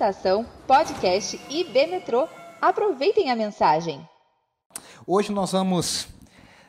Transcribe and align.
Estação 0.00 0.46
Podcast 0.66 1.38
IB 1.50 1.86
Metrô. 1.88 2.26
Aproveitem 2.58 3.30
a 3.30 3.36
mensagem. 3.36 4.00
Hoje 5.06 5.30
nós 5.30 5.52
vamos 5.52 6.08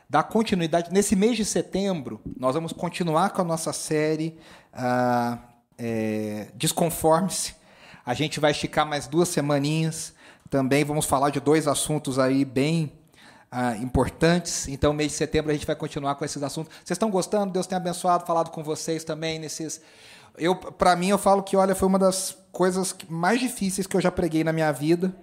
dar 0.06 0.24
continuidade. 0.24 0.92
Nesse 0.92 1.16
mês 1.16 1.38
de 1.38 1.44
setembro, 1.46 2.20
nós 2.36 2.54
vamos 2.54 2.74
continuar 2.74 3.30
com 3.30 3.40
a 3.40 3.44
nossa 3.44 3.72
série 3.72 4.38
ah, 4.70 5.38
é, 5.78 6.48
Desconforme-se. 6.54 7.54
A 8.04 8.12
gente 8.12 8.38
vai 8.38 8.50
esticar 8.50 8.86
mais 8.86 9.06
duas 9.06 9.30
semaninhas. 9.30 10.12
Também 10.50 10.84
vamos 10.84 11.06
falar 11.06 11.30
de 11.30 11.40
dois 11.40 11.66
assuntos 11.66 12.18
aí 12.18 12.44
bem 12.44 12.92
ah, 13.50 13.74
importantes. 13.78 14.68
Então, 14.68 14.92
mês 14.92 15.12
de 15.12 15.16
setembro 15.16 15.52
a 15.52 15.54
gente 15.54 15.66
vai 15.66 15.74
continuar 15.74 16.16
com 16.16 16.24
esses 16.26 16.42
assuntos. 16.42 16.70
Vocês 16.84 16.96
estão 16.96 17.10
gostando? 17.10 17.50
Deus 17.50 17.66
tem 17.66 17.78
abençoado, 17.78 18.26
falado 18.26 18.50
com 18.50 18.62
vocês 18.62 19.04
também 19.04 19.38
nesses. 19.38 19.80
Eu, 20.38 20.54
para 20.56 20.96
mim, 20.96 21.08
eu 21.08 21.18
falo 21.18 21.42
que 21.42 21.56
olha, 21.56 21.74
foi 21.74 21.88
uma 21.88 21.98
das 21.98 22.36
coisas 22.50 22.94
mais 23.08 23.40
difíceis 23.40 23.86
que 23.86 23.96
eu 23.96 24.00
já 24.00 24.10
preguei 24.10 24.44
na 24.44 24.52
minha 24.52 24.72
vida. 24.72 25.14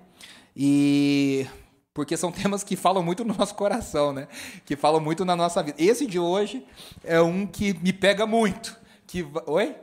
E 0.56 1.48
porque 1.94 2.16
são 2.16 2.32
temas 2.34 2.64
que 2.64 2.76
falam 2.76 3.04
muito 3.04 3.24
no 3.24 3.34
nosso 3.34 3.56
coração, 3.56 4.14
né? 4.14 4.28
Que 4.66 4.76
falam 4.76 5.02
muito 5.02 5.26
na 5.26 5.36
nossa 5.36 5.62
vida. 5.62 5.76
Esse 5.82 6.06
de 6.06 6.20
hoje 6.20 6.66
é 7.04 7.22
um 7.22 7.46
que 7.46 7.74
me 7.82 7.94
pega 7.94 8.26
muito. 8.26 8.78
Que 9.06 9.28
oi? 9.46 9.76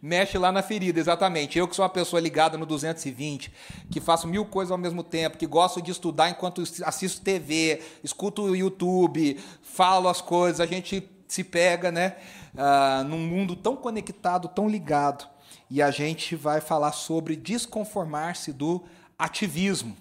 Mexe 0.00 0.38
lá 0.38 0.52
na 0.52 0.62
ferida, 0.62 1.00
exatamente. 1.00 1.58
Eu 1.58 1.66
que 1.66 1.74
sou 1.74 1.82
uma 1.82 1.88
pessoa 1.88 2.20
ligada 2.20 2.56
no 2.56 2.64
220, 2.64 3.52
que 3.90 4.00
faço 4.00 4.28
mil 4.28 4.44
coisas 4.44 4.70
ao 4.70 4.78
mesmo 4.78 5.02
tempo, 5.02 5.38
que 5.38 5.46
gosto 5.46 5.82
de 5.82 5.90
estudar 5.90 6.30
enquanto 6.30 6.62
assisto 6.84 7.22
TV, 7.22 7.82
escuto 8.04 8.42
o 8.42 8.54
YouTube, 8.54 9.40
falo 9.62 10.08
as 10.08 10.20
coisas, 10.20 10.60
a 10.60 10.66
gente 10.66 11.00
se 11.28 11.44
pega, 11.44 11.90
né? 11.90 12.16
Uh, 12.54 13.04
num 13.04 13.18
mundo 13.18 13.54
tão 13.54 13.76
conectado, 13.76 14.48
tão 14.48 14.68
ligado. 14.68 15.28
E 15.68 15.82
a 15.82 15.90
gente 15.90 16.36
vai 16.36 16.60
falar 16.60 16.92
sobre 16.92 17.36
desconformar-se 17.36 18.52
do 18.52 18.84
ativismo. 19.18 19.96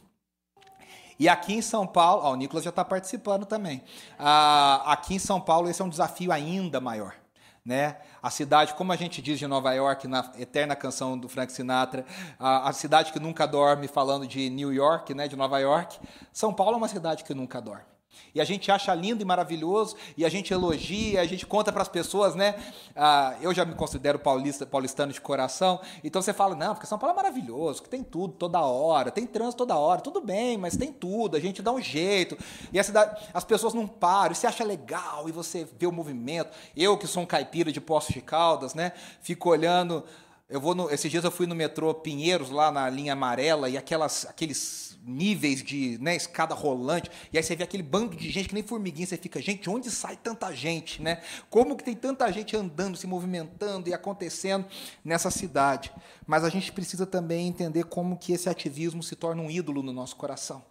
E 1.18 1.30
aqui 1.30 1.54
em 1.54 1.62
São 1.62 1.88
Paulo, 1.88 2.24
ó, 2.24 2.34
o 2.34 2.36
Nicolas 2.36 2.64
já 2.64 2.70
está 2.70 2.84
participando 2.84 3.46
também. 3.46 3.78
Uh, 4.20 4.84
aqui 4.86 5.16
em 5.16 5.20
São 5.20 5.40
Paulo, 5.40 5.70
esse 5.70 5.82
é 5.82 5.86
um 5.86 5.90
desafio 5.90 6.32
ainda 6.32 6.82
maior. 6.82 7.16
Né? 7.64 7.98
A 8.22 8.30
cidade, 8.30 8.76
como 8.76 8.92
a 8.92 8.96
gente 8.96 9.22
diz 9.22 9.40
de 9.40 9.48
Nova 9.48 9.74
York, 9.74 10.08
na 10.08 10.32
eterna 10.38 10.76
canção 10.76 11.18
do 11.18 11.28
Frank 11.28 11.52
Sinatra, 11.52 12.06
a, 12.38 12.70
a, 12.70 12.74
cidade 12.74 13.12
que 13.12 13.20
nunca 13.20 13.48
dorme, 13.48 13.88
falando 13.88 14.28
de 14.28 14.52
New 14.52 14.72
York, 14.72 15.16
né, 15.16 15.28
de 15.28 15.36
Nova 15.36 15.58
York. 15.58 15.98
São 16.32 16.54
Paulo 16.54 16.74
é 16.74 16.78
uma 16.78 16.88
cidade 16.88 17.24
que 17.24 17.34
nunca 17.34 17.60
dorme. 17.60 17.95
E 18.34 18.42
a 18.42 18.44
gente 18.44 18.72
acha 18.72 18.94
lindo 18.94 19.22
e 19.22 19.26
maravilhoso, 19.26 19.96
e 20.18 20.26
a 20.26 20.30
gente 20.30 20.54
elogia, 20.54 21.22
a 21.22 21.26
gente 21.26 21.46
conta 21.46 21.72
para 21.72 21.82
as 21.82 21.88
pessoas, 21.88 22.36
né? 22.36 22.56
Ah, 22.96 23.36
eu 23.42 23.54
já 23.54 23.66
me 23.66 23.76
considero 23.76 24.20
paulista, 24.20 24.66
paulistano 24.66 25.14
de 25.14 25.22
coração, 25.22 25.80
então 26.04 26.22
você 26.22 26.34
fala, 26.34 26.56
não, 26.56 26.74
porque 26.74 26.88
São 26.88 26.98
Paulo 26.98 27.14
é 27.14 27.16
maravilhoso, 27.16 27.84
que 27.84 27.90
tem 27.90 28.04
tudo 28.04 28.34
toda 28.34 28.60
hora, 28.60 29.12
tem 29.12 29.26
trânsito 29.26 29.58
toda 29.58 29.78
hora, 29.78 30.02
tudo 30.02 30.22
bem, 30.22 30.58
mas 30.58 30.76
tem 30.76 30.92
tudo, 30.92 31.38
a 31.38 31.40
gente 31.40 31.62
dá 31.62 31.72
um 31.72 31.82
jeito. 31.82 32.38
E 32.72 32.80
a 32.80 32.84
cidade, 32.84 33.22
as 33.34 33.44
pessoas 33.44 33.74
não 33.74 33.88
param, 33.88 34.34
e 34.34 34.36
você 34.36 34.48
acha 34.48 34.64
legal, 34.64 35.30
e 35.30 35.32
você 35.32 35.68
vê 35.78 35.88
o 35.88 35.92
movimento. 35.92 36.50
Eu, 36.76 36.98
que 36.98 37.08
sou 37.08 37.24
um 37.24 37.26
caipira 37.26 37.72
de 37.72 37.80
Poços 37.82 38.14
de 38.14 38.22
Caldas, 38.22 38.74
né? 38.74 38.92
Fico 39.22 39.50
olhando. 39.50 40.04
Eu 40.48 40.62
vou 40.62 40.76
no, 40.76 40.92
esses 40.92 41.10
dias 41.10 41.24
eu 41.24 41.32
fui 41.32 41.48
no 41.48 41.56
metrô 41.56 41.92
Pinheiros, 41.92 42.52
lá 42.52 42.72
na 42.72 42.88
linha 42.88 43.14
amarela, 43.14 43.68
e 43.68 43.76
aquelas, 43.78 44.28
aqueles 44.28 44.96
níveis 45.04 45.64
de 45.64 45.98
né, 46.00 46.16
escada 46.16 46.54
rolante, 46.54 47.10
e 47.34 47.38
aí 47.38 47.44
você 47.44 47.56
vê 47.56 47.64
aquele 47.64 47.82
bando 47.82 48.16
de 48.16 48.30
gente 48.30 48.50
que 48.50 48.54
nem 48.54 48.62
formiguinha, 48.62 49.08
você 49.08 49.18
fica, 49.18 49.42
gente, 49.42 49.68
onde 49.68 49.90
sai 49.90 50.16
tanta 50.16 50.54
gente, 50.54 51.02
né? 51.02 51.22
Como 51.50 51.76
que 51.76 51.84
tem 51.84 51.96
tanta 51.96 52.32
gente 52.32 52.56
andando, 52.56 52.96
se 52.96 53.08
movimentando 53.08 53.90
e 53.90 53.94
acontecendo 53.94 54.66
nessa 55.04 55.32
cidade? 55.32 55.92
Mas 56.28 56.44
a 56.44 56.50
gente 56.50 56.72
precisa 56.72 57.08
também 57.08 57.48
entender 57.48 57.86
como 57.86 58.16
que 58.16 58.32
esse 58.32 58.48
ativismo 58.48 59.02
se 59.02 59.16
torna 59.16 59.42
um 59.42 59.50
ídolo 59.50 59.82
no 59.82 59.92
nosso 59.92 60.16
coração. 60.16 60.64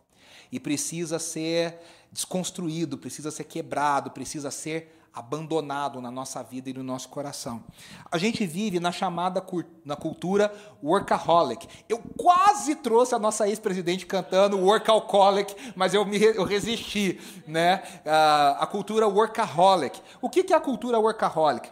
E 0.52 0.60
precisa 0.60 1.18
ser 1.18 1.80
desconstruído, 2.12 2.96
precisa 2.96 3.32
ser 3.32 3.42
quebrado, 3.42 4.12
precisa 4.12 4.52
ser 4.52 5.03
abandonado 5.14 6.00
na 6.00 6.10
nossa 6.10 6.42
vida 6.42 6.68
e 6.68 6.72
no 6.72 6.82
nosso 6.82 7.08
coração. 7.08 7.62
A 8.10 8.18
gente 8.18 8.44
vive 8.44 8.80
na 8.80 8.90
chamada 8.90 9.44
na 9.84 9.94
cultura 9.94 10.52
workaholic. 10.82 11.68
Eu 11.88 12.02
quase 12.16 12.74
trouxe 12.74 13.14
a 13.14 13.18
nossa 13.18 13.48
ex-presidente 13.48 14.06
cantando 14.06 14.58
workaholic, 14.58 15.54
mas 15.76 15.94
eu 15.94 16.04
me 16.04 16.20
eu 16.20 16.44
resisti, 16.44 17.20
né? 17.46 17.82
a 18.58 18.66
cultura 18.66 19.06
workaholic. 19.06 20.02
O 20.20 20.28
que 20.28 20.52
é 20.52 20.56
a 20.56 20.60
cultura 20.60 20.98
workaholic? 20.98 21.70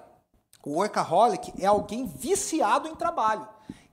O 0.64 0.76
workaholic 0.76 1.52
é 1.60 1.66
alguém 1.66 2.06
viciado 2.06 2.88
em 2.88 2.94
trabalho. 2.94 3.48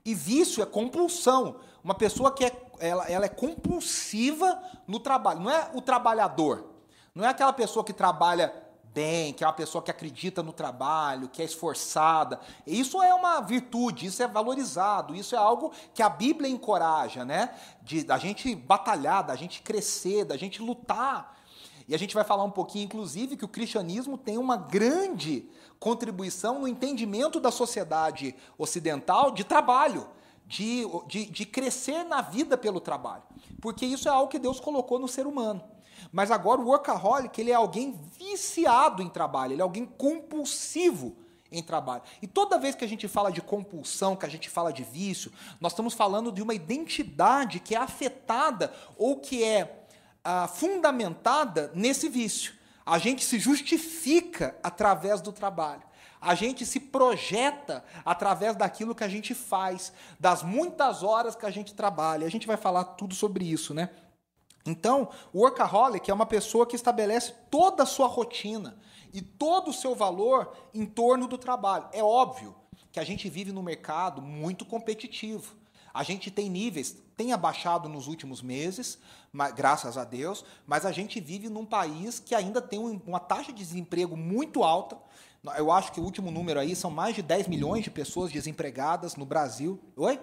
E 0.05 0.13
vício 0.13 0.61
é 0.61 0.65
compulsão. 0.65 1.55
Uma 1.83 1.95
pessoa 1.95 2.31
que 2.31 2.45
é, 2.45 2.51
ela, 2.79 3.05
ela 3.09 3.25
é 3.25 3.29
compulsiva 3.29 4.61
no 4.87 4.99
trabalho. 4.99 5.39
Não 5.39 5.49
é 5.49 5.71
o 5.73 5.81
trabalhador. 5.81 6.65
Não 7.15 7.25
é 7.25 7.29
aquela 7.29 7.51
pessoa 7.51 7.83
que 7.83 7.91
trabalha 7.91 8.53
bem, 8.93 9.33
que 9.33 9.43
é 9.43 9.47
uma 9.47 9.53
pessoa 9.53 9.83
que 9.83 9.91
acredita 9.91 10.41
no 10.41 10.51
trabalho, 10.51 11.29
que 11.29 11.41
é 11.41 11.45
esforçada. 11.45 12.39
Isso 12.65 13.01
é 13.01 13.13
uma 13.13 13.39
virtude, 13.41 14.07
isso 14.07 14.21
é 14.21 14.27
valorizado, 14.27 15.15
isso 15.15 15.35
é 15.35 15.37
algo 15.37 15.71
que 15.93 16.01
a 16.01 16.09
Bíblia 16.09 16.49
encoraja, 16.49 17.23
né? 17.23 17.55
De 17.81 18.03
da 18.03 18.17
gente 18.17 18.55
batalhar, 18.55 19.25
da 19.25 19.35
gente 19.35 19.61
crescer, 19.61 20.25
da 20.25 20.37
gente 20.37 20.61
lutar. 20.61 21.37
E 21.87 21.95
a 21.95 21.97
gente 21.97 22.13
vai 22.13 22.23
falar 22.23 22.43
um 22.43 22.51
pouquinho, 22.51 22.85
inclusive, 22.85 23.35
que 23.35 23.45
o 23.45 23.47
cristianismo 23.47 24.17
tem 24.17 24.37
uma 24.37 24.55
grande 24.55 25.49
contribuição 25.79 26.59
no 26.59 26.67
entendimento 26.67 27.39
da 27.39 27.51
sociedade 27.51 28.35
ocidental 28.57 29.31
de 29.31 29.43
trabalho. 29.43 30.07
De, 30.45 30.83
de, 31.07 31.25
de 31.27 31.45
crescer 31.45 32.03
na 32.03 32.21
vida 32.23 32.57
pelo 32.57 32.79
trabalho. 32.79 33.21
Porque 33.61 33.85
isso 33.85 34.07
é 34.07 34.11
algo 34.11 34.31
que 34.31 34.39
Deus 34.39 34.59
colocou 34.59 34.97
no 34.97 35.07
ser 35.07 35.27
humano. 35.27 35.61
Mas 36.11 36.31
agora 36.31 36.59
o 36.59 36.65
workaholic, 36.65 37.39
ele 37.39 37.51
é 37.51 37.55
alguém 37.55 37.99
viciado 38.17 39.03
em 39.03 39.09
trabalho, 39.09 39.53
ele 39.53 39.61
é 39.61 39.63
alguém 39.63 39.85
compulsivo 39.85 41.15
em 41.51 41.63
trabalho. 41.63 42.03
E 42.21 42.27
toda 42.27 42.59
vez 42.59 42.75
que 42.75 42.85
a 42.85 42.87
gente 42.87 43.07
fala 43.07 43.31
de 43.31 43.41
compulsão, 43.41 44.15
que 44.15 44.25
a 44.25 44.29
gente 44.29 44.49
fala 44.49 44.71
de 44.71 44.83
vício, 44.83 45.31
nós 45.59 45.71
estamos 45.71 45.93
falando 45.93 46.31
de 46.31 46.41
uma 46.41 46.53
identidade 46.53 47.59
que 47.59 47.75
é 47.75 47.77
afetada 47.77 48.73
ou 48.97 49.17
que 49.17 49.43
é 49.43 49.85
ah, 50.23 50.47
fundamentada 50.47 51.71
nesse 51.73 52.09
vício. 52.09 52.53
A 52.85 52.97
gente 52.97 53.23
se 53.23 53.39
justifica 53.39 54.57
através 54.63 55.21
do 55.21 55.31
trabalho. 55.31 55.83
A 56.21 56.35
gente 56.35 56.65
se 56.65 56.79
projeta 56.79 57.83
através 58.03 58.55
daquilo 58.55 58.93
que 58.93 59.03
a 59.03 59.07
gente 59.07 59.33
faz, 59.33 59.93
das 60.19 60.43
muitas 60.43 61.01
horas 61.01 61.35
que 61.35 61.45
a 61.45 61.51
gente 61.51 61.73
trabalha. 61.73 62.27
A 62.27 62.29
gente 62.29 62.45
vai 62.45 62.57
falar 62.57 62.83
tudo 62.83 63.15
sobre 63.15 63.45
isso, 63.45 63.73
né? 63.73 63.89
Então, 64.69 65.09
o 65.33 65.39
workaholic 65.39 66.09
é 66.09 66.13
uma 66.13 66.25
pessoa 66.25 66.65
que 66.65 66.75
estabelece 66.75 67.33
toda 67.49 67.83
a 67.83 67.87
sua 67.87 68.07
rotina 68.07 68.77
e 69.11 69.21
todo 69.21 69.69
o 69.69 69.73
seu 69.73 69.95
valor 69.95 70.55
em 70.73 70.85
torno 70.85 71.27
do 71.27 71.37
trabalho. 71.37 71.87
É 71.91 72.03
óbvio 72.03 72.55
que 72.91 72.99
a 72.99 73.03
gente 73.03 73.27
vive 73.27 73.51
num 73.51 73.63
mercado 73.63 74.21
muito 74.21 74.65
competitivo. 74.65 75.55
A 75.91 76.03
gente 76.03 76.29
tem 76.29 76.49
níveis, 76.49 76.95
tem 77.17 77.33
abaixado 77.33 77.89
nos 77.89 78.07
últimos 78.07 78.43
meses, 78.43 78.99
mas, 79.33 79.53
graças 79.53 79.97
a 79.97 80.03
Deus, 80.03 80.45
mas 80.67 80.85
a 80.85 80.91
gente 80.91 81.19
vive 81.19 81.49
num 81.49 81.65
país 81.65 82.19
que 82.19 82.35
ainda 82.35 82.61
tem 82.61 82.79
uma 82.79 83.19
taxa 83.19 83.51
de 83.51 83.57
desemprego 83.57 84.15
muito 84.15 84.63
alta. 84.63 84.97
Eu 85.57 85.71
acho 85.71 85.91
que 85.91 85.99
o 85.99 86.03
último 86.03 86.29
número 86.29 86.59
aí 86.59 86.75
são 86.75 86.91
mais 86.91 87.15
de 87.15 87.23
10 87.23 87.47
milhões 87.47 87.83
de 87.83 87.89
pessoas 87.89 88.31
desempregadas 88.31 89.15
no 89.15 89.25
Brasil. 89.25 89.79
Oi? 89.97 90.19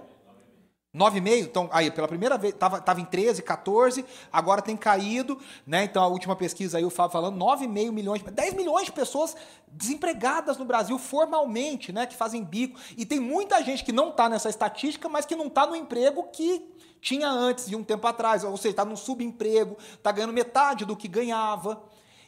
9,5, 0.96 1.44
então, 1.44 1.68
aí, 1.70 1.90
pela 1.90 2.08
primeira 2.08 2.38
vez, 2.38 2.54
estava 2.54 2.80
tava 2.80 3.00
em 3.00 3.04
13, 3.04 3.42
14, 3.42 4.04
agora 4.32 4.62
tem 4.62 4.76
caído, 4.76 5.38
né? 5.66 5.84
Então, 5.84 6.02
a 6.02 6.06
última 6.06 6.34
pesquisa 6.34 6.78
aí, 6.78 6.84
o 6.84 6.90
Fábio 6.90 7.12
falando, 7.12 7.38
9,5 7.38 7.92
milhões, 7.92 8.22
10 8.22 8.54
milhões 8.54 8.86
de 8.86 8.92
pessoas 8.92 9.36
desempregadas 9.68 10.56
no 10.56 10.64
Brasil 10.64 10.98
formalmente, 10.98 11.92
né? 11.92 12.06
Que 12.06 12.16
fazem 12.16 12.42
bico. 12.42 12.80
E 12.96 13.04
tem 13.04 13.20
muita 13.20 13.62
gente 13.62 13.84
que 13.84 13.92
não 13.92 14.08
está 14.08 14.26
nessa 14.26 14.48
estatística, 14.48 15.06
mas 15.06 15.26
que 15.26 15.36
não 15.36 15.48
está 15.48 15.66
no 15.66 15.76
emprego 15.76 16.22
que 16.32 16.66
tinha 17.00 17.28
antes, 17.28 17.66
de 17.66 17.76
um 17.76 17.84
tempo 17.84 18.06
atrás. 18.06 18.42
Ou 18.42 18.56
seja, 18.56 18.71
está 18.71 18.84
no 18.84 18.97
subemprego, 18.97 19.76
está 19.92 20.10
ganhando 20.10 20.32
metade 20.32 20.86
do 20.86 20.97
que 20.97 21.09
ganhava. 21.09 21.82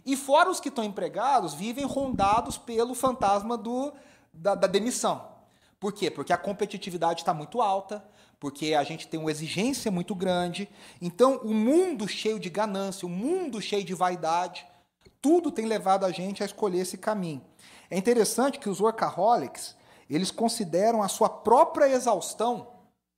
E 0.05 0.15
fora 0.15 0.51
os 0.51 0.61
que 0.61 0.69
estão 0.69 0.85
empregados, 0.85 1.55
vivem 1.55 1.87
rondados 1.87 2.59
pelo 2.59 2.95
fantasma 2.95 3.57
do, 3.57 3.93
da, 4.33 4.55
da 4.55 4.67
demissão. 4.67 5.27
Por 5.81 5.93
quê? 5.93 6.11
Porque 6.11 6.33
a 6.33 6.37
competitividade 6.37 7.21
está 7.21 7.33
muito 7.33 7.63
alta, 7.63 8.05
porque 8.41 8.75
a 8.75 8.85
gente 8.85 9.09
tem 9.09 9.19
uma 9.19 9.31
exigência 9.31 9.91
muito 9.91 10.15
grande. 10.15 10.69
Então, 11.01 11.39
o 11.39 11.53
mundo 11.53 12.07
cheio 12.07 12.39
de 12.39 12.49
ganância, 12.49 13.07
o 13.07 13.11
mundo 13.11 13.61
cheio 13.61 13.85
de 13.85 13.95
vaidade, 13.95 14.67
tudo 15.21 15.51
tem 15.51 15.67
levado 15.67 16.05
a 16.05 16.13
gente 16.13 16.43
a 16.43 16.47
escolher 16.47 16.81
esse 16.81 16.97
caminho. 16.97 17.43
É 17.91 17.99
interessante 17.99 18.59
que 18.59 18.69
os 18.69 18.81
workaholics, 18.81 19.77
eles 20.09 20.31
consideram 20.31 21.03
a 21.03 21.09
sua 21.09 21.29
própria 21.29 21.89
exaustão 21.89 22.69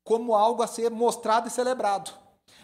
como 0.02 0.34
algo 0.34 0.62
a 0.62 0.66
ser 0.66 0.90
mostrado 0.90 1.48
e 1.48 1.50
celebrado. 1.50 2.12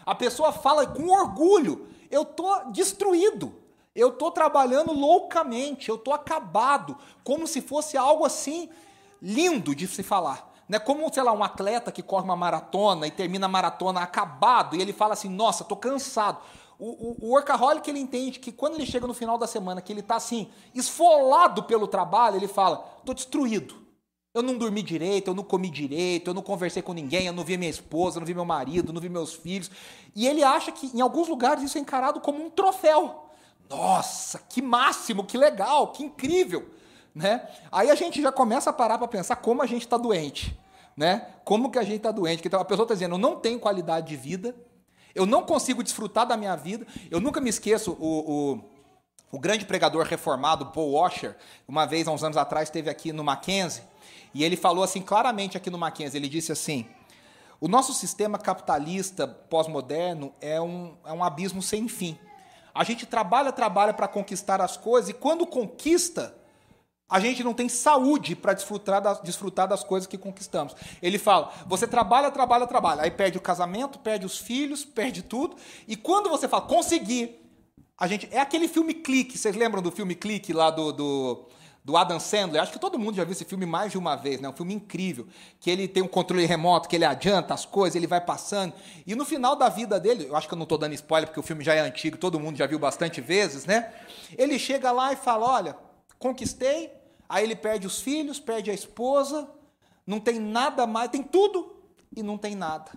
A 0.05 0.14
pessoa 0.14 0.52
fala 0.52 0.87
com 0.87 1.09
orgulho: 1.09 1.88
eu 2.11 2.23
estou 2.23 2.70
destruído, 2.70 3.55
eu 3.94 4.09
estou 4.09 4.31
trabalhando 4.31 4.93
loucamente, 4.93 5.88
eu 5.88 5.97
estou 5.97 6.14
acabado, 6.14 6.97
como 7.23 7.47
se 7.47 7.61
fosse 7.61 7.97
algo 7.97 8.25
assim 8.25 8.70
lindo 9.20 9.75
de 9.75 9.87
se 9.87 10.02
falar. 10.02 10.56
Né? 10.68 10.78
Como, 10.78 11.12
sei 11.12 11.22
lá, 11.22 11.32
um 11.32 11.44
atleta 11.44 11.92
que 11.92 12.02
corre 12.02 12.24
uma 12.24 12.36
maratona 12.36 13.06
e 13.06 13.10
termina 13.10 13.46
a 13.46 13.48
maratona 13.48 14.00
acabado 14.00 14.76
e 14.76 14.82
ele 14.82 14.92
fala 14.92 15.12
assim: 15.12 15.28
Nossa, 15.28 15.64
tô 15.64 15.76
cansado. 15.76 16.38
O, 16.78 16.86
o, 16.86 17.26
o 17.26 17.30
workaholic 17.30 17.88
ele 17.88 18.00
entende 18.00 18.38
que 18.38 18.52
quando 18.52 18.74
ele 18.74 18.84
chega 18.84 19.06
no 19.06 19.14
final 19.14 19.38
da 19.38 19.46
semana, 19.46 19.80
que 19.80 19.92
ele 19.92 20.00
está 20.00 20.16
assim, 20.16 20.50
esfolado 20.74 21.62
pelo 21.62 21.86
trabalho, 21.86 22.36
ele 22.36 22.48
fala: 22.48 22.78
Tô 23.04 23.14
destruído. 23.14 23.86
Eu 24.34 24.42
não 24.42 24.58
dormi 24.58 24.82
direito, 24.82 25.28
eu 25.30 25.34
não 25.34 25.42
comi 25.42 25.70
direito, 25.70 26.28
eu 26.28 26.34
não 26.34 26.42
conversei 26.42 26.82
com 26.82 26.92
ninguém, 26.92 27.26
eu 27.26 27.32
não 27.32 27.42
vi 27.42 27.56
minha 27.56 27.70
esposa, 27.70 28.18
eu 28.18 28.20
não 28.20 28.26
vi 28.26 28.34
meu 28.34 28.44
marido, 28.44 28.90
eu 28.90 28.92
não 28.92 29.00
vi 29.00 29.08
meus 29.08 29.32
filhos. 29.32 29.70
E 30.14 30.26
ele 30.26 30.44
acha 30.44 30.70
que 30.70 30.94
em 30.94 31.00
alguns 31.00 31.26
lugares 31.26 31.62
isso 31.62 31.78
é 31.78 31.80
encarado 31.80 32.20
como 32.20 32.44
um 32.44 32.50
troféu. 32.50 33.30
Nossa, 33.70 34.38
que 34.38 34.60
máximo, 34.60 35.24
que 35.24 35.38
legal, 35.38 35.88
que 35.88 36.02
incrível, 36.02 36.68
né? 37.16 37.48
Aí 37.72 37.90
a 37.90 37.94
gente 37.94 38.20
já 38.20 38.30
começa 38.30 38.68
a 38.68 38.72
parar 38.74 38.98
para 38.98 39.08
pensar 39.08 39.36
como 39.36 39.62
a 39.62 39.66
gente 39.66 39.86
está 39.86 39.96
doente, 39.96 40.54
né? 40.94 41.26
Como 41.46 41.70
que 41.70 41.78
a 41.78 41.82
gente 41.82 41.96
está 41.96 42.12
doente? 42.12 42.42
Que 42.42 42.48
então 42.48 42.60
a 42.60 42.64
pessoa 42.64 42.84
está 42.84 42.92
dizendo, 42.92 43.14
eu 43.14 43.18
não 43.18 43.36
tenho 43.36 43.58
qualidade 43.58 44.08
de 44.08 44.16
vida, 44.16 44.54
eu 45.14 45.24
não 45.24 45.42
consigo 45.42 45.82
desfrutar 45.82 46.26
da 46.26 46.36
minha 46.36 46.54
vida. 46.54 46.86
Eu 47.10 47.18
nunca 47.18 47.40
me 47.40 47.48
esqueço 47.48 47.96
o, 47.98 48.52
o, 48.52 48.60
o 49.32 49.38
grande 49.38 49.64
pregador 49.64 50.04
reformado 50.04 50.66
Paul 50.66 50.92
Washer, 50.92 51.34
uma 51.66 51.86
vez 51.86 52.06
há 52.06 52.12
uns 52.12 52.22
anos 52.22 52.36
atrás 52.36 52.68
esteve 52.68 52.90
aqui 52.90 53.14
no 53.14 53.24
Mackenzie 53.24 53.82
e 54.34 54.44
ele 54.44 54.54
falou 54.54 54.84
assim 54.84 55.00
claramente 55.00 55.56
aqui 55.56 55.70
no 55.70 55.78
Mackenzie, 55.78 56.20
ele 56.20 56.28
disse 56.28 56.52
assim: 56.52 56.86
o 57.58 57.66
nosso 57.66 57.94
sistema 57.94 58.36
capitalista 58.36 59.26
pós-moderno 59.26 60.34
é 60.38 60.60
um, 60.60 60.98
é 61.02 61.14
um 61.14 61.24
abismo 61.24 61.62
sem 61.62 61.88
fim. 61.88 62.18
A 62.74 62.84
gente 62.84 63.06
trabalha, 63.06 63.50
trabalha 63.52 63.94
para 63.94 64.06
conquistar 64.06 64.60
as 64.60 64.76
coisas 64.76 65.08
e 65.08 65.14
quando 65.14 65.46
conquista, 65.46 66.36
a 67.08 67.20
gente 67.20 67.44
não 67.44 67.55
tem 67.55 67.69
saúde 67.69 68.35
para 68.35 68.53
desfrutar, 68.53 69.00
das, 69.00 69.20
desfrutar 69.20 69.69
das 69.69 69.85
coisas 69.85 70.06
que 70.06 70.19
conquistamos. 70.19 70.75
Ele 71.00 71.19
fala: 71.19 71.53
você 71.67 71.87
trabalha, 71.87 72.31
trabalha, 72.31 72.67
trabalha. 72.67 73.03
Aí 73.03 73.11
perde 73.11 73.38
o 73.38 73.41
casamento, 73.41 73.99
perde 73.99 74.26
os 74.26 74.38
filhos, 74.38 74.85
perde 74.85 75.23
tudo. 75.23 75.56
E 75.87 75.97
quando 75.97 76.29
você 76.29 76.49
fala, 76.49 76.62
consegui, 76.67 77.37
a 77.97 78.06
gente. 78.06 78.29
É 78.32 78.41
aquele 78.41 78.67
filme 78.67 78.93
clique. 78.93 79.38
Vocês 79.38 79.55
lembram 79.55 79.81
do 79.81 79.93
filme 79.93 80.14
clique 80.14 80.53
lá 80.53 80.70
do, 80.70 80.93
do 80.93 81.47
do 81.87 81.97
Adam 81.97 82.19
Sandler. 82.19 82.61
Acho 82.61 82.73
que 82.73 82.81
todo 82.81 82.99
mundo 82.99 83.14
já 83.14 83.23
viu 83.23 83.31
esse 83.31 83.44
filme 83.44 83.64
mais 83.64 83.93
de 83.93 83.97
uma 83.97 84.17
vez, 84.17 84.41
né? 84.41 84.49
Um 84.49 84.52
filme 84.52 84.75
incrível, 84.75 85.29
que 85.61 85.70
ele 85.70 85.87
tem 85.87 86.02
um 86.02 86.09
controle 86.09 86.44
remoto, 86.44 86.88
que 86.88 86.97
ele 86.97 87.05
adianta 87.05 87.55
as 87.55 87.64
coisas, 87.64 87.94
ele 87.94 88.09
vai 88.09 88.20
passando. 88.20 88.75
E 89.06 89.14
no 89.14 89.25
final 89.25 89.55
da 89.55 89.69
vida 89.69 90.00
dele, 90.00 90.26
eu 90.29 90.35
acho 90.35 90.49
que 90.49 90.55
eu 90.55 90.59
não 90.59 90.64
estou 90.64 90.76
dando 90.76 90.94
spoiler 90.94 91.29
porque 91.29 91.38
o 91.38 91.44
filme 91.44 91.62
já 91.62 91.75
é 91.75 91.79
antigo, 91.79 92.19
todo 92.19 92.41
mundo 92.41 92.56
já 92.56 92.67
viu 92.67 92.81
bastante 92.81 93.20
vezes, 93.20 93.67
né? 93.67 93.93
Ele 94.37 94.59
chega 94.59 94.91
lá 94.91 95.12
e 95.12 95.17
fala: 95.17 95.47
"Olha, 95.47 95.76
conquistei". 96.18 96.92
Aí 97.28 97.44
ele 97.44 97.56
perde 97.56 97.86
os 97.86 98.00
filhos, 98.00 98.38
perde 98.38 98.70
a 98.70 98.74
esposa, 98.74 99.50
não 100.06 100.20
tem 100.20 100.38
nada 100.38 100.86
mais, 100.86 101.10
tem 101.10 101.22
tudo 101.22 101.82
e 102.14 102.22
não 102.22 102.38
tem 102.38 102.54
nada. 102.54 102.92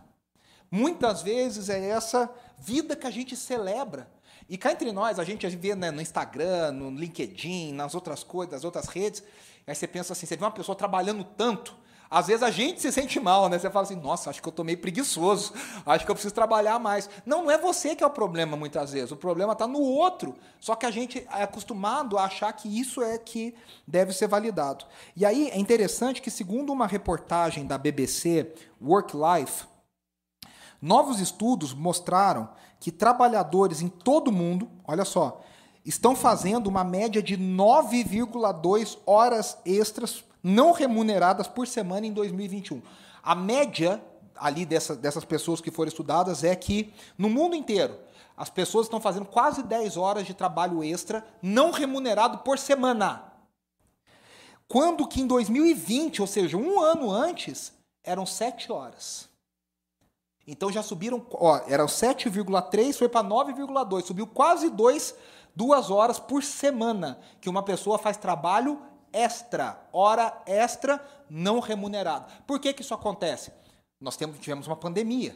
Muitas 0.70 1.24
vezes 1.24 1.68
é 1.70 1.90
essa 1.90 2.32
vida 2.60 2.96
que 2.96 3.08
a 3.08 3.12
gente 3.12 3.36
celebra 3.36 4.08
e 4.50 4.58
cá 4.58 4.72
entre 4.72 4.92
nós, 4.92 5.20
a 5.20 5.24
gente 5.24 5.48
vê 5.48 5.76
né, 5.76 5.92
no 5.92 6.02
Instagram, 6.02 6.72
no 6.72 6.90
LinkedIn, 6.90 7.72
nas 7.72 7.94
outras 7.94 8.24
coisas, 8.24 8.54
nas 8.54 8.64
outras 8.64 8.88
redes, 8.88 9.24
aí 9.68 9.76
você 9.76 9.88
pensa 9.88 10.14
assim, 10.14 10.26
você 10.26 10.36
vê 10.36 10.44
uma 10.44 10.50
pessoa 10.50 10.76
trabalhando 10.76 11.24
tanto, 11.24 11.78
às 12.10 12.28
vezes 12.28 12.42
a 12.42 12.50
gente 12.50 12.82
se 12.82 12.92
sente 12.92 13.20
mal, 13.20 13.48
né? 13.50 13.60
Você 13.60 13.70
fala 13.70 13.86
assim, 13.86 13.96
nossa, 13.96 14.30
acho 14.32 14.42
que 14.42 14.48
eu 14.48 14.52
tô 14.52 14.64
meio 14.64 14.80
preguiçoso, 14.80 15.54
acho 15.86 16.06
que 16.06 16.10
eu 16.10 16.16
preciso 16.16 16.34
trabalhar 16.34 16.80
mais. 16.80 17.08
Não, 17.26 17.44
não 17.44 17.52
é 17.52 17.58
você 17.58 17.96
que 17.96 18.04
é 18.04 18.08
o 18.08 18.10
problema 18.10 18.58
muitas 18.58 18.94
vezes, 18.94 19.12
o 19.12 19.16
problema 19.16 19.54
está 19.54 19.68
no 19.68 19.80
outro. 19.80 20.36
Só 20.60 20.76
que 20.76 20.88
a 20.88 20.92
gente 20.92 21.20
é 21.32 21.44
acostumado 21.44 22.18
a 22.18 22.24
achar 22.24 22.52
que 22.54 22.68
isso 22.68 23.04
é 23.04 23.18
que 23.18 23.54
deve 23.88 24.12
ser 24.12 24.28
validado. 24.28 24.86
E 25.16 25.24
aí 25.24 25.50
é 25.50 25.60
interessante 25.60 26.22
que, 26.22 26.32
segundo 26.32 26.74
uma 26.74 26.88
reportagem 26.88 27.68
da 27.68 27.78
BBC, 27.78 28.54
Work 28.82 29.16
Life, 29.16 29.66
novos 30.82 31.20
estudos 31.20 31.74
mostraram 31.74 32.50
que 32.80 32.92
trabalhadores 32.92 33.82
em 33.82 33.88
todo 33.88 34.30
o 34.30 34.34
mundo, 34.34 34.68
olha 34.88 35.06
só, 35.06 35.42
estão 35.86 36.16
fazendo 36.16 36.68
uma 36.68 36.84
média 36.84 37.22
de 37.22 37.38
9,2 37.38 38.98
horas 39.06 39.58
extras 39.66 40.24
não 40.44 40.72
remuneradas 40.72 41.48
por 41.48 41.68
semana 41.68 42.08
em 42.08 42.14
2021. 42.14 42.82
A 43.22 43.36
média 43.36 44.02
ali 44.36 44.66
dessa, 44.66 44.96
dessas 44.96 45.26
pessoas 45.26 45.60
que 45.60 45.72
foram 45.72 45.90
estudadas 45.90 46.44
é 46.44 46.56
que 46.56 46.94
no 47.18 47.30
mundo 47.30 47.56
inteiro 47.56 48.00
as 48.38 48.50
pessoas 48.50 48.86
estão 48.86 49.02
fazendo 49.02 49.26
quase 49.26 49.62
10 49.64 49.98
horas 49.98 50.26
de 50.26 50.34
trabalho 50.34 50.84
extra 50.84 51.26
não 51.42 51.72
remunerado 51.72 52.38
por 52.40 52.58
semana. 52.58 53.34
Quando 54.66 55.08
que 55.08 55.20
em 55.20 55.28
2020, 55.28 56.22
ou 56.22 56.28
seja, 56.28 56.56
um 56.56 56.80
ano 56.80 57.12
antes, 57.12 57.74
eram 58.04 58.26
7 58.26 58.72
horas. 58.72 59.28
Então 60.48 60.72
já 60.72 60.82
subiram, 60.82 61.26
ó, 61.34 61.60
eram 61.68 61.86
7,3, 61.86 62.94
foi 62.98 63.10
para 63.10 63.28
9,2, 63.28 64.06
subiu 64.06 64.26
quase 64.26 64.70
2, 64.70 65.16
duas 65.56 65.92
horas 65.92 66.18
por 66.18 66.44
semana 66.44 67.20
que 67.42 67.50
uma 67.50 67.62
pessoa 67.62 68.00
faz 68.00 68.16
trabalho 68.16 68.82
extra, 69.14 69.82
hora 69.92 70.42
extra 70.46 71.04
não 71.30 71.60
remunerada. 71.60 72.28
Por 72.46 72.60
que, 72.60 72.74
que 72.74 72.82
isso 72.82 72.94
acontece? 72.94 73.52
Nós 74.00 74.16
temos, 74.16 74.40
tivemos 74.40 74.68
uma 74.68 74.76
pandemia. 74.76 75.36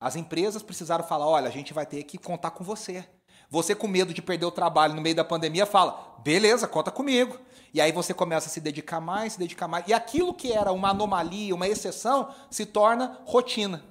As 0.00 0.16
empresas 0.16 0.62
precisaram 0.62 1.04
falar: 1.04 1.26
olha, 1.26 1.48
a 1.48 1.52
gente 1.52 1.74
vai 1.74 1.84
ter 1.84 2.02
que 2.04 2.18
contar 2.18 2.52
com 2.52 2.62
você. 2.62 3.04
Você, 3.50 3.74
com 3.74 3.88
medo 3.88 4.12
de 4.12 4.20
perder 4.20 4.44
o 4.44 4.50
trabalho 4.50 4.94
no 4.94 5.00
meio 5.00 5.16
da 5.16 5.24
pandemia, 5.24 5.66
fala: 5.66 6.16
beleza, 6.22 6.68
conta 6.68 6.90
comigo. 6.90 7.38
E 7.72 7.80
aí 7.80 7.92
você 7.92 8.14
começa 8.14 8.48
a 8.48 8.50
se 8.50 8.60
dedicar 8.60 9.00
mais, 9.00 9.34
se 9.34 9.38
dedicar 9.38 9.68
mais. 9.68 9.86
E 9.88 9.92
aquilo 9.92 10.32
que 10.32 10.52
era 10.52 10.72
uma 10.72 10.90
anomalia, 10.90 11.54
uma 11.54 11.68
exceção, 11.68 12.32
se 12.50 12.64
torna 12.64 13.18
rotina. 13.24 13.84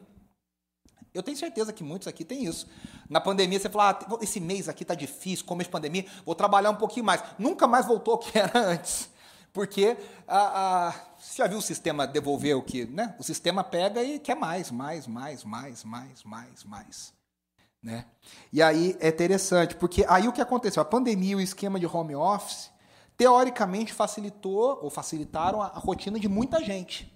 Eu 1.17 1.23
tenho 1.23 1.35
certeza 1.35 1.73
que 1.73 1.83
muitos 1.83 2.07
aqui 2.07 2.23
têm 2.23 2.45
isso. 2.45 2.67
Na 3.09 3.19
pandemia, 3.19 3.59
você 3.59 3.69
fala, 3.69 3.99
ah, 3.99 4.17
esse 4.21 4.39
mês 4.39 4.69
aqui 4.69 4.85
tá 4.85 4.93
difícil, 4.93 5.45
começo 5.45 5.67
de 5.67 5.71
pandemia, 5.71 6.05
vou 6.23 6.35
trabalhar 6.35 6.69
um 6.69 6.75
pouquinho 6.75 7.05
mais. 7.05 7.23
Nunca 7.39 7.67
mais 7.67 7.85
voltou 7.85 8.13
ao 8.13 8.19
que 8.19 8.37
era 8.37 8.59
antes. 8.59 9.09
Porque 9.51 9.97
você 11.17 11.37
já 11.37 11.47
viu 11.47 11.57
o 11.57 11.61
sistema 11.61 12.05
devolver 12.05 12.55
o 12.55 12.61
que, 12.61 12.85
né? 12.85 13.15
O 13.17 13.23
sistema 13.23 13.63
pega 13.63 14.03
e 14.03 14.19
quer 14.19 14.35
mais, 14.35 14.69
mais, 14.69 15.07
mais, 15.07 15.43
mais, 15.43 15.83
mais, 15.83 16.23
mais, 16.23 16.63
mais. 16.63 17.13
Né? 17.81 18.05
E 18.53 18.61
aí 18.61 18.95
é 18.99 19.07
interessante, 19.07 19.75
porque 19.75 20.05
aí 20.07 20.27
o 20.27 20.33
que 20.33 20.41
aconteceu? 20.41 20.81
A 20.81 20.85
pandemia 20.85 21.31
e 21.31 21.35
o 21.35 21.41
esquema 21.41 21.79
de 21.79 21.87
home 21.87 22.15
office, 22.15 22.69
teoricamente 23.17 23.91
facilitou 23.93 24.79
ou 24.83 24.91
facilitaram 24.91 25.59
a, 25.61 25.67
a 25.67 25.79
rotina 25.79 26.19
de 26.19 26.27
muita 26.27 26.63
gente. 26.63 27.11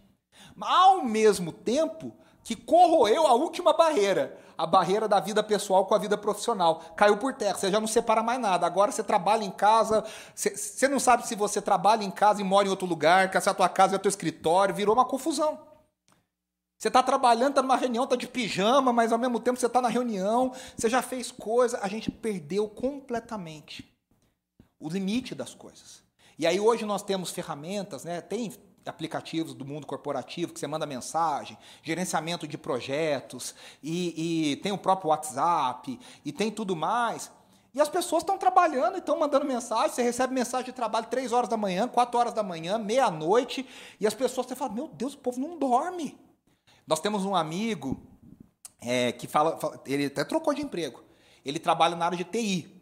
Ao 0.59 1.03
mesmo 1.03 1.51
tempo, 1.51 2.11
que 2.43 2.55
corroeu 2.55 3.27
a 3.27 3.33
última 3.33 3.73
barreira, 3.73 4.37
a 4.57 4.65
barreira 4.65 5.07
da 5.07 5.19
vida 5.19 5.43
pessoal 5.43 5.85
com 5.85 5.95
a 5.95 5.97
vida 5.97 6.17
profissional. 6.17 6.81
Caiu 6.95 7.17
por 7.17 7.33
terra, 7.33 7.57
você 7.57 7.71
já 7.71 7.79
não 7.79 7.87
separa 7.87 8.23
mais 8.23 8.39
nada. 8.39 8.65
Agora 8.65 8.91
você 8.91 9.03
trabalha 9.03 9.43
em 9.43 9.51
casa, 9.51 10.03
você, 10.33 10.87
não 10.87 10.99
sabe 10.99 11.27
se 11.27 11.35
você 11.35 11.61
trabalha 11.61 12.03
em 12.03 12.11
casa 12.11 12.41
e 12.41 12.43
mora 12.43 12.67
em 12.67 12.71
outro 12.71 12.87
lugar, 12.87 13.29
que 13.29 13.39
se 13.39 13.49
a 13.49 13.53
tua 13.53 13.69
casa 13.69 13.95
é 13.95 13.97
o 13.97 13.99
teu 13.99 14.09
escritório, 14.09 14.73
virou 14.73 14.95
uma 14.95 15.05
confusão. 15.05 15.59
Você 16.77 16.87
está 16.87 17.03
trabalhando, 17.03 17.49
está 17.49 17.61
numa 17.61 17.75
reunião, 17.75 18.05
está 18.05 18.15
de 18.15 18.27
pijama, 18.27 18.91
mas 18.91 19.11
ao 19.11 19.19
mesmo 19.19 19.39
tempo 19.39 19.59
você 19.59 19.67
está 19.67 19.79
na 19.81 19.87
reunião, 19.87 20.51
você 20.75 20.89
já 20.89 21.03
fez 21.03 21.31
coisa, 21.31 21.79
a 21.81 21.87
gente 21.87 22.09
perdeu 22.09 22.67
completamente 22.67 23.87
o 24.79 24.89
limite 24.89 25.35
das 25.35 25.53
coisas. 25.53 26.01
E 26.39 26.47
aí 26.47 26.59
hoje 26.59 26.83
nós 26.83 27.03
temos 27.03 27.29
ferramentas, 27.29 28.03
né? 28.03 28.19
Tem 28.19 28.51
aplicativos 28.85 29.53
do 29.53 29.65
mundo 29.65 29.85
corporativo 29.85 30.53
que 30.53 30.59
você 30.59 30.67
manda 30.67 30.85
mensagem, 30.85 31.57
gerenciamento 31.83 32.47
de 32.47 32.57
projetos, 32.57 33.53
e, 33.81 34.51
e 34.51 34.55
tem 34.57 34.71
o 34.71 34.77
próprio 34.77 35.09
WhatsApp, 35.09 35.99
e 36.25 36.31
tem 36.31 36.51
tudo 36.51 36.75
mais. 36.75 37.31
E 37.73 37.79
as 37.79 37.87
pessoas 37.87 38.23
estão 38.23 38.37
trabalhando 38.37 38.95
e 38.95 38.99
estão 38.99 39.17
mandando 39.17 39.45
mensagem. 39.45 39.89
Você 39.91 40.01
recebe 40.01 40.33
mensagem 40.33 40.65
de 40.65 40.73
trabalho 40.73 41.07
3 41.07 41.31
horas 41.31 41.49
da 41.49 41.55
manhã, 41.55 41.87
4 41.87 42.19
horas 42.19 42.33
da 42.33 42.43
manhã, 42.43 42.77
meia-noite, 42.77 43.65
e 43.99 44.05
as 44.05 44.13
pessoas 44.13 44.47
você 44.47 44.55
fala: 44.55 44.73
Meu 44.73 44.87
Deus, 44.89 45.13
o 45.13 45.17
povo 45.17 45.39
não 45.39 45.57
dorme. 45.57 46.19
Nós 46.85 46.99
temos 46.99 47.23
um 47.23 47.35
amigo 47.35 48.05
é, 48.81 49.11
que 49.13 49.27
fala, 49.27 49.57
ele 49.85 50.07
até 50.07 50.25
trocou 50.25 50.53
de 50.53 50.61
emprego. 50.61 51.01
Ele 51.45 51.59
trabalha 51.59 51.95
na 51.95 52.05
área 52.05 52.17
de 52.17 52.25
TI. 52.25 52.81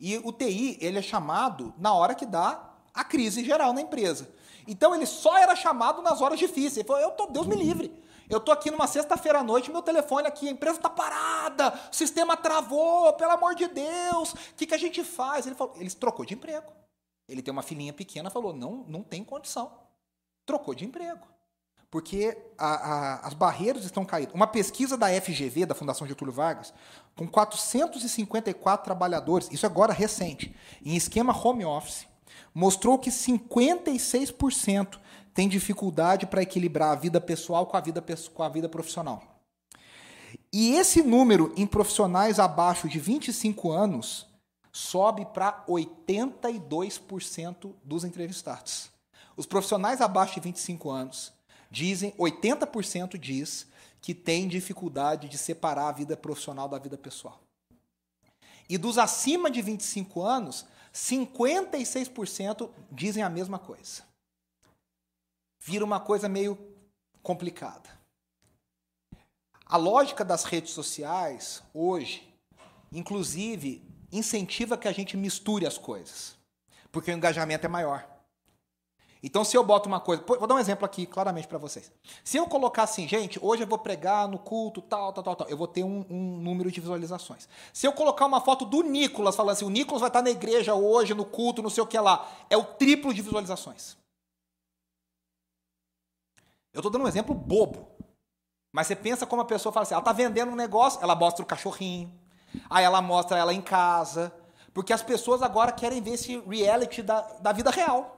E 0.00 0.16
o 0.18 0.32
TI 0.32 0.78
ele 0.80 0.98
é 0.98 1.02
chamado 1.02 1.72
na 1.78 1.92
hora 1.92 2.14
que 2.14 2.26
dá 2.26 2.74
a 2.92 3.04
crise 3.04 3.44
geral 3.44 3.72
na 3.72 3.80
empresa. 3.80 4.28
Então 4.68 4.94
ele 4.94 5.06
só 5.06 5.38
era 5.38 5.56
chamado 5.56 6.02
nas 6.02 6.20
horas 6.20 6.38
difíceis. 6.38 6.76
Ele 6.76 6.86
falou: 6.86 7.02
Eu 7.02 7.10
tô, 7.12 7.26
Deus 7.26 7.46
me 7.46 7.56
livre. 7.56 8.04
Eu 8.28 8.38
tô 8.38 8.52
aqui 8.52 8.70
numa 8.70 8.86
sexta-feira 8.86 9.38
à 9.38 9.42
noite, 9.42 9.70
meu 9.70 9.80
telefone 9.80 10.28
aqui, 10.28 10.48
a 10.48 10.50
empresa 10.50 10.76
está 10.76 10.90
parada, 10.90 11.72
o 11.90 11.96
sistema 11.96 12.36
travou, 12.36 13.10
pelo 13.14 13.32
amor 13.32 13.54
de 13.54 13.66
Deus, 13.66 14.34
o 14.34 14.54
que, 14.54 14.66
que 14.66 14.74
a 14.74 14.78
gente 14.78 15.02
faz? 15.02 15.46
Ele 15.46 15.54
falou, 15.56 15.74
trocou 15.98 16.26
de 16.26 16.34
emprego. 16.34 16.70
Ele 17.26 17.40
tem 17.40 17.50
uma 17.50 17.62
filhinha 17.62 17.92
pequena, 17.92 18.28
falou, 18.28 18.52
não, 18.52 18.84
não 18.86 19.02
tem 19.02 19.24
condição. 19.24 19.72
Trocou 20.44 20.74
de 20.74 20.84
emprego. 20.84 21.26
Porque 21.90 22.36
a, 22.58 22.66
a, 22.66 23.26
as 23.26 23.32
barreiras 23.32 23.84
estão 23.84 24.04
caídas. 24.04 24.34
Uma 24.34 24.46
pesquisa 24.46 24.96
da 24.96 25.08
FGV, 25.08 25.64
da 25.64 25.74
Fundação 25.74 26.06
Getúlio 26.06 26.34
Vargas, 26.34 26.74
com 27.16 27.26
454 27.26 28.84
trabalhadores, 28.84 29.50
isso 29.50 29.64
agora 29.64 29.92
recente, 29.92 30.54
em 30.84 30.96
esquema 30.96 31.34
home 31.34 31.64
office, 31.64 32.06
mostrou 32.58 32.98
que 32.98 33.08
56% 33.08 34.98
tem 35.32 35.48
dificuldade 35.48 36.26
para 36.26 36.42
equilibrar 36.42 36.90
a 36.90 36.96
vida 36.96 37.20
pessoal 37.20 37.64
com 37.66 37.76
a 37.76 37.80
vida, 37.80 38.04
com 38.34 38.42
a 38.42 38.48
vida 38.48 38.68
profissional. 38.68 39.22
E 40.52 40.72
esse 40.72 41.00
número 41.00 41.54
em 41.56 41.64
profissionais 41.64 42.40
abaixo 42.40 42.88
de 42.88 42.98
25 42.98 43.70
anos 43.70 44.26
sobe 44.72 45.24
para 45.26 45.64
82% 45.68 47.74
dos 47.84 48.02
entrevistados. 48.02 48.90
Os 49.36 49.46
profissionais 49.46 50.00
abaixo 50.00 50.34
de 50.34 50.40
25 50.40 50.90
anos 50.90 51.32
dizem, 51.70 52.10
80% 52.18 53.16
diz 53.16 53.68
que 54.00 54.12
tem 54.12 54.48
dificuldade 54.48 55.28
de 55.28 55.38
separar 55.38 55.90
a 55.90 55.92
vida 55.92 56.16
profissional 56.16 56.68
da 56.68 56.80
vida 56.80 56.98
pessoal. 56.98 57.40
E 58.68 58.76
dos 58.76 58.98
acima 58.98 59.48
de 59.48 59.62
25 59.62 60.22
anos, 60.22 60.66
56% 60.92 62.70
dizem 62.90 63.22
a 63.22 63.28
mesma 63.28 63.58
coisa. 63.58 64.02
Vira 65.60 65.84
uma 65.84 66.00
coisa 66.00 66.28
meio 66.28 66.58
complicada. 67.22 67.88
A 69.66 69.76
lógica 69.76 70.24
das 70.24 70.44
redes 70.44 70.72
sociais, 70.72 71.62
hoje, 71.74 72.26
inclusive, 72.90 73.82
incentiva 74.10 74.78
que 74.78 74.88
a 74.88 74.92
gente 74.92 75.16
misture 75.16 75.66
as 75.66 75.76
coisas, 75.76 76.36
porque 76.90 77.10
o 77.10 77.14
engajamento 77.14 77.66
é 77.66 77.68
maior. 77.68 78.17
Então, 79.22 79.42
se 79.44 79.56
eu 79.56 79.64
boto 79.64 79.88
uma 79.88 79.98
coisa, 79.98 80.22
vou 80.24 80.46
dar 80.46 80.54
um 80.54 80.58
exemplo 80.58 80.84
aqui 80.84 81.04
claramente 81.04 81.48
para 81.48 81.58
vocês. 81.58 81.90
Se 82.22 82.36
eu 82.36 82.46
colocar 82.46 82.84
assim, 82.84 83.08
gente, 83.08 83.38
hoje 83.42 83.64
eu 83.64 83.66
vou 83.66 83.78
pregar 83.78 84.28
no 84.28 84.38
culto, 84.38 84.80
tal, 84.80 85.12
tal, 85.12 85.24
tal, 85.24 85.36
tal, 85.36 85.48
eu 85.48 85.56
vou 85.56 85.66
ter 85.66 85.82
um, 85.82 86.04
um 86.08 86.38
número 86.38 86.70
de 86.70 86.80
visualizações. 86.80 87.48
Se 87.72 87.86
eu 87.86 87.92
colocar 87.92 88.26
uma 88.26 88.40
foto 88.40 88.64
do 88.64 88.82
Nicolas, 88.82 89.34
falando 89.34 89.52
assim, 89.52 89.64
o 89.64 89.70
Nicolas 89.70 90.00
vai 90.00 90.08
estar 90.08 90.22
na 90.22 90.30
igreja 90.30 90.74
hoje, 90.74 91.14
no 91.14 91.24
culto, 91.24 91.62
não 91.62 91.70
sei 91.70 91.82
o 91.82 91.86
que 91.86 91.98
lá, 91.98 92.30
é 92.48 92.56
o 92.56 92.64
triplo 92.64 93.12
de 93.12 93.20
visualizações. 93.20 93.96
Eu 96.72 96.78
estou 96.78 96.92
dando 96.92 97.04
um 97.04 97.08
exemplo 97.08 97.34
bobo. 97.34 97.88
Mas 98.72 98.86
você 98.86 98.94
pensa 98.94 99.26
como 99.26 99.42
a 99.42 99.46
pessoa 99.46 99.72
fala 99.72 99.82
assim, 99.82 99.94
ela 99.94 100.00
está 100.00 100.12
vendendo 100.12 100.52
um 100.52 100.56
negócio, 100.56 101.02
ela 101.02 101.16
mostra 101.16 101.42
o 101.42 101.46
cachorrinho, 101.46 102.12
aí 102.70 102.84
ela 102.84 103.00
mostra 103.00 103.36
ela 103.36 103.52
em 103.52 103.62
casa, 103.62 104.32
porque 104.72 104.92
as 104.92 105.02
pessoas 105.02 105.42
agora 105.42 105.72
querem 105.72 106.00
ver 106.00 106.12
esse 106.12 106.38
reality 106.40 107.02
da, 107.02 107.22
da 107.40 107.50
vida 107.52 107.70
real. 107.70 108.17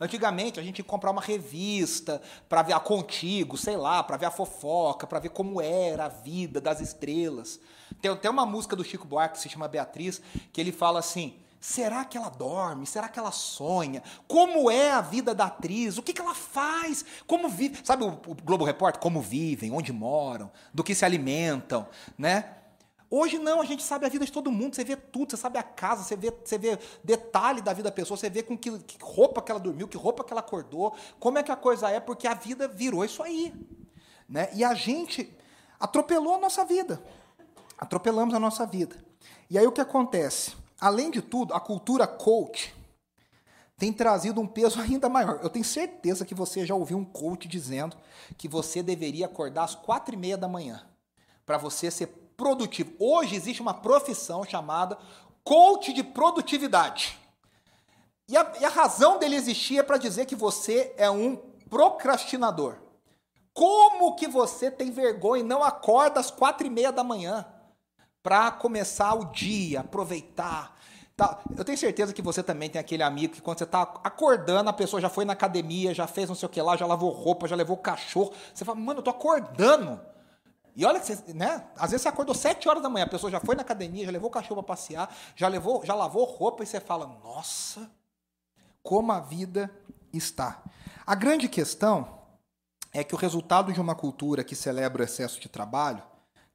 Antigamente 0.00 0.60
a 0.60 0.62
gente 0.62 0.78
ia 0.78 0.84
comprar 0.84 1.10
uma 1.10 1.22
revista 1.22 2.20
para 2.48 2.62
ver 2.62 2.74
a 2.74 2.80
Contigo, 2.80 3.56
sei 3.56 3.76
lá, 3.76 4.02
para 4.02 4.16
ver 4.16 4.26
a 4.26 4.30
fofoca, 4.30 5.06
para 5.06 5.18
ver 5.18 5.30
como 5.30 5.60
era 5.60 6.04
a 6.04 6.08
vida 6.08 6.60
das 6.60 6.80
estrelas. 6.80 7.58
Tem 8.00 8.10
até 8.10 8.28
uma 8.28 8.44
música 8.44 8.76
do 8.76 8.84
Chico 8.84 9.06
Buarque 9.06 9.36
que 9.36 9.42
se 9.42 9.48
chama 9.48 9.68
Beatriz, 9.68 10.20
que 10.52 10.60
ele 10.60 10.72
fala 10.72 10.98
assim: 10.98 11.38
será 11.60 12.04
que 12.04 12.18
ela 12.18 12.28
dorme? 12.28 12.86
Será 12.86 13.08
que 13.08 13.18
ela 13.18 13.32
sonha? 13.32 14.02
Como 14.28 14.70
é 14.70 14.92
a 14.92 15.00
vida 15.00 15.34
da 15.34 15.46
atriz? 15.46 15.96
O 15.96 16.02
que, 16.02 16.12
que 16.12 16.20
ela 16.20 16.34
faz? 16.34 17.04
Como 17.26 17.48
vive? 17.48 17.78
Sabe 17.82 18.04
o, 18.04 18.08
o 18.26 18.34
Globo 18.34 18.64
Repórter? 18.64 19.00
Como 19.00 19.20
vivem, 19.20 19.72
onde 19.72 19.92
moram, 19.92 20.50
do 20.74 20.84
que 20.84 20.94
se 20.94 21.04
alimentam, 21.04 21.88
né? 22.18 22.56
Hoje 23.18 23.38
não, 23.38 23.62
a 23.62 23.64
gente 23.64 23.82
sabe 23.82 24.04
a 24.04 24.10
vida 24.10 24.26
de 24.26 24.30
todo 24.30 24.52
mundo, 24.52 24.76
você 24.76 24.84
vê 24.84 24.94
tudo, 24.94 25.30
você 25.30 25.38
sabe 25.38 25.56
a 25.56 25.62
casa, 25.62 26.04
você 26.04 26.14
vê, 26.14 26.30
você 26.30 26.58
vê 26.58 26.78
detalhe 27.02 27.62
da 27.62 27.72
vida 27.72 27.88
da 27.88 27.94
pessoa, 27.94 28.14
você 28.14 28.28
vê 28.28 28.42
com 28.42 28.58
que, 28.58 28.78
que 28.80 28.98
roupa 29.00 29.40
que 29.40 29.50
ela 29.50 29.58
dormiu, 29.58 29.88
que 29.88 29.96
roupa 29.96 30.22
que 30.22 30.34
ela 30.34 30.40
acordou, 30.40 30.94
como 31.18 31.38
é 31.38 31.42
que 31.42 31.50
a 31.50 31.56
coisa 31.56 31.88
é, 31.88 31.98
porque 31.98 32.26
a 32.26 32.34
vida 32.34 32.68
virou 32.68 33.02
isso 33.06 33.22
aí. 33.22 33.54
Né? 34.28 34.50
E 34.52 34.62
a 34.62 34.74
gente 34.74 35.34
atropelou 35.80 36.34
a 36.34 36.38
nossa 36.38 36.62
vida. 36.62 37.02
Atropelamos 37.78 38.34
a 38.34 38.38
nossa 38.38 38.66
vida. 38.66 39.02
E 39.48 39.56
aí 39.56 39.66
o 39.66 39.72
que 39.72 39.80
acontece? 39.80 40.54
Além 40.78 41.10
de 41.10 41.22
tudo, 41.22 41.54
a 41.54 41.60
cultura 41.60 42.06
coach 42.06 42.74
tem 43.78 43.94
trazido 43.94 44.42
um 44.42 44.46
peso 44.46 44.78
ainda 44.82 45.08
maior. 45.08 45.40
Eu 45.42 45.48
tenho 45.48 45.64
certeza 45.64 46.26
que 46.26 46.34
você 46.34 46.66
já 46.66 46.74
ouviu 46.74 46.98
um 46.98 47.04
coach 47.04 47.48
dizendo 47.48 47.96
que 48.36 48.46
você 48.46 48.82
deveria 48.82 49.24
acordar 49.24 49.64
às 49.64 49.74
quatro 49.74 50.14
e 50.14 50.18
meia 50.18 50.36
da 50.36 50.46
manhã 50.46 50.86
para 51.46 51.56
você 51.56 51.90
ser 51.90 52.25
produtivo. 52.36 52.92
Hoje 52.98 53.34
existe 53.34 53.62
uma 53.62 53.74
profissão 53.74 54.44
chamada 54.44 54.98
coach 55.42 55.92
de 55.92 56.02
produtividade. 56.02 57.18
E 58.28 58.36
a, 58.36 58.52
e 58.60 58.64
a 58.64 58.68
razão 58.68 59.18
dele 59.18 59.36
existir 59.36 59.78
é 59.78 59.82
para 59.82 59.98
dizer 59.98 60.26
que 60.26 60.34
você 60.34 60.92
é 60.96 61.08
um 61.10 61.36
procrastinador. 61.70 62.76
Como 63.54 64.14
que 64.16 64.26
você 64.26 64.70
tem 64.70 64.90
vergonha 64.90 65.42
e 65.42 65.46
não 65.46 65.62
acorda 65.62 66.20
às 66.20 66.30
quatro 66.30 66.66
e 66.66 66.70
meia 66.70 66.92
da 66.92 67.04
manhã 67.04 67.46
para 68.22 68.50
começar 68.50 69.14
o 69.14 69.26
dia, 69.26 69.80
aproveitar? 69.80 70.76
Tá. 71.16 71.40
Eu 71.56 71.64
tenho 71.64 71.78
certeza 71.78 72.12
que 72.12 72.20
você 72.20 72.42
também 72.42 72.68
tem 72.68 72.78
aquele 72.78 73.02
amigo 73.02 73.32
que 73.32 73.40
quando 73.40 73.56
você 73.56 73.64
está 73.64 73.80
acordando, 74.04 74.68
a 74.68 74.72
pessoa 74.72 75.00
já 75.00 75.08
foi 75.08 75.24
na 75.24 75.32
academia, 75.32 75.94
já 75.94 76.06
fez 76.06 76.28
não 76.28 76.36
sei 76.36 76.46
o 76.46 76.50
que 76.50 76.60
lá, 76.60 76.76
já 76.76 76.84
lavou 76.84 77.10
roupa, 77.10 77.48
já 77.48 77.56
levou 77.56 77.76
o 77.76 77.80
cachorro. 77.80 78.34
Você 78.52 78.64
fala, 78.66 78.78
mano, 78.78 78.98
eu 78.98 79.04
tô 79.04 79.10
acordando. 79.10 79.98
E 80.76 80.84
olha 80.84 81.00
que 81.00 81.06
você, 81.06 81.32
né? 81.32 81.66
Às 81.74 81.90
vezes 81.90 82.02
você 82.02 82.08
acordou 82.08 82.34
7 82.34 82.68
horas 82.68 82.82
da 82.82 82.90
manhã, 82.90 83.06
a 83.06 83.08
pessoa 83.08 83.30
já 83.30 83.40
foi 83.40 83.56
na 83.56 83.62
academia, 83.62 84.04
já 84.04 84.12
levou 84.12 84.28
o 84.28 84.32
cachorro 84.32 84.62
para 84.62 84.74
passear, 84.76 85.16
já 85.34 85.48
levou, 85.48 85.82
já 85.86 85.94
lavou 85.94 86.24
roupa 86.24 86.62
e 86.62 86.66
você 86.66 86.78
fala: 86.78 87.06
"Nossa, 87.06 87.90
como 88.82 89.10
a 89.10 89.18
vida 89.18 89.74
está". 90.12 90.62
A 91.06 91.14
grande 91.14 91.48
questão 91.48 92.20
é 92.92 93.02
que 93.02 93.14
o 93.14 93.18
resultado 93.18 93.72
de 93.72 93.80
uma 93.80 93.94
cultura 93.94 94.44
que 94.44 94.54
celebra 94.54 95.00
o 95.00 95.04
excesso 95.04 95.40
de 95.40 95.48
trabalho 95.48 96.02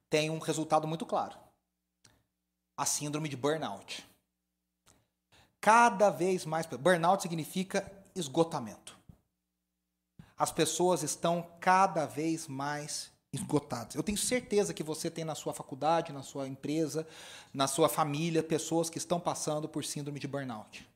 tem 0.08 0.30
um 0.30 0.38
resultado 0.38 0.86
muito 0.86 1.04
claro. 1.04 1.36
A 2.76 2.86
síndrome 2.86 3.28
de 3.28 3.36
burnout. 3.36 4.08
Cada 5.60 6.10
vez 6.10 6.44
mais 6.44 6.64
burnout 6.66 7.22
significa 7.22 7.90
esgotamento. 8.14 8.96
As 10.36 10.52
pessoas 10.52 11.02
estão 11.02 11.48
cada 11.60 12.06
vez 12.06 12.48
mais 12.48 13.11
esgotados. 13.32 13.96
Eu 13.96 14.02
tenho 14.02 14.18
certeza 14.18 14.74
que 14.74 14.82
você 14.82 15.10
tem 15.10 15.24
na 15.24 15.34
sua 15.34 15.54
faculdade, 15.54 16.12
na 16.12 16.22
sua 16.22 16.46
empresa, 16.46 17.06
na 17.52 17.66
sua 17.66 17.88
família, 17.88 18.42
pessoas 18.42 18.90
que 18.90 18.98
estão 18.98 19.18
passando 19.18 19.68
por 19.68 19.84
síndrome 19.84 20.20
de 20.20 20.28
burnout. 20.28 20.86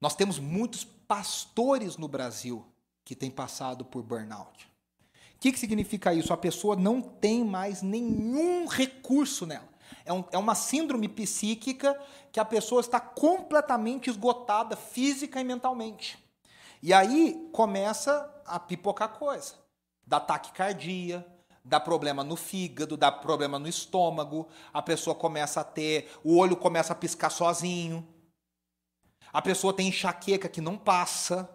Nós 0.00 0.14
temos 0.14 0.38
muitos 0.38 0.84
pastores 0.84 1.96
no 1.96 2.08
Brasil 2.08 2.64
que 3.04 3.14
têm 3.14 3.30
passado 3.30 3.84
por 3.84 4.02
burnout. 4.02 4.66
O 5.36 5.38
que, 5.38 5.52
que 5.52 5.58
significa 5.58 6.14
isso? 6.14 6.32
A 6.32 6.36
pessoa 6.38 6.74
não 6.74 7.02
tem 7.02 7.44
mais 7.44 7.82
nenhum 7.82 8.66
recurso 8.66 9.44
nela. 9.44 9.68
É, 10.04 10.12
um, 10.12 10.24
é 10.32 10.38
uma 10.38 10.54
síndrome 10.54 11.08
psíquica 11.08 11.98
que 12.32 12.40
a 12.40 12.44
pessoa 12.44 12.80
está 12.80 12.98
completamente 12.98 14.08
esgotada 14.08 14.76
física 14.76 15.38
e 15.40 15.44
mentalmente. 15.44 16.18
E 16.82 16.92
aí 16.92 17.48
começa 17.52 18.30
a 18.46 18.58
pipocar 18.58 19.18
coisa. 19.18 19.54
Da 20.06 20.20
taquicardia, 20.20 21.26
dá 21.64 21.80
problema 21.80 22.22
no 22.22 22.36
fígado, 22.36 22.96
dá 22.96 23.10
problema 23.10 23.58
no 23.58 23.66
estômago, 23.66 24.46
a 24.72 24.82
pessoa 24.82 25.16
começa 25.16 25.62
a 25.62 25.64
ter, 25.64 26.10
o 26.22 26.36
olho 26.36 26.56
começa 26.56 26.92
a 26.92 26.96
piscar 26.96 27.30
sozinho, 27.30 28.06
a 29.32 29.40
pessoa 29.40 29.72
tem 29.72 29.88
enxaqueca 29.88 30.48
que 30.48 30.60
não 30.60 30.76
passa, 30.76 31.48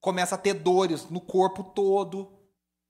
começa 0.00 0.34
a 0.34 0.38
ter 0.38 0.54
dores 0.54 1.08
no 1.08 1.20
corpo 1.20 1.62
todo. 1.62 2.32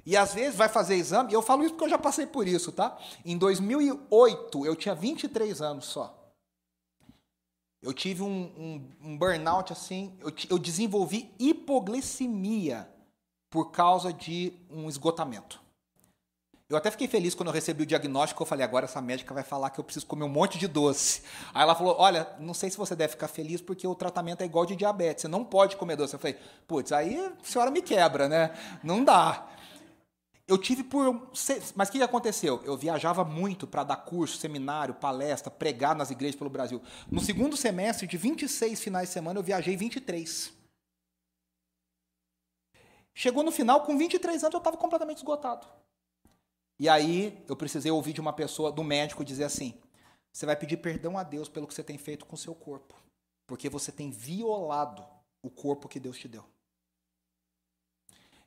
E 0.06 0.16
às 0.16 0.32
vezes 0.32 0.56
vai 0.56 0.68
fazer 0.68 0.94
exame, 0.94 1.30
e 1.30 1.34
eu 1.34 1.42
falo 1.42 1.62
isso 1.62 1.74
porque 1.74 1.84
eu 1.84 1.90
já 1.90 1.98
passei 1.98 2.26
por 2.26 2.48
isso, 2.48 2.72
tá? 2.72 2.98
Em 3.24 3.36
2008, 3.36 4.64
eu 4.64 4.74
tinha 4.74 4.94
23 4.94 5.60
anos 5.60 5.84
só. 5.84 6.32
Eu 7.82 7.92
tive 7.92 8.22
um, 8.22 8.44
um, 8.56 9.10
um 9.10 9.18
burnout 9.18 9.72
assim, 9.72 10.16
eu, 10.20 10.32
eu 10.48 10.58
desenvolvi 10.58 11.32
hipoglicemia 11.38 12.90
por 13.50 13.70
causa 13.70 14.12
de 14.12 14.52
um 14.70 14.88
esgotamento. 14.88 15.67
Eu 16.70 16.76
até 16.76 16.90
fiquei 16.90 17.08
feliz 17.08 17.34
quando 17.34 17.48
eu 17.48 17.52
recebi 17.54 17.82
o 17.82 17.86
diagnóstico. 17.86 18.42
Eu 18.42 18.46
falei, 18.46 18.62
agora 18.62 18.84
essa 18.84 19.00
médica 19.00 19.32
vai 19.32 19.42
falar 19.42 19.70
que 19.70 19.80
eu 19.80 19.84
preciso 19.84 20.04
comer 20.04 20.24
um 20.24 20.28
monte 20.28 20.58
de 20.58 20.68
doce. 20.68 21.22
Aí 21.54 21.62
ela 21.62 21.74
falou, 21.74 21.96
olha, 21.98 22.28
não 22.38 22.52
sei 22.52 22.68
se 22.68 22.76
você 22.76 22.94
deve 22.94 23.12
ficar 23.12 23.28
feliz 23.28 23.62
porque 23.62 23.86
o 23.86 23.94
tratamento 23.94 24.42
é 24.42 24.44
igual 24.44 24.66
de 24.66 24.76
diabetes. 24.76 25.22
Você 25.22 25.28
não 25.28 25.42
pode 25.44 25.76
comer 25.76 25.96
doce. 25.96 26.14
Eu 26.14 26.18
falei, 26.18 26.38
putz, 26.66 26.92
aí 26.92 27.18
a 27.18 27.32
senhora 27.42 27.70
me 27.70 27.80
quebra, 27.80 28.28
né? 28.28 28.54
Não 28.84 29.02
dá. 29.02 29.48
Eu 30.46 30.58
tive 30.58 30.84
por. 30.84 31.30
Mas 31.74 31.88
o 31.88 31.92
que 31.92 32.02
aconteceu? 32.02 32.62
Eu 32.64 32.76
viajava 32.76 33.24
muito 33.24 33.66
para 33.66 33.84
dar 33.84 33.96
curso, 33.96 34.36
seminário, 34.36 34.94
palestra, 34.94 35.50
pregar 35.50 35.94
nas 35.94 36.10
igrejas 36.10 36.36
pelo 36.36 36.50
Brasil. 36.50 36.82
No 37.10 37.20
segundo 37.20 37.56
semestre, 37.56 38.06
de 38.06 38.16
26 38.18 38.78
finais 38.78 39.08
de 39.08 39.14
semana, 39.14 39.38
eu 39.38 39.42
viajei 39.42 39.74
23. 39.74 40.52
Chegou 43.14 43.42
no 43.42 43.50
final, 43.50 43.82
com 43.82 43.96
23 43.96 44.44
anos, 44.44 44.54
eu 44.54 44.58
estava 44.58 44.76
completamente 44.76 45.18
esgotado. 45.18 45.66
E 46.78 46.88
aí 46.88 47.44
eu 47.48 47.56
precisei 47.56 47.90
ouvir 47.90 48.12
de 48.12 48.20
uma 48.20 48.32
pessoa, 48.32 48.70
do 48.70 48.84
médico, 48.84 49.24
dizer 49.24 49.44
assim: 49.44 49.74
você 50.32 50.46
vai 50.46 50.56
pedir 50.56 50.76
perdão 50.76 51.18
a 51.18 51.22
Deus 51.22 51.48
pelo 51.48 51.66
que 51.66 51.74
você 51.74 51.82
tem 51.82 51.98
feito 51.98 52.24
com 52.24 52.34
o 52.34 52.38
seu 52.38 52.54
corpo, 52.54 52.94
porque 53.46 53.68
você 53.68 53.90
tem 53.90 54.10
violado 54.10 55.04
o 55.42 55.50
corpo 55.50 55.88
que 55.88 55.98
Deus 55.98 56.18
te 56.18 56.28
deu. 56.28 56.44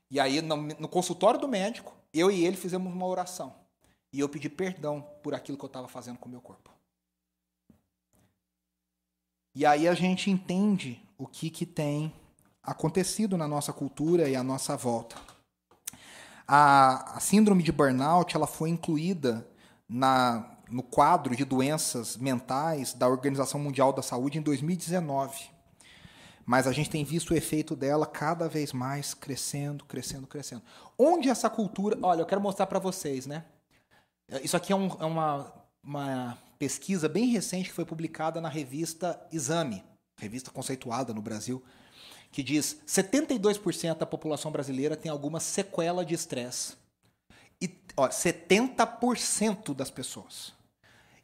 E 0.09 0.19
aí, 0.19 0.41
no, 0.41 0.55
no 0.57 0.87
consultório 0.89 1.39
do 1.39 1.47
médico, 1.47 1.93
eu 2.13 2.29
e 2.29 2.45
ele 2.45 2.57
fizemos 2.57 2.91
uma 2.91 3.05
oração. 3.05 3.55
E 4.13 4.19
eu 4.19 4.27
pedi 4.27 4.49
perdão 4.49 5.01
por 5.23 5.33
aquilo 5.33 5.57
que 5.57 5.63
eu 5.63 5.67
estava 5.67 5.87
fazendo 5.87 6.17
com 6.17 6.27
o 6.27 6.31
meu 6.31 6.41
corpo. 6.41 6.69
E 9.55 9.65
aí 9.65 9.87
a 9.87 9.93
gente 9.93 10.29
entende 10.29 11.01
o 11.17 11.25
que, 11.27 11.49
que 11.49 11.65
tem 11.65 12.13
acontecido 12.63 13.37
na 13.37 13.47
nossa 13.47 13.71
cultura 13.71 14.29
e 14.29 14.35
à 14.35 14.43
nossa 14.43 14.75
volta. 14.75 15.15
A, 16.47 17.17
a 17.17 17.19
síndrome 17.19 17.63
de 17.63 17.71
burnout 17.71 18.35
ela 18.35 18.47
foi 18.47 18.69
incluída 18.69 19.47
na, 19.87 20.57
no 20.69 20.81
quadro 20.81 21.35
de 21.35 21.43
doenças 21.45 22.17
mentais 22.17 22.93
da 22.93 23.07
Organização 23.07 23.59
Mundial 23.59 23.91
da 23.91 24.01
Saúde 24.01 24.37
em 24.37 24.41
2019. 24.41 25.49
Mas 26.45 26.67
a 26.67 26.71
gente 26.71 26.89
tem 26.89 27.03
visto 27.03 27.31
o 27.31 27.35
efeito 27.35 27.75
dela 27.75 28.05
cada 28.05 28.49
vez 28.49 28.73
mais 28.73 29.13
crescendo, 29.13 29.85
crescendo, 29.85 30.27
crescendo. 30.27 30.63
Onde 30.97 31.29
essa 31.29 31.49
cultura. 31.49 31.97
Olha, 32.01 32.21
eu 32.21 32.25
quero 32.25 32.41
mostrar 32.41 32.65
para 32.67 32.79
vocês, 32.79 33.25
né? 33.25 33.45
Isso 34.43 34.55
aqui 34.57 34.71
é, 34.71 34.75
um, 34.75 34.87
é 34.99 35.05
uma, 35.05 35.53
uma 35.83 36.37
pesquisa 36.57 37.09
bem 37.09 37.27
recente 37.27 37.69
que 37.69 37.75
foi 37.75 37.85
publicada 37.85 38.39
na 38.39 38.49
revista 38.49 39.21
Exame, 39.31 39.83
revista 40.17 40.51
conceituada 40.51 41.13
no 41.13 41.21
Brasil, 41.21 41.61
que 42.31 42.41
diz 42.41 42.77
72% 42.87 43.97
da 43.97 44.05
população 44.05 44.51
brasileira 44.51 44.95
tem 44.95 45.11
alguma 45.11 45.39
sequela 45.39 46.05
de 46.05 46.13
estresse. 46.13 46.75
E 47.61 47.69
ó, 47.97 48.07
70% 48.07 49.73
das 49.73 49.91
pessoas. 49.91 50.53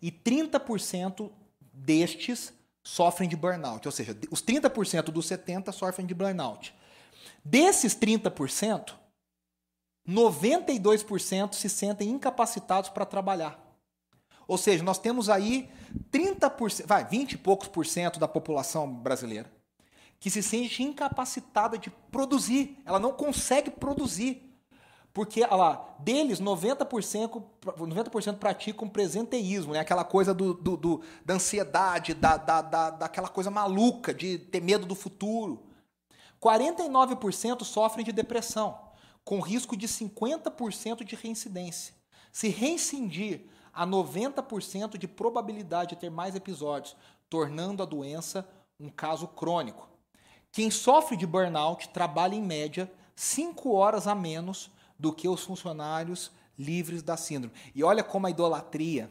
E 0.02 0.12
30% 0.12 1.32
destes 1.74 2.54
sofrem 2.84 3.28
de 3.28 3.36
burnout. 3.36 3.88
Ou 3.88 3.92
seja, 3.92 4.18
os 4.30 4.44
30% 4.44 5.04
dos 5.04 5.28
70% 5.28 5.72
sofrem 5.72 6.06
de 6.06 6.14
burnout. 6.14 6.76
Desses 7.44 7.96
30%, 7.96 8.94
92% 10.08 11.54
se 11.54 11.70
sentem 11.70 12.10
incapacitados 12.10 12.90
para 12.90 13.06
trabalhar. 13.06 13.64
Ou 14.48 14.58
seja, 14.58 14.84
nós 14.84 15.00
temos 15.00 15.30
aí 15.30 15.70
30%, 16.12 16.86
vai, 16.86 17.04
20 17.06 17.34
e 17.34 17.38
poucos 17.38 17.68
por 17.68 17.86
cento 17.86 18.20
da 18.20 18.28
população 18.28 18.94
brasileira 18.94 19.57
que 20.20 20.30
se 20.30 20.42
sente 20.42 20.84
incapacitada 20.84 21.78
de 21.78 21.90
produzir. 22.12 22.82
Ela 22.86 23.00
não 23.00 23.14
consegue 23.14 23.70
produzir. 23.70 24.44
Porque, 25.14 25.42
olha 25.42 25.56
lá, 25.56 25.96
deles, 25.98 26.40
90%, 26.40 27.44
90 27.78 28.34
praticam 28.34 28.88
presenteísmo, 28.88 29.74
né? 29.74 29.80
aquela 29.80 30.04
coisa 30.04 30.32
do, 30.32 30.54
do, 30.54 30.78
do 30.78 31.02
da 31.26 31.34
ansiedade, 31.34 32.14
da, 32.14 32.38
da, 32.38 32.62
da, 32.62 32.90
daquela 32.92 33.28
coisa 33.28 33.50
maluca 33.50 34.14
de 34.14 34.38
ter 34.38 34.62
medo 34.62 34.86
do 34.86 34.94
futuro. 34.94 35.64
49% 36.40 37.64
sofrem 37.64 38.06
de 38.06 38.12
depressão, 38.12 38.80
com 39.24 39.40
risco 39.40 39.76
de 39.76 39.88
50% 39.88 41.04
de 41.04 41.16
reincidência. 41.16 41.96
Se 42.32 42.50
reincindir 42.50 43.48
a 43.74 43.88
90% 43.88 44.98
de 44.98 45.08
probabilidade 45.08 45.96
de 45.96 46.02
ter 46.02 46.12
mais 46.12 46.36
episódios, 46.36 46.96
tornando 47.28 47.82
a 47.82 47.86
doença 47.88 48.48
um 48.80 48.90
caso 48.90 49.28
crônico. 49.28 49.90
Quem 50.58 50.72
sofre 50.72 51.16
de 51.16 51.28
burnout 51.28 51.90
trabalha 51.90 52.34
em 52.34 52.42
média 52.42 52.92
5 53.16 53.76
horas 53.76 54.08
a 54.08 54.16
menos 54.16 54.72
do 54.98 55.14
que 55.14 55.30
os 55.30 55.44
funcionários 55.44 56.32
livres 56.58 57.04
da 57.04 57.16
síndrome. 57.16 57.54
E 57.76 57.84
olha 57.84 58.04
como 58.04 58.26
a 58.26 58.32
idolatria 58.32 59.08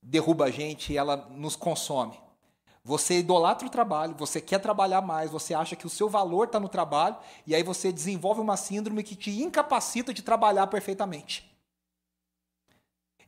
derruba 0.00 0.44
a 0.44 0.50
gente 0.52 0.92
e 0.92 0.96
ela 0.96 1.16
nos 1.32 1.56
consome. 1.56 2.16
Você 2.84 3.18
idolatra 3.18 3.66
o 3.66 3.70
trabalho, 3.70 4.14
você 4.16 4.40
quer 4.40 4.60
trabalhar 4.60 5.02
mais, 5.02 5.32
você 5.32 5.52
acha 5.52 5.74
que 5.74 5.84
o 5.84 5.90
seu 5.90 6.08
valor 6.08 6.44
está 6.44 6.60
no 6.60 6.68
trabalho, 6.68 7.16
e 7.44 7.52
aí 7.52 7.64
você 7.64 7.90
desenvolve 7.90 8.40
uma 8.40 8.56
síndrome 8.56 9.02
que 9.02 9.16
te 9.16 9.42
incapacita 9.42 10.14
de 10.14 10.22
trabalhar 10.22 10.68
perfeitamente. 10.68 11.52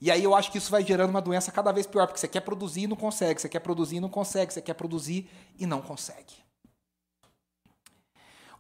E 0.01 0.09
aí 0.09 0.23
eu 0.23 0.37
acho 0.37 0.53
que 0.53 0.59
isso 0.59 0.71
vai 0.71 0.85
gerando 0.85 1.11
uma 1.11 1.21
doença 1.21 1.51
cada 1.51 1.73
vez 1.73 1.85
pior, 1.85 2.07
porque 2.07 2.21
você 2.21 2.29
quer 2.29 2.43
produzir 2.43 2.83
e 2.83 2.87
não 2.87 2.97
consegue, 2.97 3.41
você 3.41 3.49
quer 3.49 3.59
produzir 3.59 3.97
e 3.97 4.01
não 4.01 4.09
consegue, 4.09 4.53
você 4.53 4.63
quer 4.63 4.75
produzir 4.75 5.29
e 5.59 5.67
não 5.67 5.83
consegue. 5.83 6.47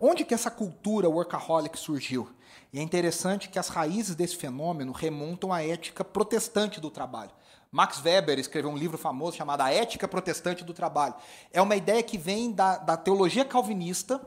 Onde 0.01 0.25
que 0.25 0.35
essa 0.35 0.51
cultura 0.51 1.09
workaholic 1.09 1.79
surgiu? 1.79 2.29
E 2.73 2.79
é 2.79 2.83
interessante 2.83 3.49
que 3.49 3.59
as 3.59 3.69
raízes 3.69 4.15
desse 4.15 4.37
fenômeno 4.37 4.93
remontam 4.93 5.53
à 5.53 5.63
ética 5.63 6.05
protestante 6.05 6.81
do 6.81 6.91
trabalho. 6.91 7.33
Max 7.71 8.01
Weber 8.03 8.39
escreveu 8.39 8.71
um 8.71 8.77
livro 8.77 8.97
famoso 8.97 9.37
chamado 9.37 9.61
A 9.61 9.73
Ética 9.73 10.09
Protestante 10.09 10.65
do 10.65 10.73
Trabalho. 10.73 11.15
É 11.53 11.61
uma 11.61 11.77
ideia 11.77 12.03
que 12.03 12.17
vem 12.17 12.51
da, 12.53 12.79
da 12.79 12.97
teologia 12.97 13.45
calvinista 13.45 14.21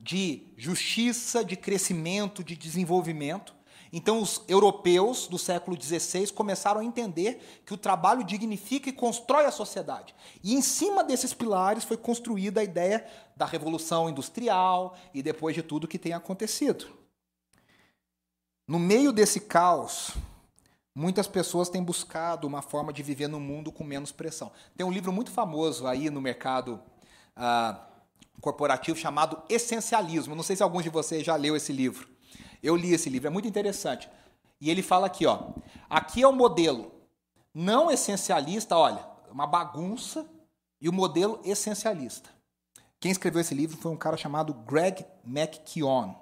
de 0.00 0.46
justiça, 0.56 1.44
de 1.44 1.54
crescimento, 1.56 2.42
de 2.42 2.56
desenvolvimento, 2.56 3.54
então, 3.92 4.22
os 4.22 4.40
europeus 4.48 5.26
do 5.28 5.38
século 5.38 5.80
XVI 5.80 6.32
começaram 6.32 6.80
a 6.80 6.84
entender 6.84 7.62
que 7.66 7.74
o 7.74 7.76
trabalho 7.76 8.24
dignifica 8.24 8.88
e 8.88 8.92
constrói 8.92 9.44
a 9.44 9.50
sociedade. 9.50 10.14
E 10.42 10.54
em 10.54 10.62
cima 10.62 11.04
desses 11.04 11.34
pilares 11.34 11.84
foi 11.84 11.98
construída 11.98 12.62
a 12.62 12.64
ideia 12.64 13.06
da 13.36 13.44
revolução 13.44 14.08
industrial 14.08 14.96
e 15.12 15.22
depois 15.22 15.54
de 15.54 15.62
tudo 15.62 15.86
que 15.86 15.98
tem 15.98 16.14
acontecido. 16.14 16.86
No 18.66 18.78
meio 18.78 19.12
desse 19.12 19.40
caos, 19.40 20.12
muitas 20.94 21.26
pessoas 21.26 21.68
têm 21.68 21.82
buscado 21.82 22.46
uma 22.46 22.62
forma 22.62 22.94
de 22.94 23.02
viver 23.02 23.28
no 23.28 23.38
mundo 23.38 23.70
com 23.70 23.84
menos 23.84 24.10
pressão. 24.10 24.50
Tem 24.74 24.86
um 24.86 24.92
livro 24.92 25.12
muito 25.12 25.30
famoso 25.30 25.86
aí 25.86 26.08
no 26.08 26.20
mercado 26.20 26.80
ah, 27.36 27.78
corporativo 28.40 28.96
chamado 28.96 29.42
Essencialismo. 29.50 30.34
Não 30.34 30.42
sei 30.42 30.56
se 30.56 30.62
alguns 30.62 30.82
de 30.82 30.88
vocês 30.88 31.26
já 31.26 31.36
leu 31.36 31.54
esse 31.54 31.74
livro. 31.74 32.11
Eu 32.62 32.76
li 32.76 32.92
esse 32.92 33.10
livro, 33.10 33.26
é 33.26 33.30
muito 33.30 33.48
interessante. 33.48 34.08
E 34.60 34.70
ele 34.70 34.82
fala 34.82 35.06
aqui, 35.06 35.26
ó. 35.26 35.50
Aqui 35.90 36.22
é 36.22 36.28
o 36.28 36.32
modelo 36.32 36.92
não 37.54 37.90
essencialista, 37.90 38.76
olha, 38.76 39.06
uma 39.30 39.46
bagunça, 39.46 40.26
e 40.80 40.88
o 40.88 40.92
modelo 40.92 41.40
essencialista. 41.44 42.30
Quem 42.98 43.12
escreveu 43.12 43.40
esse 43.40 43.54
livro 43.54 43.76
foi 43.76 43.92
um 43.92 43.96
cara 43.96 44.16
chamado 44.16 44.52
Greg 44.52 45.04
McKeown. 45.24 46.16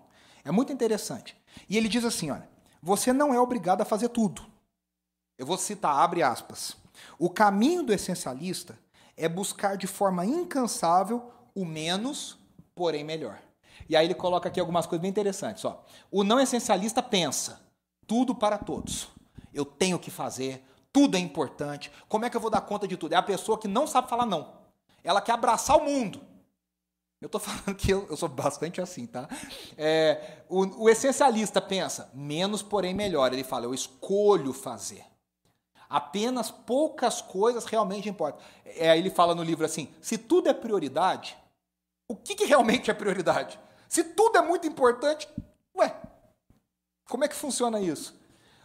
É 0.44 0.50
muito 0.50 0.72
interessante. 0.72 1.37
E 1.68 1.76
ele 1.76 1.88
diz 1.88 2.05
assim, 2.05 2.31
olha, 2.31 2.48
você 2.83 3.12
não 3.12 3.33
é 3.33 3.40
obrigado 3.40 3.81
a 3.81 3.87
fazer 3.87 4.09
tudo. 4.09 4.44
Eu 5.38 5.46
vou 5.46 5.57
citar, 5.57 5.96
abre 5.96 6.22
aspas. 6.22 6.76
O 7.18 7.31
caminho 7.31 7.83
do 7.83 7.92
essencialista 7.92 8.79
é 9.16 9.29
buscar 9.29 9.76
de 9.76 9.87
forma 9.87 10.26
incansável 10.26 11.31
o 11.55 11.64
menos, 11.64 12.38
porém 12.74 13.05
melhor. 13.05 13.40
E 13.88 13.96
aí 13.96 14.06
ele 14.06 14.14
coloca 14.14 14.48
aqui 14.48 14.60
algumas 14.60 14.86
coisas 14.86 15.02
bem 15.02 15.10
interessantes. 15.10 15.64
Ó. 15.64 15.82
O 16.10 16.24
não 16.24 16.40
essencialista 16.40 17.02
pensa 17.02 17.60
tudo 18.06 18.34
para 18.34 18.58
todos. 18.58 19.08
Eu 19.52 19.64
tenho 19.64 19.98
que 19.98 20.10
fazer, 20.10 20.64
tudo 20.92 21.16
é 21.16 21.20
importante. 21.20 21.90
Como 22.08 22.24
é 22.24 22.30
que 22.30 22.36
eu 22.36 22.40
vou 22.40 22.50
dar 22.50 22.60
conta 22.60 22.86
de 22.86 22.96
tudo? 22.96 23.12
É 23.12 23.16
a 23.16 23.22
pessoa 23.22 23.58
que 23.58 23.68
não 23.68 23.86
sabe 23.86 24.08
falar 24.08 24.26
não. 24.26 24.54
Ela 25.02 25.20
quer 25.20 25.32
abraçar 25.32 25.76
o 25.76 25.84
mundo. 25.84 26.20
Eu 27.20 27.26
estou 27.26 27.40
falando 27.40 27.74
que 27.76 27.92
eu, 27.92 28.06
eu, 28.08 28.16
sou 28.16 28.28
bastante 28.28 28.80
assim, 28.80 29.06
tá? 29.06 29.28
É, 29.76 30.42
o, 30.48 30.84
o 30.84 30.90
essencialista 30.90 31.60
pensa, 31.60 32.10
menos 32.14 32.62
porém 32.62 32.94
melhor. 32.94 33.32
Ele 33.32 33.44
fala, 33.44 33.66
eu 33.66 33.74
escolho 33.74 34.52
fazer. 34.52 35.04
Apenas 35.88 36.52
poucas 36.52 37.20
coisas 37.20 37.64
realmente 37.64 38.08
importam. 38.08 38.40
É, 38.64 38.96
ele 38.96 39.10
fala 39.10 39.34
no 39.34 39.42
livro 39.42 39.66
assim: 39.66 39.92
se 40.00 40.16
tudo 40.16 40.48
é 40.48 40.54
prioridade, 40.54 41.36
o 42.06 42.14
que, 42.14 42.36
que 42.36 42.44
realmente 42.44 42.90
é 42.90 42.94
prioridade? 42.94 43.58
Se 43.90 44.05
tudo 44.05 44.38
é 44.38 44.40
muito 44.40 44.68
importante, 44.68 45.29
ué, 45.76 46.00
como 47.09 47.24
é 47.24 47.29
que 47.29 47.35
funciona 47.35 47.81
isso? 47.81 48.16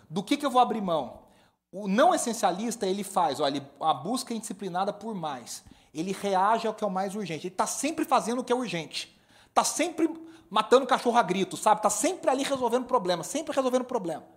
Do 0.07 0.21
que, 0.21 0.37
que 0.37 0.45
eu 0.45 0.51
vou 0.51 0.61
abrir 0.61 0.81
mão? 0.81 1.23
O 1.71 1.87
não 1.87 2.13
essencialista, 2.13 2.85
ele 2.85 3.03
faz, 3.03 3.39
olha, 3.39 3.67
a 3.81 3.91
busca 3.91 4.35
indisciplinada 4.35 4.93
por 4.93 5.15
mais. 5.15 5.63
Ele 5.91 6.11
reage 6.11 6.67
ao 6.67 6.75
que 6.75 6.83
é 6.83 6.87
o 6.87 6.91
mais 6.91 7.15
urgente. 7.15 7.47
Ele 7.47 7.53
está 7.55 7.65
sempre 7.65 8.05
fazendo 8.05 8.41
o 8.41 8.43
que 8.43 8.53
é 8.53 8.55
urgente. 8.55 9.19
Está 9.47 9.63
sempre 9.63 10.07
matando 10.47 10.85
cachorro 10.85 11.17
a 11.17 11.23
grito, 11.23 11.57
sabe? 11.57 11.79
Está 11.79 11.89
sempre 11.89 12.29
ali 12.29 12.43
resolvendo 12.43 12.85
problema, 12.85 13.23
sempre 13.23 13.55
resolvendo 13.55 13.83
problema. 13.83 14.27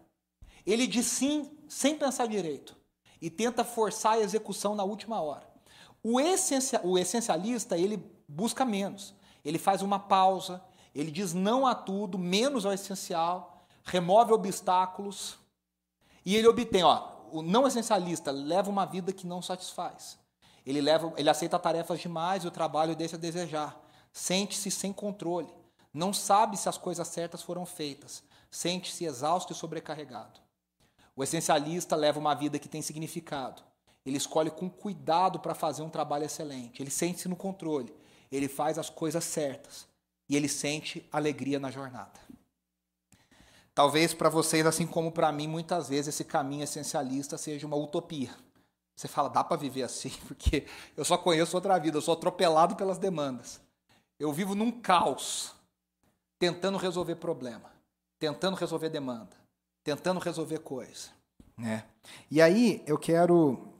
Ele 0.65 0.87
diz 0.87 1.05
sim 1.05 1.55
sem 1.69 1.97
pensar 1.97 2.27
direito. 2.27 2.75
E 3.21 3.29
tenta 3.29 3.63
forçar 3.63 4.15
a 4.15 4.21
execução 4.21 4.75
na 4.75 4.85
última 4.85 5.21
hora. 5.21 5.47
O 6.03 6.19
essencialista, 6.19 7.77
ele 7.77 8.03
busca 8.27 8.65
menos. 8.65 9.15
Ele 9.45 9.59
faz 9.59 9.83
uma 9.83 9.99
pausa, 9.99 10.63
ele 10.99 11.13
diz 11.13 11.33
não 11.33 11.65
a 11.65 11.77
tudo, 11.77 12.19
menos 12.19 12.67
ao 12.67 12.73
essencial, 12.73 13.63
remove 13.85 14.33
obstáculos 14.33 15.39
e 16.25 16.35
ele 16.35 16.49
obtém, 16.49 16.83
ó, 16.83 17.13
o 17.31 17.41
não 17.41 17.69
essencialista 17.69 18.33
leva 18.33 18.69
uma 18.69 18.85
vida 18.85 19.13
que 19.13 19.25
não 19.25 19.41
satisfaz. 19.41 20.19
Ele 20.67 20.81
leva, 20.81 21.13
ele 21.17 21.31
aceita 21.31 21.57
tarefas 21.57 22.01
demais 22.01 22.43
e 22.43 22.49
o 22.49 22.51
trabalho 22.51 22.97
deixa 22.97 23.15
a 23.15 23.19
desejar. 23.19 23.81
Sente-se 24.13 24.73
sem 24.73 24.93
controle, 24.93 25.49
não 25.95 26.13
sabe 26.13 26.57
se 26.57 26.69
as 26.69 26.77
coisas 26.77 27.07
certas 27.07 27.43
foram 27.43 27.65
feitas, 27.65 28.25
sente-se 28.51 29.05
exausto 29.05 29.53
e 29.53 29.57
sobrecarregado. 29.57 30.41
O 31.15 31.23
essencialista 31.23 31.95
leva 31.95 32.19
uma 32.19 32.35
vida 32.35 32.59
que 32.59 32.69
tem 32.69 32.83
significado. 32.83 33.63
Ele 34.05 34.17
escolhe 34.17 34.51
com 34.51 34.69
cuidado 34.69 35.39
para 35.39 35.55
fazer 35.55 35.83
um 35.83 35.91
trabalho 35.91 36.25
excelente. 36.25 36.83
Ele 36.83 36.91
sente-se 36.91 37.29
no 37.29 37.37
controle. 37.37 37.95
Ele 38.33 38.49
faz 38.49 38.79
as 38.79 38.91
coisas 38.91 39.23
certas 39.23 39.88
e 40.29 40.37
ele 40.37 40.49
sente 40.49 41.09
alegria 41.11 41.59
na 41.59 41.71
jornada. 41.71 42.21
Talvez 43.75 44.13
para 44.13 44.29
vocês, 44.29 44.67
assim 44.67 44.87
como 44.87 45.13
para 45.13 45.31
mim, 45.31 45.47
muitas 45.47 45.89
vezes 45.89 46.09
esse 46.09 46.25
caminho 46.25 46.65
essencialista 46.65 47.39
seja 47.39 47.67
uma 47.67 47.77
utopia. 47.77 48.35
Você 48.97 49.07
fala, 49.07 49.29
dá 49.31 49.45
para 49.45 49.57
viver 49.57 49.85
assim? 49.85 50.11
Porque 50.27 50.67
eu 50.97 51.05
só 51.05 51.17
conheço 51.17 51.57
outra 51.57 51.79
vida, 51.79 51.97
eu 51.97 52.03
sou 52.03 52.15
atropelado 52.15 52.75
pelas 52.75 52.99
demandas. 52.99 53.61
Eu 54.19 54.33
vivo 54.33 54.57
num 54.57 54.73
caos, 54.73 55.55
tentando 56.41 56.77
resolver 56.77 57.15
problema, 57.15 57.71
tentando 58.19 58.57
resolver 58.57 58.89
demanda, 58.89 59.37
tentando 59.85 60.19
resolver 60.19 60.59
coisa. 60.59 61.11
Né? 61.57 61.85
E 62.29 62.43
aí 62.43 62.83
eu 62.85 62.99
quero. 62.99 63.73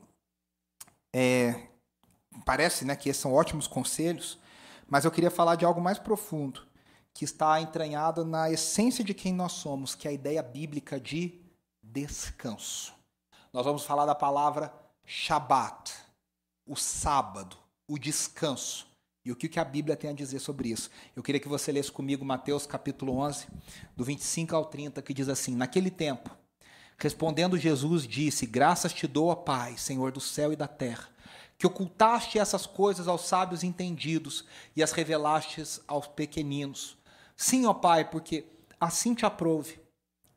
É, 1.13 1.67
parece 2.45 2.85
né, 2.85 2.95
que 2.95 3.09
esses 3.09 3.21
são 3.21 3.33
ótimos 3.33 3.67
conselhos, 3.67 4.39
mas 4.89 5.05
eu 5.05 5.11
queria 5.11 5.31
falar 5.31 5.57
de 5.57 5.65
algo 5.65 5.81
mais 5.81 5.99
profundo, 5.99 6.67
que 7.13 7.25
está 7.25 7.61
entranhado 7.61 8.25
na 8.25 8.51
essência 8.51 9.05
de 9.05 9.13
quem 9.13 9.33
nós 9.33 9.53
somos, 9.53 9.95
que 9.95 10.09
é 10.09 10.11
a 10.11 10.15
ideia 10.15 10.43
bíblica 10.43 10.99
de 10.99 11.41
descanso. 11.83 12.95
Nós 13.53 13.65
vamos 13.65 13.85
falar 13.85 14.07
da 14.07 14.15
palavra 14.15 14.73
Shabat, 15.05 15.95
o 16.67 16.77
sábado, 16.77 17.57
o 17.87 17.99
descanso. 17.99 18.87
E 19.25 19.33
o 19.33 19.37
que 19.37 19.61
a 19.61 19.65
Bíblia 19.65 19.97
tem 19.97 20.11
a 20.11 20.15
dizer 20.15 20.39
sobre 20.39 20.71
isso? 20.71 20.91
Eu 21.15 21.23
queria 21.23 21.41
que 21.41 21.49
você 21.49 21.71
lesse 21.71 21.93
comigo 21.93 22.25
Mateus 22.25 22.67
capítulo 22.67 23.19
11, 23.19 23.47
do 23.95 24.05
25 24.05 24.57
ao 24.57 24.65
30, 24.65 25.03
que 25.03 25.13
diz 25.13 25.29
assim: 25.29 25.55
Naquele 25.55 25.91
tempo, 25.91 26.31
respondendo 26.97 27.59
Jesus, 27.59 28.07
disse: 28.07 28.47
Graças 28.47 28.93
te 28.93 29.07
dou, 29.07 29.35
Pai, 29.37 29.77
Senhor 29.77 30.13
do 30.13 30.21
céu 30.21 30.53
e 30.53 30.57
da 30.57 30.69
terra, 30.69 31.09
que 31.59 31.67
ocultaste 31.67 32.39
essas 32.39 32.67
coisas 32.67 33.09
aos 33.09 33.27
sábios 33.27 33.65
entendidos 33.65 34.45
e 34.77 34.83
as 34.83 34.93
revelastes 34.93 35.81
aos 35.87 36.07
pequeninos. 36.07 36.97
Sim, 37.37 37.67
ó 37.67 37.75
Pai, 37.75 38.09
porque 38.09 38.47
assim 38.81 39.13
te 39.13 39.27
aprove. 39.27 39.81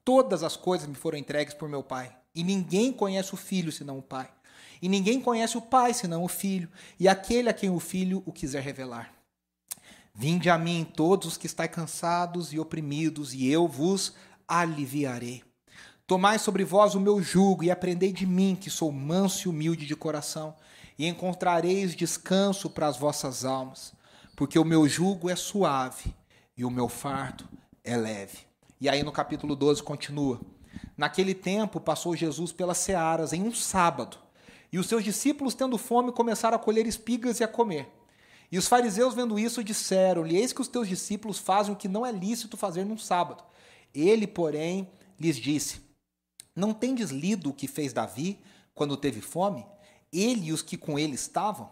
Todas 0.03 0.43
as 0.43 0.57
coisas 0.57 0.87
me 0.87 0.95
foram 0.95 1.17
entregues 1.17 1.53
por 1.53 1.69
meu 1.69 1.83
Pai, 1.83 2.13
e 2.33 2.43
ninguém 2.43 2.91
conhece 2.91 3.33
o 3.33 3.37
Filho 3.37 3.71
senão 3.71 3.99
o 3.99 4.01
Pai 4.01 4.29
e 4.81 4.89
ninguém 4.89 5.21
conhece 5.21 5.57
o 5.57 5.61
Pai 5.61 5.93
senão 5.93 6.23
o 6.23 6.27
Filho, 6.27 6.67
e 6.99 7.07
aquele 7.07 7.49
a 7.49 7.53
quem 7.53 7.69
o 7.69 7.79
Filho 7.79 8.23
o 8.25 8.31
quiser 8.31 8.63
revelar. 8.63 9.13
Vinde 10.13 10.49
a 10.49 10.57
mim 10.57 10.83
todos 10.83 11.27
os 11.27 11.37
que 11.37 11.45
estáis 11.45 11.71
cansados 11.71 12.51
e 12.51 12.59
oprimidos, 12.59 13.33
e 13.33 13.47
eu 13.47 13.67
vos 13.67 14.13
aliviarei. 14.47 15.43
Tomai 16.07 16.39
sobre 16.39 16.65
vós 16.65 16.95
o 16.95 16.99
meu 16.99 17.21
jugo 17.21 17.63
e 17.63 17.71
aprendei 17.71 18.11
de 18.11 18.25
mim, 18.25 18.57
que 18.59 18.69
sou 18.69 18.91
manso 18.91 19.47
e 19.47 19.49
humilde 19.49 19.85
de 19.85 19.95
coração, 19.95 20.55
e 21.01 21.07
encontrareis 21.07 21.95
descanso 21.95 22.69
para 22.69 22.85
as 22.85 22.95
vossas 22.95 23.43
almas, 23.43 23.91
porque 24.35 24.59
o 24.59 24.63
meu 24.63 24.87
jugo 24.87 25.31
é 25.31 25.35
suave 25.35 26.13
e 26.55 26.63
o 26.63 26.69
meu 26.69 26.87
fardo 26.87 27.43
é 27.83 27.97
leve. 27.97 28.37
E 28.79 28.87
aí 28.87 29.01
no 29.01 29.11
capítulo 29.11 29.55
12 29.55 29.81
continua: 29.81 30.39
Naquele 30.95 31.33
tempo 31.33 31.79
passou 31.79 32.15
Jesus 32.15 32.51
pelas 32.51 32.77
searas 32.77 33.33
em 33.33 33.41
um 33.41 33.51
sábado 33.51 34.19
e 34.71 34.77
os 34.77 34.85
seus 34.85 35.03
discípulos, 35.03 35.55
tendo 35.55 35.75
fome, 35.75 36.11
começaram 36.11 36.55
a 36.55 36.59
colher 36.59 36.85
espigas 36.85 37.39
e 37.39 37.43
a 37.43 37.47
comer. 37.47 37.89
E 38.51 38.59
os 38.59 38.67
fariseus, 38.67 39.15
vendo 39.15 39.39
isso, 39.39 39.63
disseram-lhe: 39.63 40.37
Eis 40.37 40.53
que 40.53 40.61
os 40.61 40.67
teus 40.67 40.87
discípulos 40.87 41.39
fazem 41.39 41.73
o 41.73 41.77
que 41.77 41.87
não 41.87 42.05
é 42.05 42.11
lícito 42.11 42.55
fazer 42.55 42.85
num 42.85 42.97
sábado. 42.99 43.43
Ele, 43.91 44.27
porém, 44.27 44.87
lhes 45.19 45.37
disse: 45.37 45.81
Não 46.55 46.75
tendes 46.75 47.09
lido 47.09 47.49
o 47.49 47.53
que 47.53 47.67
fez 47.67 47.91
Davi 47.91 48.39
quando 48.75 48.95
teve 48.95 49.19
fome? 49.19 49.65
Ele 50.11 50.47
e 50.47 50.53
os 50.53 50.61
que 50.61 50.77
com 50.77 50.99
ele 50.99 51.15
estavam? 51.15 51.69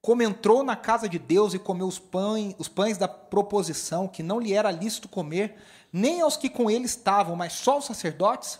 Como 0.00 0.22
entrou 0.22 0.62
na 0.62 0.74
casa 0.74 1.08
de 1.08 1.18
Deus 1.18 1.54
e 1.54 1.58
comeu 1.58 1.86
os 1.86 1.98
pães, 1.98 2.54
os 2.58 2.68
pães 2.68 2.98
da 2.98 3.06
proposição, 3.06 4.08
que 4.08 4.22
não 4.22 4.40
lhe 4.40 4.52
era 4.52 4.70
lícito 4.70 5.08
comer, 5.08 5.56
nem 5.92 6.20
aos 6.20 6.36
que 6.36 6.50
com 6.50 6.70
ele 6.70 6.86
estavam, 6.86 7.36
mas 7.36 7.52
só 7.52 7.74
aos 7.74 7.84
sacerdotes? 7.84 8.58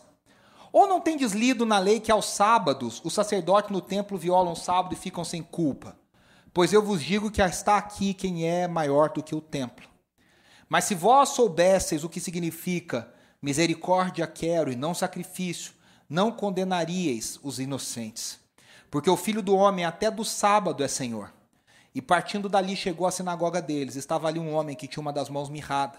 Ou 0.72 0.86
não 0.86 1.00
tendes 1.00 1.32
lido 1.32 1.66
na 1.66 1.78
lei 1.78 2.00
que 2.00 2.12
aos 2.12 2.26
sábados 2.26 3.00
os 3.04 3.12
sacerdotes 3.12 3.70
no 3.70 3.80
templo 3.80 4.16
violam 4.16 4.52
o 4.52 4.56
sábado 4.56 4.94
e 4.94 4.96
ficam 4.96 5.24
sem 5.24 5.42
culpa? 5.42 5.96
Pois 6.54 6.72
eu 6.72 6.82
vos 6.82 7.02
digo 7.02 7.30
que 7.30 7.42
está 7.42 7.76
aqui 7.76 8.14
quem 8.14 8.48
é 8.48 8.68
maior 8.68 9.10
do 9.12 9.22
que 9.22 9.34
o 9.34 9.40
templo. 9.40 9.88
Mas 10.68 10.84
se 10.84 10.94
vós 10.94 11.30
soubesseis 11.30 12.04
o 12.04 12.08
que 12.08 12.20
significa 12.20 13.12
misericórdia 13.42 14.26
quero 14.26 14.70
e 14.70 14.76
não 14.76 14.94
sacrifício, 14.94 15.72
não 16.08 16.30
condenaríeis 16.30 17.38
os 17.42 17.58
inocentes. 17.58 18.41
Porque 18.92 19.08
o 19.08 19.16
filho 19.16 19.40
do 19.40 19.56
homem 19.56 19.86
até 19.86 20.10
do 20.10 20.22
sábado 20.22 20.84
é 20.84 20.86
senhor. 20.86 21.32
E 21.94 22.02
partindo 22.02 22.46
dali 22.46 22.76
chegou 22.76 23.06
à 23.06 23.10
sinagoga 23.10 23.62
deles. 23.62 23.96
Estava 23.96 24.28
ali 24.28 24.38
um 24.38 24.52
homem 24.52 24.76
que 24.76 24.86
tinha 24.86 25.00
uma 25.00 25.14
das 25.14 25.30
mãos 25.30 25.48
mirrada. 25.48 25.98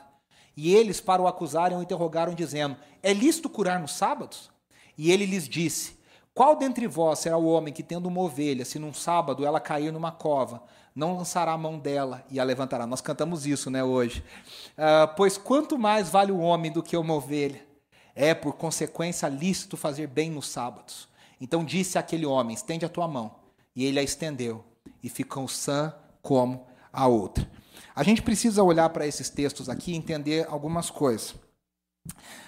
E 0.55 0.75
eles, 0.75 1.01
para 1.01 1.19
o 1.19 1.25
acusarem, 1.27 1.75
o 1.75 1.81
interrogaram, 1.81 2.35
dizendo: 2.35 2.77
É 3.01 3.11
lícito 3.11 3.49
curar 3.49 3.79
nos 3.79 3.93
sábados? 3.93 4.51
E 4.95 5.11
ele 5.11 5.25
lhes 5.25 5.49
disse: 5.49 5.97
Qual 6.35 6.55
dentre 6.55 6.85
vós 6.85 7.17
será 7.17 7.35
o 7.35 7.47
homem 7.47 7.73
que, 7.73 7.81
tendo 7.81 8.05
uma 8.05 8.21
ovelha, 8.21 8.63
se 8.63 8.77
num 8.77 8.93
sábado 8.93 9.43
ela 9.43 9.59
cair 9.59 9.91
numa 9.91 10.11
cova, 10.11 10.61
não 10.95 11.17
lançará 11.17 11.53
a 11.53 11.57
mão 11.57 11.79
dela 11.79 12.23
e 12.29 12.39
a 12.39 12.43
levantará? 12.43 12.85
Nós 12.85 13.01
cantamos 13.01 13.47
isso, 13.47 13.71
né, 13.71 13.83
hoje. 13.83 14.23
Uh, 14.77 15.11
pois 15.17 15.35
quanto 15.35 15.79
mais 15.79 16.09
vale 16.09 16.31
o 16.31 16.37
homem 16.37 16.71
do 16.71 16.83
que 16.83 16.95
uma 16.95 17.15
ovelha? 17.15 17.65
É, 18.13 18.35
por 18.35 18.53
consequência, 18.53 19.27
lícito 19.27 19.75
fazer 19.75 20.05
bem 20.05 20.29
nos 20.29 20.47
sábados. 20.47 21.11
Então 21.43 21.65
disse 21.65 21.97
aquele 21.97 22.25
homem: 22.25 22.55
Estende 22.55 22.85
a 22.85 22.89
tua 22.89 23.05
mão. 23.05 23.35
E 23.75 23.83
ele 23.83 23.99
a 23.99 24.03
estendeu, 24.03 24.63
e 25.03 25.09
ficou 25.09 25.45
sã 25.47 25.93
como 26.21 26.65
a 26.91 27.05
outra. 27.05 27.49
A 27.93 28.01
gente 28.01 28.21
precisa 28.21 28.63
olhar 28.63 28.87
para 28.89 29.05
esses 29.05 29.29
textos 29.29 29.67
aqui 29.67 29.91
e 29.91 29.95
entender 29.95 30.47
algumas 30.47 30.89
coisas. 30.89 31.35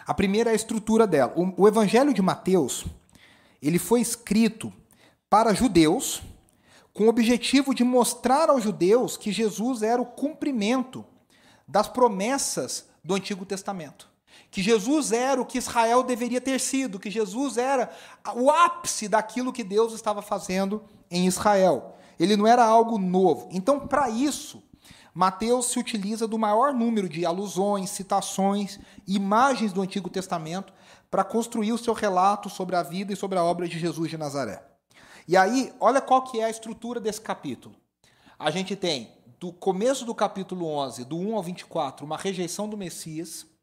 A 0.07 0.13
primeira 0.13 0.51
é 0.51 0.53
a 0.53 0.55
estrutura 0.55 1.05
dela. 1.05 1.33
O, 1.35 1.63
o 1.63 1.67
Evangelho 1.67 2.13
de 2.13 2.21
Mateus 2.21 2.85
ele 3.61 3.79
foi 3.79 3.99
escrito 3.99 4.71
para 5.29 5.53
judeus 5.53 6.21
com 6.93 7.05
o 7.05 7.09
objetivo 7.09 7.75
de 7.75 7.83
mostrar 7.83 8.49
aos 8.49 8.63
judeus 8.63 9.17
que 9.17 9.31
Jesus 9.31 9.81
era 9.81 10.01
o 10.01 10.05
cumprimento 10.05 11.03
das 11.67 11.89
promessas 11.89 12.87
do 13.03 13.15
Antigo 13.15 13.45
Testamento. 13.45 14.14
Que 14.55 14.63
Jesus 14.63 15.11
era 15.11 15.41
o 15.41 15.45
que 15.45 15.57
Israel 15.57 16.01
deveria 16.01 16.39
ter 16.39 16.61
sido, 16.61 16.97
que 16.97 17.11
Jesus 17.11 17.57
era 17.57 17.91
o 18.37 18.49
ápice 18.49 19.09
daquilo 19.09 19.51
que 19.51 19.65
Deus 19.65 19.91
estava 19.91 20.21
fazendo 20.21 20.81
em 21.11 21.27
Israel. 21.27 21.97
Ele 22.17 22.37
não 22.37 22.47
era 22.47 22.63
algo 22.63 22.97
novo. 22.97 23.49
Então, 23.51 23.85
para 23.85 24.09
isso, 24.09 24.63
Mateus 25.13 25.65
se 25.65 25.77
utiliza 25.77 26.25
do 26.25 26.39
maior 26.39 26.73
número 26.73 27.09
de 27.09 27.25
alusões, 27.25 27.89
citações, 27.89 28.79
imagens 29.05 29.73
do 29.73 29.81
Antigo 29.81 30.09
Testamento 30.09 30.71
para 31.11 31.25
construir 31.25 31.73
o 31.73 31.77
seu 31.77 31.93
relato 31.93 32.49
sobre 32.49 32.77
a 32.77 32.81
vida 32.81 33.11
e 33.11 33.17
sobre 33.17 33.37
a 33.37 33.43
obra 33.43 33.67
de 33.67 33.77
Jesus 33.77 34.09
de 34.09 34.17
Nazaré. 34.17 34.63
E 35.27 35.35
aí, 35.35 35.73
olha 35.81 35.99
qual 35.99 36.21
que 36.21 36.39
é 36.39 36.45
a 36.45 36.49
estrutura 36.49 37.01
desse 37.01 37.19
capítulo. 37.19 37.75
A 38.39 38.49
gente 38.49 38.73
tem, 38.77 39.11
do 39.37 39.51
começo 39.51 40.05
do 40.05 40.15
capítulo 40.15 40.65
11, 40.65 41.03
do 41.03 41.17
1 41.17 41.35
ao 41.35 41.43
24, 41.43 42.05
uma 42.05 42.15
rejeição 42.15 42.69
do 42.69 42.77
Messias. 42.77 43.53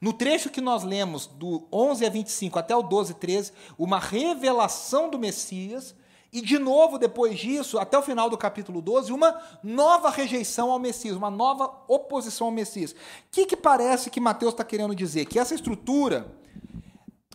No 0.00 0.12
trecho 0.12 0.50
que 0.50 0.60
nós 0.60 0.84
lemos, 0.84 1.26
do 1.26 1.66
11 1.72 2.06
a 2.06 2.10
25 2.10 2.58
até 2.58 2.74
o 2.74 2.82
12 2.82 3.12
e 3.12 3.14
13, 3.14 3.52
uma 3.76 3.98
revelação 3.98 5.10
do 5.10 5.18
Messias. 5.18 5.94
E 6.32 6.40
de 6.40 6.58
novo, 6.58 6.98
depois 6.98 7.38
disso, 7.38 7.78
até 7.78 7.98
o 7.98 8.02
final 8.02 8.28
do 8.28 8.36
capítulo 8.36 8.82
12, 8.82 9.12
uma 9.12 9.40
nova 9.62 10.10
rejeição 10.10 10.70
ao 10.70 10.78
Messias, 10.78 11.16
uma 11.16 11.30
nova 11.30 11.72
oposição 11.88 12.48
ao 12.48 12.52
Messias. 12.52 12.92
O 12.92 12.96
que, 13.32 13.46
que 13.46 13.56
parece 13.56 14.10
que 14.10 14.20
Mateus 14.20 14.52
está 14.52 14.62
querendo 14.62 14.94
dizer? 14.94 15.24
Que 15.24 15.38
essa 15.38 15.54
estrutura 15.54 16.30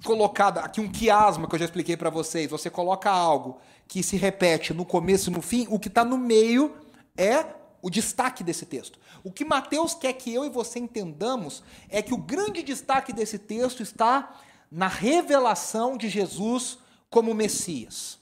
colocada, 0.04 0.62
aqui 0.62 0.80
um 0.80 0.92
quiasma 0.92 1.48
que 1.48 1.56
eu 1.56 1.60
já 1.60 1.66
expliquei 1.66 1.98
para 1.98 2.10
vocês, 2.10 2.52
você 2.52 2.70
coloca 2.70 3.10
algo 3.10 3.58
que 3.88 4.04
se 4.04 4.16
repete 4.16 4.74
no 4.74 4.86
começo 4.86 5.30
e 5.30 5.34
no 5.34 5.42
fim, 5.42 5.66
o 5.70 5.80
que 5.80 5.88
está 5.88 6.06
no 6.06 6.18
meio 6.18 6.76
é 7.18 7.46
o 7.84 7.90
destaque 7.90 8.46
desse 8.46 8.66
texto. 8.66 8.98
O 9.26 9.32
que 9.32 9.44
Mateus 9.44 9.94
quer 9.94 10.14
que 10.14 10.34
eu 10.34 10.46
e 10.46 10.50
você 10.50 10.80
entendamos 10.80 11.62
é 11.90 12.02
que 12.02 12.14
o 12.14 12.18
grande 12.18 12.64
destaque 12.64 13.12
desse 13.12 13.38
texto 13.38 13.84
está 13.84 14.40
na 14.72 14.88
revelação 14.88 15.98
de 15.98 16.08
Jesus 16.08 16.80
como 17.10 17.34
Messias. 17.34 18.18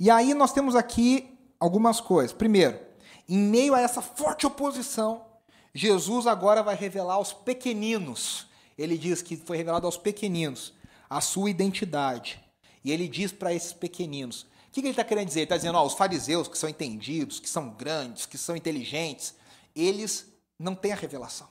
E 0.00 0.10
aí 0.10 0.34
nós 0.34 0.52
temos 0.52 0.74
aqui 0.74 1.38
algumas 1.60 2.00
coisas. 2.00 2.32
Primeiro, 2.32 2.80
em 3.28 3.38
meio 3.38 3.72
a 3.72 3.80
essa 3.80 4.02
forte 4.02 4.48
oposição, 4.48 5.24
Jesus 5.72 6.26
agora 6.26 6.60
vai 6.60 6.74
revelar 6.74 7.14
aos 7.14 7.32
pequeninos. 7.32 8.48
Ele 8.76 8.98
diz 8.98 9.22
que 9.22 9.36
foi 9.36 9.56
revelado 9.56 9.86
aos 9.86 9.96
pequeninos 9.96 10.74
a 11.08 11.20
sua 11.20 11.50
identidade. 11.50 12.42
E 12.84 12.90
ele 12.90 13.06
diz 13.06 13.30
para 13.30 13.54
esses 13.54 13.72
pequeninos: 13.72 14.44
que, 14.72 14.80
que 14.80 14.86
ele 14.86 14.92
está 14.92 15.04
querendo 15.04 15.28
dizer? 15.28 15.40
Ele 15.40 15.44
está 15.44 15.56
dizendo, 15.56 15.76
ó, 15.76 15.84
os 15.84 15.92
fariseus 15.92 16.48
que 16.48 16.56
são 16.56 16.68
entendidos, 16.68 17.38
que 17.38 17.48
são 17.48 17.68
grandes, 17.70 18.24
que 18.24 18.38
são 18.38 18.56
inteligentes, 18.56 19.34
eles 19.76 20.26
não 20.58 20.74
têm 20.74 20.92
a 20.92 20.96
revelação. 20.96 21.46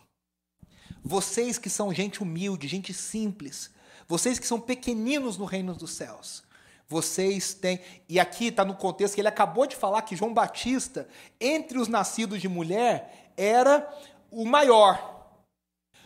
Vocês 1.03 1.60
que 1.60 1.69
são 1.69 1.93
gente 1.93 2.21
humilde, 2.23 2.67
gente 2.67 2.93
simples, 2.93 3.69
vocês 4.07 4.39
que 4.39 4.47
são 4.47 4.60
pequeninos 4.60 5.38
no 5.38 5.45
reino 5.45 5.75
dos 5.75 5.91
céus, 5.91 6.43
vocês 6.88 7.53
têm. 7.53 7.79
E 8.10 8.19
aqui 8.19 8.47
está 8.47 8.65
no 8.65 8.75
contexto 8.75 9.15
que 9.15 9.21
ele 9.21 9.27
acabou 9.27 9.67
de 9.67 9.75
falar 9.75 10.01
que 10.01 10.15
João 10.15 10.34
Batista, 10.34 11.07
entre 11.39 11.77
os 11.77 11.88
nascidos 11.88 12.41
de 12.41 12.49
mulher, 12.49 13.31
era 13.38 13.88
o 14.29 14.45
maior. 14.45 15.31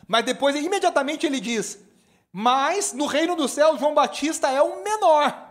Mas 0.08 0.26
depois, 0.26 0.56
imediatamente, 0.56 1.26
ele 1.26 1.40
diz: 1.40 1.80
Mas 2.32 2.94
no 2.94 3.06
reino 3.06 3.36
do 3.36 3.48
céu, 3.48 3.78
João 3.78 3.94
Batista 3.94 4.52
é 4.52 4.62
o 4.62 4.84
menor. 4.84 5.45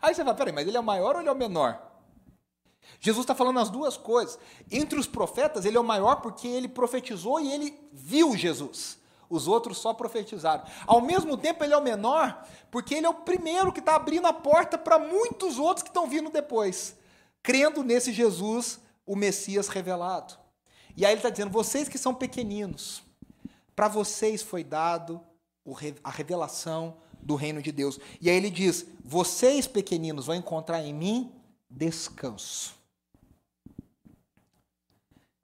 Aí 0.00 0.14
você 0.14 0.22
fala, 0.22 0.36
peraí, 0.36 0.52
mas 0.52 0.66
ele 0.66 0.76
é 0.76 0.80
o 0.80 0.84
maior 0.84 1.14
ou 1.14 1.20
ele 1.20 1.28
é 1.28 1.32
o 1.32 1.36
menor? 1.36 1.80
Jesus 3.00 3.24
está 3.24 3.34
falando 3.34 3.58
as 3.58 3.70
duas 3.70 3.96
coisas. 3.96 4.38
Entre 4.70 4.98
os 4.98 5.06
profetas, 5.06 5.64
ele 5.64 5.76
é 5.76 5.80
o 5.80 5.84
maior 5.84 6.16
porque 6.16 6.46
ele 6.46 6.68
profetizou 6.68 7.40
e 7.40 7.52
ele 7.52 7.88
viu 7.92 8.36
Jesus. 8.36 8.98
Os 9.28 9.48
outros 9.48 9.78
só 9.78 9.94
profetizaram. 9.94 10.64
Ao 10.86 11.00
mesmo 11.00 11.36
tempo, 11.36 11.64
ele 11.64 11.72
é 11.72 11.76
o 11.76 11.82
menor 11.82 12.46
porque 12.70 12.94
ele 12.94 13.06
é 13.06 13.08
o 13.08 13.14
primeiro 13.14 13.72
que 13.72 13.80
está 13.80 13.96
abrindo 13.96 14.26
a 14.26 14.32
porta 14.32 14.76
para 14.76 14.98
muitos 14.98 15.58
outros 15.58 15.82
que 15.82 15.88
estão 15.88 16.06
vindo 16.06 16.30
depois, 16.30 16.96
crendo 17.42 17.82
nesse 17.82 18.12
Jesus, 18.12 18.78
o 19.06 19.16
Messias 19.16 19.68
revelado. 19.68 20.34
E 20.96 21.04
aí 21.04 21.12
ele 21.12 21.18
está 21.18 21.30
dizendo: 21.30 21.50
vocês 21.50 21.88
que 21.88 21.98
são 21.98 22.14
pequeninos, 22.14 23.02
para 23.74 23.88
vocês 23.88 24.42
foi 24.42 24.62
dado 24.62 25.20
a 26.04 26.10
revelação 26.10 26.98
do 27.22 27.34
reino 27.34 27.62
de 27.62 27.72
Deus. 27.72 27.98
E 28.20 28.28
aí 28.28 28.36
ele 28.36 28.50
diz: 28.50 28.86
vocês 29.04 29.66
pequeninos 29.66 30.26
vão 30.26 30.34
encontrar 30.34 30.82
em 30.82 30.92
mim 30.92 31.32
descanso. 31.70 32.74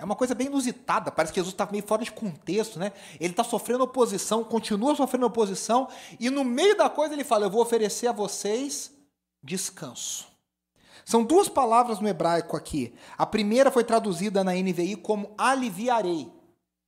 É 0.01 0.05
uma 0.05 0.15
coisa 0.15 0.33
bem 0.33 0.47
inusitada, 0.47 1.11
parece 1.11 1.33
que 1.33 1.41
Jesus 1.41 1.53
está 1.53 1.67
meio 1.67 1.83
fora 1.83 2.05
de 2.05 2.13
contexto, 2.13 2.79
né? 2.79 2.93
Ele 3.19 3.33
está 3.33 3.43
sofrendo 3.43 3.83
oposição, 3.83 4.45
continua 4.45 4.95
sofrendo 4.95 5.27
oposição, 5.27 5.89
e 6.21 6.31
no 6.31 6.45
meio 6.45 6.77
da 6.77 6.89
coisa 6.89 7.15
ele 7.15 7.25
fala: 7.25 7.47
Eu 7.47 7.51
vou 7.51 7.63
oferecer 7.63 8.07
a 8.07 8.13
vocês 8.13 8.93
descanso. 9.43 10.29
São 11.05 11.25
duas 11.25 11.49
palavras 11.49 12.01
no 12.01 12.09
hebraico 12.09 12.57
aqui. 12.57 12.95
A 13.17 13.25
primeira 13.25 13.71
foi 13.71 13.83
traduzida 13.83 14.45
na 14.45 14.53
NVI 14.53 14.97
como 14.97 15.35
aliviarei. 15.39 16.31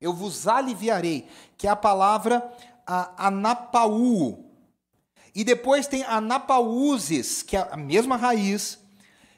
Eu 0.00 0.12
vos 0.12 0.46
aliviarei, 0.46 1.26
que 1.56 1.66
é 1.66 1.70
a 1.70 1.76
palavra 1.76 2.52
anapaú. 2.86 4.49
E 5.34 5.44
depois 5.44 5.86
tem 5.86 6.02
anapaúzes, 6.04 7.42
que 7.42 7.56
é 7.56 7.68
a 7.70 7.76
mesma 7.76 8.16
raiz, 8.16 8.78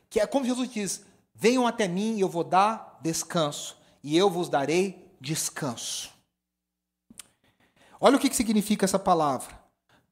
que 0.09 0.21
é 0.21 0.27
como 0.27 0.47
Jesus 0.47 0.71
diz: 0.71 1.05
Venham 1.35 1.67
até 1.67 1.89
mim 1.89 2.17
e 2.17 2.21
eu 2.21 2.29
vou 2.29 2.45
dar 2.45 2.99
descanso, 3.03 3.77
e 4.03 4.17
eu 4.17 4.31
vos 4.31 4.49
darei 4.49 5.13
descanso. 5.21 6.11
Olha 8.01 8.17
o 8.17 8.19
que 8.19 8.35
significa 8.35 8.85
essa 8.85 8.99
palavra: 8.99 9.59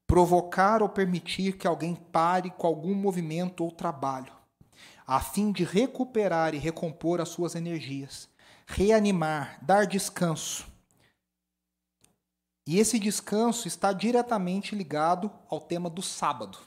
provocar 0.07 0.83
ou 0.83 0.89
permitir 0.89 1.57
que 1.57 1.67
alguém 1.67 1.95
pare 1.95 2.51
com 2.51 2.67
algum 2.67 2.95
movimento 2.95 3.65
ou 3.65 3.71
trabalho, 3.71 4.33
a 5.07 5.21
fim 5.21 5.51
de 5.51 5.65
recuperar 5.65 6.55
e 6.55 6.59
recompor 6.59 7.21
as 7.21 7.29
suas 7.31 7.55
energias, 7.55 8.29
reanimar, 8.67 9.59
dar 9.63 9.87
descanso. 9.87 10.67
E 12.67 12.79
esse 12.79 12.99
descanso 12.99 13.67
está 13.67 13.93
diretamente 13.93 14.75
ligado 14.75 15.31
ao 15.49 15.61
tema 15.61 15.89
do 15.91 16.03
sábado. 16.03 16.59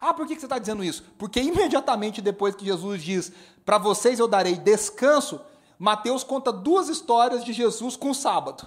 Ah, 0.00 0.14
por 0.14 0.26
que 0.26 0.34
você 0.34 0.46
está 0.46 0.58
dizendo 0.58 0.82
isso? 0.82 1.04
Porque 1.18 1.40
imediatamente 1.40 2.22
depois 2.22 2.54
que 2.54 2.64
Jesus 2.64 3.02
diz: 3.02 3.32
Para 3.64 3.78
vocês 3.78 4.18
eu 4.18 4.26
darei 4.26 4.56
descanso, 4.56 5.40
Mateus 5.78 6.24
conta 6.24 6.52
duas 6.52 6.88
histórias 6.88 7.44
de 7.44 7.52
Jesus 7.52 7.96
com 7.96 8.10
o 8.10 8.14
sábado. 8.14 8.66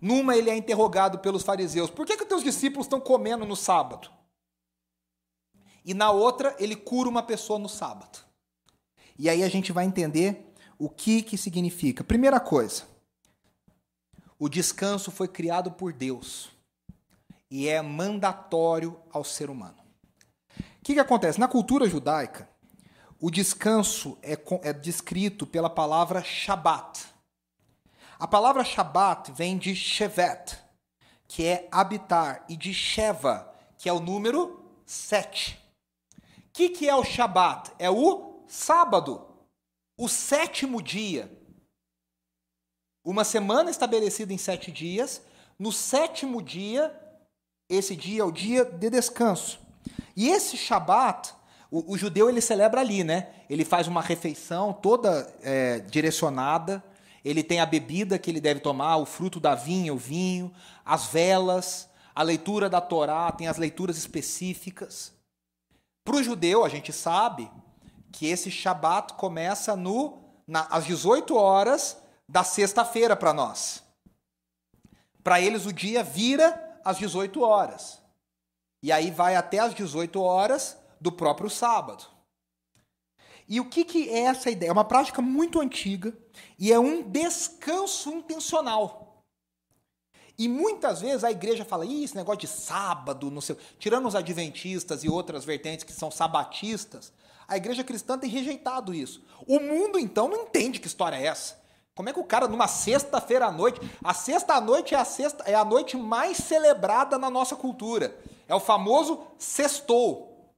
Numa 0.00 0.36
ele 0.36 0.50
é 0.50 0.56
interrogado 0.56 1.18
pelos 1.18 1.42
fariseus: 1.42 1.90
Por 1.90 2.06
que, 2.06 2.16
que 2.16 2.26
teus 2.26 2.44
discípulos 2.44 2.86
estão 2.86 3.00
comendo 3.00 3.44
no 3.44 3.56
sábado? 3.56 4.10
E 5.84 5.92
na 5.92 6.10
outra 6.10 6.54
ele 6.58 6.76
cura 6.76 7.08
uma 7.08 7.22
pessoa 7.22 7.58
no 7.58 7.68
sábado. 7.68 8.18
E 9.18 9.28
aí 9.28 9.42
a 9.42 9.48
gente 9.48 9.72
vai 9.72 9.84
entender 9.84 10.52
o 10.78 10.88
que, 10.88 11.22
que 11.22 11.36
significa. 11.36 12.02
Primeira 12.02 12.40
coisa, 12.40 12.84
o 14.38 14.48
descanso 14.48 15.10
foi 15.10 15.28
criado 15.28 15.70
por 15.72 15.92
Deus 15.92 16.50
e 17.50 17.68
é 17.68 17.80
mandatório 17.80 19.00
ao 19.12 19.24
ser 19.24 19.50
humano 19.50 19.84
que, 20.84 20.92
que 20.92 21.00
acontece? 21.00 21.40
Na 21.40 21.48
cultura 21.48 21.88
judaica, 21.88 22.46
o 23.18 23.30
descanso 23.30 24.18
é, 24.22 24.38
é 24.62 24.72
descrito 24.72 25.46
pela 25.46 25.70
palavra 25.70 26.22
Shabat. 26.22 27.06
A 28.18 28.28
palavra 28.28 28.62
Shabat 28.62 29.32
vem 29.32 29.56
de 29.56 29.74
Shevet, 29.74 30.58
que 31.26 31.46
é 31.46 31.66
habitar, 31.72 32.44
e 32.50 32.56
de 32.56 32.74
Sheva, 32.74 33.50
que 33.78 33.88
é 33.88 33.92
o 33.94 33.98
número 33.98 34.62
sete. 34.84 35.58
O 36.18 36.52
que, 36.52 36.68
que 36.68 36.88
é 36.88 36.94
o 36.94 37.02
Shabat? 37.02 37.72
É 37.78 37.88
o 37.88 38.44
sábado, 38.46 39.26
o 39.98 40.06
sétimo 40.06 40.82
dia. 40.82 41.33
Uma 43.04 43.22
semana 43.22 43.70
estabelecida 43.70 44.32
em 44.32 44.38
sete 44.38 44.72
dias, 44.72 45.20
no 45.58 45.70
sétimo 45.70 46.40
dia, 46.40 46.90
esse 47.68 47.94
dia 47.94 48.22
é 48.22 48.24
o 48.24 48.32
dia 48.32 48.64
de 48.64 48.88
descanso. 48.88 49.60
E 50.16 50.30
esse 50.30 50.56
Shabat, 50.56 51.34
o, 51.70 51.92
o, 51.92 51.98
judeu 51.98 52.30
ele 52.30 52.40
celebra 52.40 52.80
ali, 52.80 53.04
né? 53.04 53.28
Ele 53.50 53.62
faz 53.62 53.86
uma 53.86 54.00
refeição 54.00 54.72
toda 54.72 55.30
é, 55.42 55.80
direcionada. 55.80 56.82
Ele 57.22 57.42
tem 57.42 57.60
a 57.60 57.66
bebida 57.66 58.18
que 58.18 58.30
ele 58.30 58.40
deve 58.40 58.60
tomar, 58.60 58.96
o 58.96 59.04
fruto 59.04 59.38
da 59.38 59.54
vinha, 59.54 59.92
o 59.92 59.98
vinho, 59.98 60.50
as 60.82 61.06
velas, 61.06 61.88
a 62.14 62.22
leitura 62.22 62.70
da 62.70 62.80
Torá, 62.80 63.30
tem 63.32 63.48
as 63.48 63.58
leituras 63.58 63.98
específicas. 63.98 65.12
Para 66.04 66.16
o 66.16 66.22
judeu, 66.22 66.64
a 66.64 66.70
gente 66.70 66.90
sabe 66.90 67.50
que 68.10 68.26
esse 68.26 68.50
Shabat 68.50 69.12
começa 69.14 69.76
no, 69.76 70.22
na, 70.46 70.62
às 70.70 70.86
18 70.86 71.36
horas 71.36 72.02
da 72.28 72.44
sexta-feira 72.44 73.16
para 73.16 73.32
nós. 73.32 73.82
Para 75.22 75.40
eles, 75.40 75.66
o 75.66 75.72
dia 75.72 76.02
vira 76.02 76.78
às 76.84 76.98
18 76.98 77.40
horas. 77.40 77.98
E 78.82 78.92
aí 78.92 79.10
vai 79.10 79.36
até 79.36 79.58
as 79.58 79.74
18 79.74 80.20
horas 80.20 80.76
do 81.00 81.10
próprio 81.10 81.48
sábado. 81.48 82.04
E 83.48 83.60
o 83.60 83.68
que, 83.68 83.84
que 83.84 84.08
é 84.08 84.20
essa 84.20 84.50
ideia? 84.50 84.70
É 84.70 84.72
uma 84.72 84.84
prática 84.84 85.20
muito 85.20 85.60
antiga 85.60 86.16
e 86.58 86.72
é 86.72 86.78
um 86.78 87.02
descanso 87.02 88.10
intencional. 88.10 89.22
E 90.36 90.48
muitas 90.48 91.00
vezes 91.00 91.22
a 91.22 91.30
igreja 91.30 91.64
fala, 91.64 91.86
Ih, 91.86 92.04
esse 92.04 92.16
negócio 92.16 92.40
de 92.40 92.48
sábado, 92.48 93.30
não 93.30 93.40
sei, 93.40 93.56
tirando 93.78 94.08
os 94.08 94.14
adventistas 94.14 95.04
e 95.04 95.08
outras 95.08 95.44
vertentes 95.44 95.84
que 95.84 95.92
são 95.92 96.10
sabatistas, 96.10 97.12
a 97.46 97.56
igreja 97.56 97.84
cristã 97.84 98.18
tem 98.18 98.28
rejeitado 98.28 98.92
isso. 98.92 99.22
O 99.46 99.60
mundo, 99.60 99.98
então, 99.98 100.28
não 100.28 100.42
entende 100.42 100.80
que 100.80 100.86
história 100.86 101.16
é 101.16 101.26
essa. 101.26 101.62
Como 101.94 102.08
é 102.08 102.12
que 102.12 102.18
o 102.18 102.24
cara, 102.24 102.48
numa 102.48 102.66
sexta-feira 102.66 103.46
à 103.46 103.52
noite, 103.52 103.80
a 104.02 104.12
sexta-noite 104.12 104.94
é 104.94 104.98
a 104.98 105.04
sexta, 105.04 105.44
é 105.44 105.54
a 105.54 105.64
noite 105.64 105.96
mais 105.96 106.36
celebrada 106.38 107.16
na 107.18 107.30
nossa 107.30 107.54
cultura. 107.54 108.18
É 108.48 108.54
o 108.54 108.60
famoso 108.60 109.22
sextou. 109.38 110.52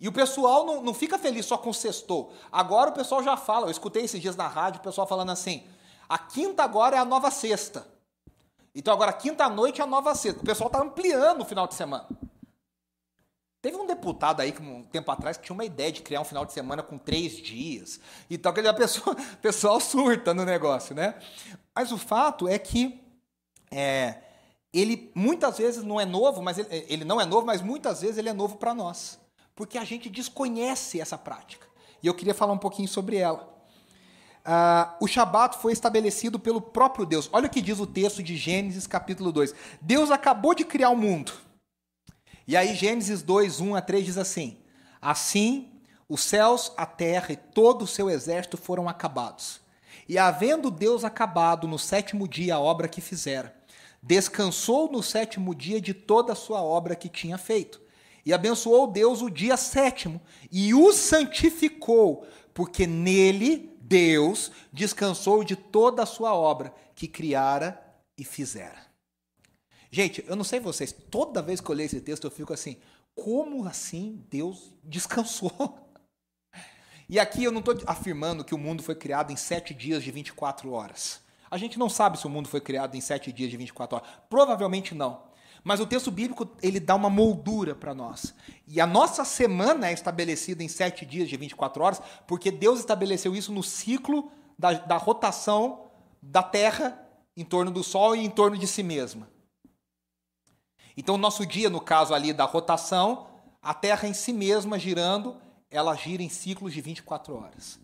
E 0.00 0.08
o 0.08 0.12
pessoal 0.12 0.66
não, 0.66 0.82
não 0.82 0.92
fica 0.92 1.16
feliz 1.16 1.46
só 1.46 1.56
com 1.56 1.72
sextou. 1.72 2.32
Agora 2.50 2.90
o 2.90 2.92
pessoal 2.92 3.22
já 3.22 3.36
fala, 3.36 3.66
eu 3.66 3.70
escutei 3.70 4.02
esses 4.02 4.20
dias 4.20 4.34
na 4.34 4.48
rádio 4.48 4.80
o 4.80 4.82
pessoal 4.82 5.06
falando 5.06 5.30
assim: 5.30 5.64
a 6.08 6.18
quinta 6.18 6.64
agora 6.64 6.96
é 6.96 6.98
a 6.98 7.04
nova 7.04 7.30
sexta. 7.30 7.86
Então 8.74 8.92
agora 8.92 9.12
quinta 9.12 9.48
noite 9.48 9.80
é 9.80 9.84
a 9.84 9.86
nova 9.86 10.12
sexta. 10.16 10.40
O 10.40 10.44
pessoal 10.44 10.66
está 10.66 10.80
ampliando 10.82 11.42
o 11.42 11.44
final 11.44 11.68
de 11.68 11.74
semana. 11.74 12.08
Teve 13.62 13.76
um 13.76 13.86
deputado 13.86 14.40
aí, 14.40 14.52
um 14.60 14.82
tempo 14.82 15.08
atrás, 15.12 15.36
que 15.36 15.44
tinha 15.44 15.54
uma 15.54 15.64
ideia 15.64 15.92
de 15.92 16.02
criar 16.02 16.20
um 16.20 16.24
final 16.24 16.44
de 16.44 16.52
semana 16.52 16.82
com 16.82 16.98
três 16.98 17.36
dias. 17.36 18.00
Então, 18.28 18.52
a 18.52 18.74
pessoa, 18.74 19.14
pessoal 19.40 19.78
surta 19.78 20.34
no 20.34 20.44
negócio, 20.44 20.96
né? 20.96 21.14
Mas 21.72 21.92
o 21.92 21.96
fato 21.96 22.48
é 22.48 22.58
que 22.58 23.00
é, 23.70 24.16
ele 24.72 25.12
muitas 25.14 25.58
vezes 25.58 25.84
não 25.84 26.00
é 26.00 26.04
novo, 26.04 26.42
mas 26.42 26.58
ele, 26.58 26.68
ele 26.88 27.04
não 27.04 27.20
é 27.20 27.24
novo, 27.24 27.46
mas 27.46 27.62
muitas 27.62 28.00
vezes 28.00 28.18
ele 28.18 28.28
é 28.28 28.32
novo 28.32 28.56
para 28.56 28.74
nós, 28.74 29.20
porque 29.54 29.78
a 29.78 29.84
gente 29.84 30.10
desconhece 30.10 31.00
essa 31.00 31.16
prática. 31.16 31.64
E 32.02 32.08
eu 32.08 32.14
queria 32.14 32.34
falar 32.34 32.54
um 32.54 32.58
pouquinho 32.58 32.88
sobre 32.88 33.16
ela. 33.16 33.48
Uh, 34.44 35.04
o 35.04 35.06
Shabat 35.06 35.58
foi 35.58 35.72
estabelecido 35.72 36.36
pelo 36.36 36.60
próprio 36.60 37.06
Deus. 37.06 37.30
Olha 37.32 37.46
o 37.46 37.50
que 37.50 37.60
diz 37.60 37.78
o 37.78 37.86
texto 37.86 38.24
de 38.24 38.36
Gênesis 38.36 38.88
capítulo 38.88 39.30
2. 39.30 39.54
Deus 39.80 40.10
acabou 40.10 40.52
de 40.52 40.64
criar 40.64 40.90
o 40.90 40.96
mundo. 40.96 41.32
E 42.46 42.56
aí 42.56 42.74
Gênesis 42.74 43.22
2, 43.22 43.60
1 43.60 43.74
a 43.74 43.80
3 43.80 44.04
diz 44.04 44.18
assim: 44.18 44.58
Assim 45.00 45.72
os 46.08 46.22
céus, 46.22 46.72
a 46.76 46.84
terra 46.84 47.32
e 47.32 47.36
todo 47.36 47.82
o 47.82 47.86
seu 47.86 48.10
exército 48.10 48.56
foram 48.56 48.88
acabados. 48.88 49.60
E 50.08 50.18
havendo 50.18 50.70
Deus 50.70 51.04
acabado 51.04 51.66
no 51.66 51.78
sétimo 51.78 52.28
dia 52.28 52.56
a 52.56 52.60
obra 52.60 52.86
que 52.86 53.00
fizera, 53.00 53.54
descansou 54.02 54.92
no 54.92 55.02
sétimo 55.02 55.54
dia 55.54 55.80
de 55.80 55.94
toda 55.94 56.32
a 56.32 56.36
sua 56.36 56.60
obra 56.62 56.94
que 56.94 57.08
tinha 57.08 57.38
feito. 57.38 57.80
E 58.26 58.32
abençoou 58.32 58.86
Deus 58.86 59.22
o 59.22 59.30
dia 59.30 59.56
sétimo 59.56 60.20
e 60.50 60.74
o 60.74 60.92
santificou, 60.92 62.26
porque 62.52 62.86
nele 62.86 63.74
Deus 63.80 64.52
descansou 64.72 65.42
de 65.42 65.56
toda 65.56 66.02
a 66.02 66.06
sua 66.06 66.34
obra 66.34 66.74
que 66.94 67.08
criara 67.08 67.82
e 68.18 68.24
fizera. 68.24 68.91
Gente, 69.94 70.24
eu 70.26 70.34
não 70.34 70.42
sei 70.42 70.58
vocês, 70.58 70.90
toda 71.10 71.42
vez 71.42 71.60
que 71.60 71.70
eu 71.70 71.74
leio 71.74 71.84
esse 71.84 72.00
texto 72.00 72.24
eu 72.24 72.30
fico 72.30 72.54
assim: 72.54 72.78
como 73.14 73.68
assim 73.68 74.24
Deus 74.30 74.72
descansou? 74.82 75.52
E 77.10 77.18
aqui 77.20 77.44
eu 77.44 77.52
não 77.52 77.58
estou 77.58 77.76
afirmando 77.86 78.42
que 78.42 78.54
o 78.54 78.58
mundo 78.58 78.82
foi 78.82 78.94
criado 78.94 79.32
em 79.32 79.36
sete 79.36 79.74
dias 79.74 80.02
de 80.02 80.10
24 80.10 80.72
horas. 80.72 81.20
A 81.50 81.58
gente 81.58 81.78
não 81.78 81.90
sabe 81.90 82.18
se 82.18 82.26
o 82.26 82.30
mundo 82.30 82.48
foi 82.48 82.58
criado 82.58 82.94
em 82.94 83.02
sete 83.02 83.30
dias 83.30 83.50
de 83.50 83.56
24 83.58 83.96
horas. 83.98 84.08
Provavelmente 84.30 84.94
não. 84.94 85.24
Mas 85.62 85.78
o 85.78 85.86
texto 85.86 86.10
bíblico 86.10 86.48
ele 86.62 86.80
dá 86.80 86.94
uma 86.94 87.10
moldura 87.10 87.74
para 87.74 87.94
nós. 87.94 88.34
E 88.66 88.80
a 88.80 88.86
nossa 88.86 89.26
semana 89.26 89.88
é 89.88 89.92
estabelecida 89.92 90.64
em 90.64 90.68
sete 90.68 91.04
dias 91.04 91.28
de 91.28 91.36
24 91.36 91.82
horas, 91.82 92.02
porque 92.26 92.50
Deus 92.50 92.78
estabeleceu 92.78 93.36
isso 93.36 93.52
no 93.52 93.62
ciclo 93.62 94.32
da, 94.58 94.72
da 94.72 94.96
rotação 94.96 95.90
da 96.22 96.42
Terra 96.42 96.98
em 97.36 97.44
torno 97.44 97.70
do 97.70 97.84
Sol 97.84 98.16
e 98.16 98.24
em 98.24 98.30
torno 98.30 98.56
de 98.56 98.66
si 98.66 98.82
mesma. 98.82 99.28
Então, 100.96 101.14
o 101.14 101.18
nosso 101.18 101.46
dia, 101.46 101.70
no 101.70 101.80
caso 101.80 102.14
ali 102.14 102.32
da 102.32 102.44
rotação, 102.44 103.26
a 103.62 103.72
Terra 103.72 104.08
em 104.08 104.12
si 104.12 104.32
mesma 104.32 104.78
girando, 104.78 105.36
ela 105.70 105.94
gira 105.94 106.22
em 106.22 106.28
ciclos 106.28 106.72
de 106.72 106.80
24 106.80 107.34
horas. 107.34 107.78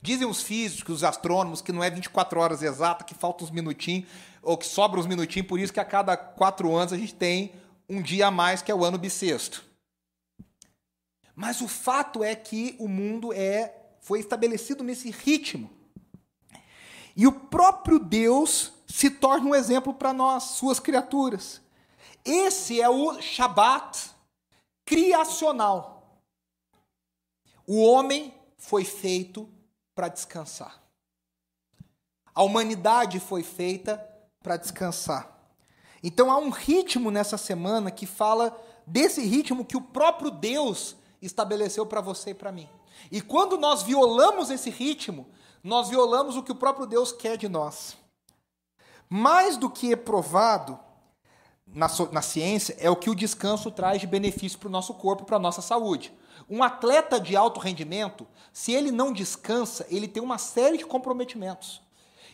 Dizem 0.00 0.26
os 0.26 0.42
físicos, 0.42 0.96
os 0.96 1.04
astrônomos, 1.04 1.62
que 1.62 1.72
não 1.72 1.82
é 1.82 1.90
24 1.90 2.38
horas 2.38 2.62
exata, 2.62 3.04
que 3.04 3.14
falta 3.14 3.42
uns 3.42 3.50
minutinhos, 3.50 4.08
ou 4.42 4.56
que 4.56 4.66
sobra 4.66 5.00
uns 5.00 5.06
minutinhos, 5.06 5.48
por 5.48 5.58
isso 5.58 5.72
que 5.72 5.80
a 5.80 5.84
cada 5.84 6.16
quatro 6.16 6.74
anos 6.74 6.92
a 6.92 6.98
gente 6.98 7.14
tem 7.14 7.52
um 7.88 8.02
dia 8.02 8.26
a 8.26 8.30
mais, 8.30 8.60
que 8.60 8.70
é 8.70 8.74
o 8.74 8.84
ano 8.84 8.98
bissexto. 8.98 9.64
Mas 11.34 11.60
o 11.60 11.68
fato 11.68 12.22
é 12.22 12.34
que 12.34 12.76
o 12.78 12.86
mundo 12.86 13.32
é 13.32 13.74
foi 14.00 14.20
estabelecido 14.20 14.84
nesse 14.84 15.10
ritmo. 15.10 15.70
E 17.16 17.26
o 17.26 17.32
próprio 17.32 17.98
Deus 17.98 18.72
se 18.86 19.08
torna 19.08 19.48
um 19.48 19.54
exemplo 19.54 19.94
para 19.94 20.12
nós, 20.12 20.42
suas 20.42 20.78
criaturas. 20.78 21.63
Esse 22.24 22.80
é 22.80 22.88
o 22.88 23.20
Shabat 23.20 24.10
criacional. 24.84 26.22
O 27.66 27.82
homem 27.82 28.34
foi 28.56 28.84
feito 28.84 29.48
para 29.94 30.08
descansar. 30.08 30.82
A 32.34 32.42
humanidade 32.42 33.20
foi 33.20 33.42
feita 33.42 33.96
para 34.42 34.56
descansar. 34.56 35.30
Então 36.02 36.30
há 36.30 36.38
um 36.38 36.50
ritmo 36.50 37.10
nessa 37.10 37.38
semana 37.38 37.90
que 37.90 38.06
fala 38.06 38.56
desse 38.86 39.22
ritmo 39.22 39.64
que 39.64 39.76
o 39.76 39.80
próprio 39.80 40.30
Deus 40.30 40.96
estabeleceu 41.22 41.86
para 41.86 42.00
você 42.00 42.30
e 42.30 42.34
para 42.34 42.52
mim. 42.52 42.68
E 43.10 43.20
quando 43.20 43.56
nós 43.56 43.82
violamos 43.82 44.50
esse 44.50 44.68
ritmo, 44.70 45.26
nós 45.62 45.88
violamos 45.88 46.36
o 46.36 46.42
que 46.42 46.52
o 46.52 46.56
próprio 46.56 46.86
Deus 46.86 47.12
quer 47.12 47.36
de 47.36 47.48
nós. 47.48 47.96
Mais 49.08 49.56
do 49.56 49.70
que 49.70 49.92
é 49.92 49.96
provado 49.96 50.78
na, 51.66 51.88
na 52.12 52.22
ciência 52.22 52.76
é 52.78 52.88
o 52.88 52.96
que 52.96 53.10
o 53.10 53.14
descanso 53.14 53.70
traz 53.70 54.00
de 54.00 54.06
benefício 54.06 54.58
para 54.58 54.68
o 54.68 54.72
nosso 54.72 54.94
corpo, 54.94 55.24
para 55.24 55.36
a 55.36 55.40
nossa 55.40 55.62
saúde. 55.62 56.12
Um 56.48 56.62
atleta 56.62 57.18
de 57.18 57.36
alto 57.36 57.58
rendimento, 57.58 58.26
se 58.52 58.72
ele 58.72 58.90
não 58.90 59.12
descansa, 59.12 59.86
ele 59.88 60.06
tem 60.06 60.22
uma 60.22 60.38
série 60.38 60.78
de 60.78 60.84
comprometimentos. 60.84 61.82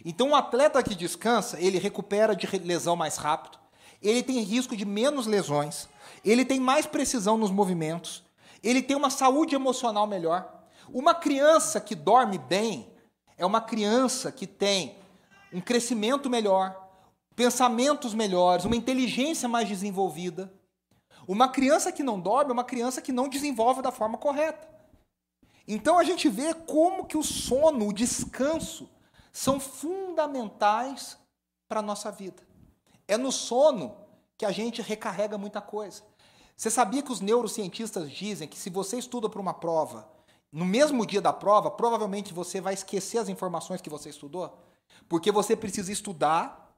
Então, 0.04 0.30
um 0.30 0.36
atleta 0.36 0.82
que 0.82 0.94
descansa, 0.94 1.60
ele 1.60 1.78
recupera 1.78 2.34
de 2.34 2.46
lesão 2.58 2.96
mais 2.96 3.16
rápido, 3.16 3.58
ele 4.02 4.22
tem 4.22 4.40
risco 4.40 4.74
de 4.74 4.84
menos 4.84 5.26
lesões, 5.26 5.88
ele 6.24 6.44
tem 6.44 6.58
mais 6.58 6.86
precisão 6.86 7.36
nos 7.36 7.50
movimentos, 7.50 8.24
ele 8.62 8.82
tem 8.82 8.96
uma 8.96 9.10
saúde 9.10 9.54
emocional 9.54 10.06
melhor. 10.06 10.64
Uma 10.92 11.14
criança 11.14 11.80
que 11.80 11.94
dorme 11.94 12.38
bem 12.38 12.90
é 13.36 13.44
uma 13.44 13.60
criança 13.60 14.32
que 14.32 14.46
tem 14.46 14.96
um 15.52 15.60
crescimento 15.60 16.30
melhor, 16.30 16.79
pensamentos 17.34 18.14
melhores, 18.14 18.64
uma 18.64 18.76
inteligência 18.76 19.48
mais 19.48 19.68
desenvolvida. 19.68 20.52
Uma 21.26 21.48
criança 21.48 21.92
que 21.92 22.02
não 22.02 22.18
dorme 22.18 22.50
é 22.50 22.52
uma 22.52 22.64
criança 22.64 23.00
que 23.00 23.12
não 23.12 23.28
desenvolve 23.28 23.82
da 23.82 23.92
forma 23.92 24.18
correta. 24.18 24.68
Então 25.66 25.98
a 25.98 26.04
gente 26.04 26.28
vê 26.28 26.52
como 26.52 27.06
que 27.06 27.16
o 27.16 27.22
sono, 27.22 27.88
o 27.88 27.92
descanso, 27.92 28.88
são 29.32 29.60
fundamentais 29.60 31.16
para 31.68 31.80
a 31.80 31.82
nossa 31.82 32.10
vida. 32.10 32.42
É 33.06 33.16
no 33.16 33.30
sono 33.30 33.96
que 34.36 34.44
a 34.44 34.50
gente 34.50 34.82
recarrega 34.82 35.38
muita 35.38 35.60
coisa. 35.60 36.02
Você 36.56 36.70
sabia 36.70 37.02
que 37.02 37.12
os 37.12 37.20
neurocientistas 37.20 38.10
dizem 38.10 38.48
que 38.48 38.58
se 38.58 38.68
você 38.68 38.98
estuda 38.98 39.28
para 39.28 39.40
uma 39.40 39.54
prova, 39.54 40.08
no 40.52 40.64
mesmo 40.64 41.06
dia 41.06 41.20
da 41.20 41.32
prova, 41.32 41.70
provavelmente 41.70 42.34
você 42.34 42.60
vai 42.60 42.74
esquecer 42.74 43.18
as 43.18 43.28
informações 43.28 43.80
que 43.80 43.88
você 43.88 44.10
estudou? 44.10 44.58
Porque 45.08 45.30
você 45.30 45.54
precisa 45.54 45.92
estudar, 45.92 46.69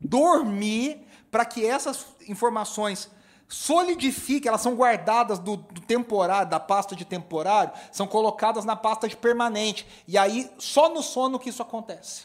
dormir, 0.00 1.06
para 1.30 1.44
que 1.44 1.66
essas 1.66 2.06
informações 2.28 3.10
solidifique, 3.48 4.48
elas 4.48 4.60
são 4.60 4.74
guardadas 4.74 5.38
do, 5.38 5.56
do, 5.56 5.80
temporário, 5.80 6.50
da 6.50 6.58
pasta 6.58 6.96
de 6.96 7.04
temporário, 7.04 7.72
são 7.92 8.06
colocadas 8.06 8.64
na 8.64 8.74
pasta 8.74 9.08
de 9.08 9.16
permanente. 9.16 9.86
E 10.08 10.16
aí, 10.18 10.50
só 10.58 10.88
no 10.88 11.02
sono 11.02 11.38
que 11.38 11.50
isso 11.50 11.62
acontece. 11.62 12.24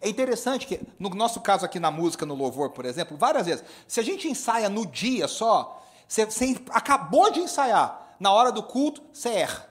É 0.00 0.08
interessante 0.08 0.66
que, 0.66 0.80
no 0.98 1.10
nosso 1.10 1.40
caso 1.40 1.64
aqui 1.64 1.78
na 1.78 1.90
música, 1.90 2.24
no 2.24 2.34
louvor, 2.34 2.70
por 2.70 2.86
exemplo, 2.86 3.16
várias 3.16 3.46
vezes, 3.46 3.64
se 3.86 4.00
a 4.00 4.02
gente 4.02 4.28
ensaia 4.28 4.68
no 4.68 4.86
dia 4.86 5.28
só, 5.28 5.82
você, 6.08 6.24
você 6.24 6.56
acabou 6.70 7.30
de 7.30 7.40
ensaiar, 7.40 8.16
na 8.18 8.32
hora 8.32 8.50
do 8.50 8.62
culto, 8.62 9.02
você 9.12 9.28
erra. 9.28 9.68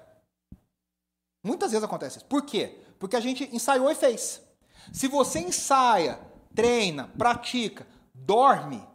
Muitas 1.43 1.71
vezes 1.71 1.83
acontece 1.83 2.17
isso. 2.17 2.25
Por 2.25 2.43
quê? 2.43 2.79
Porque 2.99 3.15
a 3.15 3.19
gente 3.19 3.49
ensaiou 3.55 3.89
e 3.89 3.95
fez. 3.95 4.41
Se 4.91 5.07
você 5.07 5.39
ensaia, 5.39 6.19
treina, 6.55 7.09
pratica, 7.17 7.87
dorme, 8.13 8.85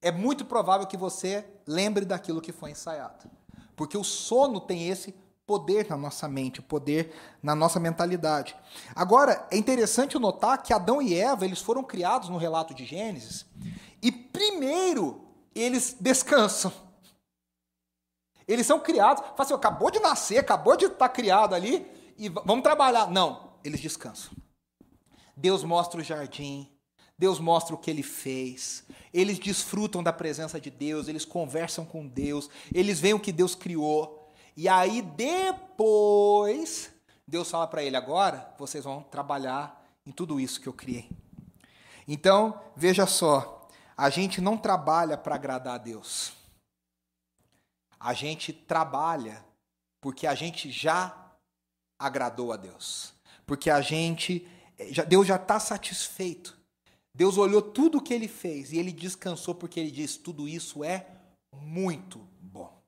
é 0.00 0.12
muito 0.12 0.44
provável 0.44 0.86
que 0.86 0.96
você 0.96 1.44
lembre 1.66 2.04
daquilo 2.04 2.40
que 2.40 2.52
foi 2.52 2.70
ensaiado. 2.70 3.30
Porque 3.74 3.98
o 3.98 4.04
sono 4.04 4.60
tem 4.60 4.88
esse 4.88 5.14
poder 5.46 5.88
na 5.88 5.96
nossa 5.96 6.26
mente, 6.26 6.60
o 6.60 6.62
poder 6.62 7.14
na 7.42 7.54
nossa 7.54 7.78
mentalidade. 7.78 8.56
Agora, 8.94 9.46
é 9.50 9.56
interessante 9.56 10.18
notar 10.18 10.62
que 10.62 10.72
Adão 10.72 11.00
e 11.00 11.14
Eva, 11.14 11.44
eles 11.44 11.60
foram 11.60 11.84
criados 11.84 12.28
no 12.28 12.36
relato 12.36 12.74
de 12.74 12.84
Gênesis, 12.84 13.46
e 14.02 14.10
primeiro 14.10 15.24
eles 15.54 15.96
descansam. 16.00 16.72
Eles 18.46 18.66
são 18.66 18.78
criados, 18.78 19.22
fala 19.22 19.42
assim, 19.42 19.54
acabou 19.54 19.90
de 19.90 20.00
nascer, 20.00 20.38
acabou 20.38 20.76
de 20.76 20.86
estar 20.86 21.08
criado 21.08 21.54
ali, 21.54 21.86
e 22.18 22.28
vamos 22.28 22.62
trabalhar. 22.62 23.10
Não, 23.10 23.54
eles 23.62 23.80
descansam. 23.80 24.32
Deus 25.36 25.62
mostra 25.62 26.00
o 26.00 26.04
jardim, 26.04 26.70
Deus 27.18 27.38
mostra 27.38 27.74
o 27.74 27.78
que 27.78 27.90
ele 27.90 28.02
fez. 28.02 28.84
Eles 29.12 29.38
desfrutam 29.38 30.02
da 30.02 30.12
presença 30.12 30.60
de 30.60 30.70
Deus, 30.70 31.08
eles 31.08 31.24
conversam 31.24 31.84
com 31.84 32.06
Deus, 32.06 32.48
eles 32.74 33.00
veem 33.00 33.14
o 33.14 33.20
que 33.20 33.32
Deus 33.32 33.54
criou. 33.54 34.32
E 34.56 34.68
aí 34.68 35.02
depois, 35.02 36.90
Deus 37.26 37.50
fala 37.50 37.66
para 37.66 37.82
ele: 37.82 37.96
agora 37.96 38.54
vocês 38.58 38.84
vão 38.84 39.02
trabalhar 39.02 39.84
em 40.06 40.12
tudo 40.12 40.40
isso 40.40 40.60
que 40.60 40.66
eu 40.66 40.72
criei. 40.72 41.08
Então, 42.08 42.60
veja 42.76 43.06
só, 43.06 43.68
a 43.96 44.08
gente 44.08 44.40
não 44.40 44.56
trabalha 44.56 45.16
para 45.16 45.34
agradar 45.34 45.74
a 45.74 45.78
Deus. 45.78 46.32
A 47.98 48.14
gente 48.14 48.52
trabalha 48.52 49.44
porque 50.00 50.26
a 50.26 50.34
gente 50.34 50.70
já 50.70 51.32
agradou 51.98 52.52
a 52.52 52.56
Deus. 52.56 53.12
Porque 53.44 53.70
a 53.70 53.80
gente, 53.80 54.46
Deus 55.08 55.26
já 55.26 55.36
está 55.36 55.58
satisfeito 55.58 56.56
Deus 57.16 57.38
olhou 57.38 57.62
tudo 57.62 57.96
o 57.96 58.02
que 58.02 58.12
ele 58.12 58.28
fez 58.28 58.72
e 58.72 58.78
ele 58.78 58.92
descansou 58.92 59.54
porque 59.54 59.80
ele 59.80 59.90
disse: 59.90 60.18
tudo 60.18 60.46
isso 60.46 60.84
é 60.84 61.06
muito 61.50 62.20
bom. 62.38 62.78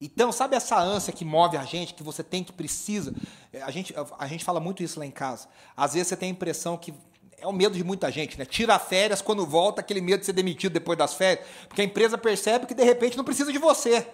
Então, 0.00 0.30
sabe 0.30 0.54
essa 0.54 0.78
ânsia 0.78 1.12
que 1.12 1.24
move 1.24 1.56
a 1.56 1.64
gente, 1.64 1.94
que 1.94 2.02
você 2.02 2.22
tem, 2.22 2.44
que 2.44 2.52
precisa? 2.52 3.12
É, 3.52 3.60
a 3.62 3.72
gente, 3.72 3.92
a 4.18 4.26
gente 4.28 4.44
fala 4.44 4.60
muito 4.60 4.84
isso 4.84 5.00
lá 5.00 5.06
em 5.06 5.10
casa. 5.10 5.48
Às 5.76 5.94
vezes 5.94 6.08
você 6.08 6.16
tem 6.16 6.28
a 6.28 6.32
impressão 6.32 6.76
que 6.76 6.94
é 7.38 7.46
o 7.46 7.52
medo 7.52 7.76
de 7.76 7.82
muita 7.82 8.08
gente, 8.12 8.38
né? 8.38 8.44
Tira 8.44 8.78
férias, 8.78 9.20
quando 9.20 9.44
volta, 9.44 9.80
aquele 9.80 10.00
medo 10.00 10.20
de 10.20 10.26
ser 10.26 10.32
demitido 10.32 10.72
depois 10.72 10.96
das 10.96 11.14
férias, 11.14 11.44
porque 11.66 11.82
a 11.82 11.84
empresa 11.84 12.16
percebe 12.16 12.66
que 12.66 12.74
de 12.74 12.84
repente 12.84 13.16
não 13.16 13.24
precisa 13.24 13.52
de 13.52 13.58
você, 13.58 14.06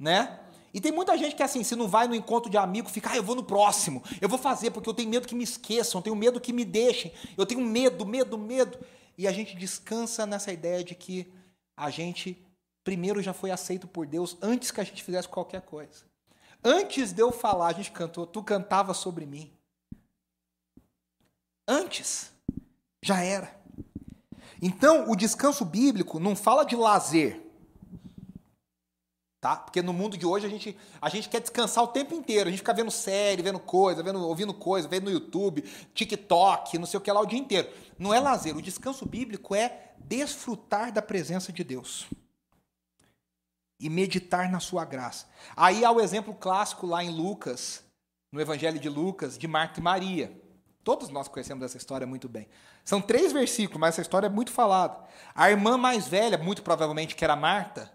né? 0.00 0.40
E 0.74 0.80
tem 0.80 0.90
muita 0.90 1.16
gente 1.16 1.36
que 1.36 1.42
assim, 1.42 1.62
se 1.62 1.76
não 1.76 1.86
vai 1.86 2.08
no 2.08 2.16
encontro 2.16 2.50
de 2.50 2.58
amigo, 2.58 2.90
fica, 2.90 3.12
ah, 3.12 3.16
eu 3.16 3.22
vou 3.22 3.36
no 3.36 3.44
próximo, 3.44 4.02
eu 4.20 4.28
vou 4.28 4.36
fazer, 4.38 4.72
porque 4.72 4.88
eu 4.88 4.94
tenho 4.94 5.08
medo 5.08 5.28
que 5.28 5.34
me 5.34 5.44
esqueçam, 5.44 6.00
eu 6.00 6.02
tenho 6.02 6.16
medo 6.16 6.40
que 6.40 6.52
me 6.52 6.64
deixem, 6.64 7.12
eu 7.38 7.46
tenho 7.46 7.60
medo, 7.60 8.04
medo, 8.04 8.36
medo. 8.36 8.76
E 9.16 9.28
a 9.28 9.32
gente 9.32 9.54
descansa 9.54 10.26
nessa 10.26 10.52
ideia 10.52 10.82
de 10.82 10.96
que 10.96 11.32
a 11.76 11.90
gente 11.90 12.44
primeiro 12.82 13.22
já 13.22 13.32
foi 13.32 13.52
aceito 13.52 13.86
por 13.86 14.04
Deus 14.04 14.36
antes 14.42 14.72
que 14.72 14.80
a 14.80 14.84
gente 14.84 15.02
fizesse 15.02 15.28
qualquer 15.28 15.62
coisa. 15.62 16.04
Antes 16.62 17.12
de 17.12 17.22
eu 17.22 17.30
falar, 17.30 17.68
a 17.68 17.72
gente 17.72 17.92
cantou, 17.92 18.26
tu 18.26 18.42
cantava 18.42 18.92
sobre 18.94 19.24
mim. 19.24 19.52
Antes, 21.68 22.32
já 23.00 23.22
era. 23.22 23.54
Então, 24.60 25.08
o 25.08 25.14
descanso 25.14 25.64
bíblico 25.64 26.18
não 26.18 26.34
fala 26.34 26.64
de 26.64 26.74
lazer. 26.74 27.43
Tá? 29.44 29.56
Porque 29.56 29.82
no 29.82 29.92
mundo 29.92 30.16
de 30.16 30.24
hoje 30.24 30.46
a 30.46 30.48
gente, 30.48 30.74
a 31.02 31.10
gente 31.10 31.28
quer 31.28 31.38
descansar 31.38 31.84
o 31.84 31.88
tempo 31.88 32.14
inteiro. 32.14 32.48
A 32.48 32.50
gente 32.50 32.60
fica 32.60 32.72
vendo 32.72 32.90
série, 32.90 33.42
vendo 33.42 33.58
coisa, 33.58 34.02
vendo, 34.02 34.26
ouvindo 34.26 34.54
coisa, 34.54 34.88
vendo 34.88 35.04
no 35.04 35.10
YouTube, 35.10 35.60
TikTok, 35.92 36.78
não 36.78 36.86
sei 36.86 36.96
o 36.96 37.00
que 37.02 37.12
lá 37.12 37.20
o 37.20 37.26
dia 37.26 37.38
inteiro. 37.38 37.68
Não 37.98 38.14
é 38.14 38.18
lazer. 38.18 38.56
O 38.56 38.62
descanso 38.62 39.04
bíblico 39.04 39.54
é 39.54 39.92
desfrutar 39.98 40.90
da 40.90 41.02
presença 41.02 41.52
de 41.52 41.62
Deus 41.62 42.06
e 43.78 43.90
meditar 43.90 44.50
na 44.50 44.60
sua 44.60 44.86
graça. 44.86 45.26
Aí 45.54 45.84
há 45.84 45.92
o 45.92 46.00
exemplo 46.00 46.32
clássico 46.32 46.86
lá 46.86 47.04
em 47.04 47.10
Lucas, 47.10 47.84
no 48.32 48.40
Evangelho 48.40 48.78
de 48.78 48.88
Lucas, 48.88 49.36
de 49.36 49.46
Marta 49.46 49.78
e 49.78 49.82
Maria. 49.82 50.40
Todos 50.82 51.10
nós 51.10 51.28
conhecemos 51.28 51.62
essa 51.62 51.76
história 51.76 52.06
muito 52.06 52.30
bem. 52.30 52.48
São 52.82 52.98
três 52.98 53.30
versículos, 53.30 53.78
mas 53.78 53.90
essa 53.90 54.00
história 54.00 54.26
é 54.26 54.30
muito 54.30 54.52
falada. 54.52 55.04
A 55.34 55.50
irmã 55.50 55.76
mais 55.76 56.08
velha, 56.08 56.38
muito 56.38 56.62
provavelmente 56.62 57.14
que 57.14 57.22
era 57.22 57.36
Marta, 57.36 57.92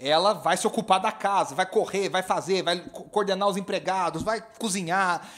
ela 0.00 0.32
vai 0.32 0.56
se 0.56 0.66
ocupar 0.66 0.98
da 0.98 1.12
casa, 1.12 1.54
vai 1.54 1.66
correr, 1.66 2.08
vai 2.08 2.22
fazer, 2.22 2.62
vai 2.62 2.80
coordenar 2.80 3.48
os 3.48 3.56
empregados, 3.56 4.22
vai 4.22 4.40
cozinhar. 4.40 5.28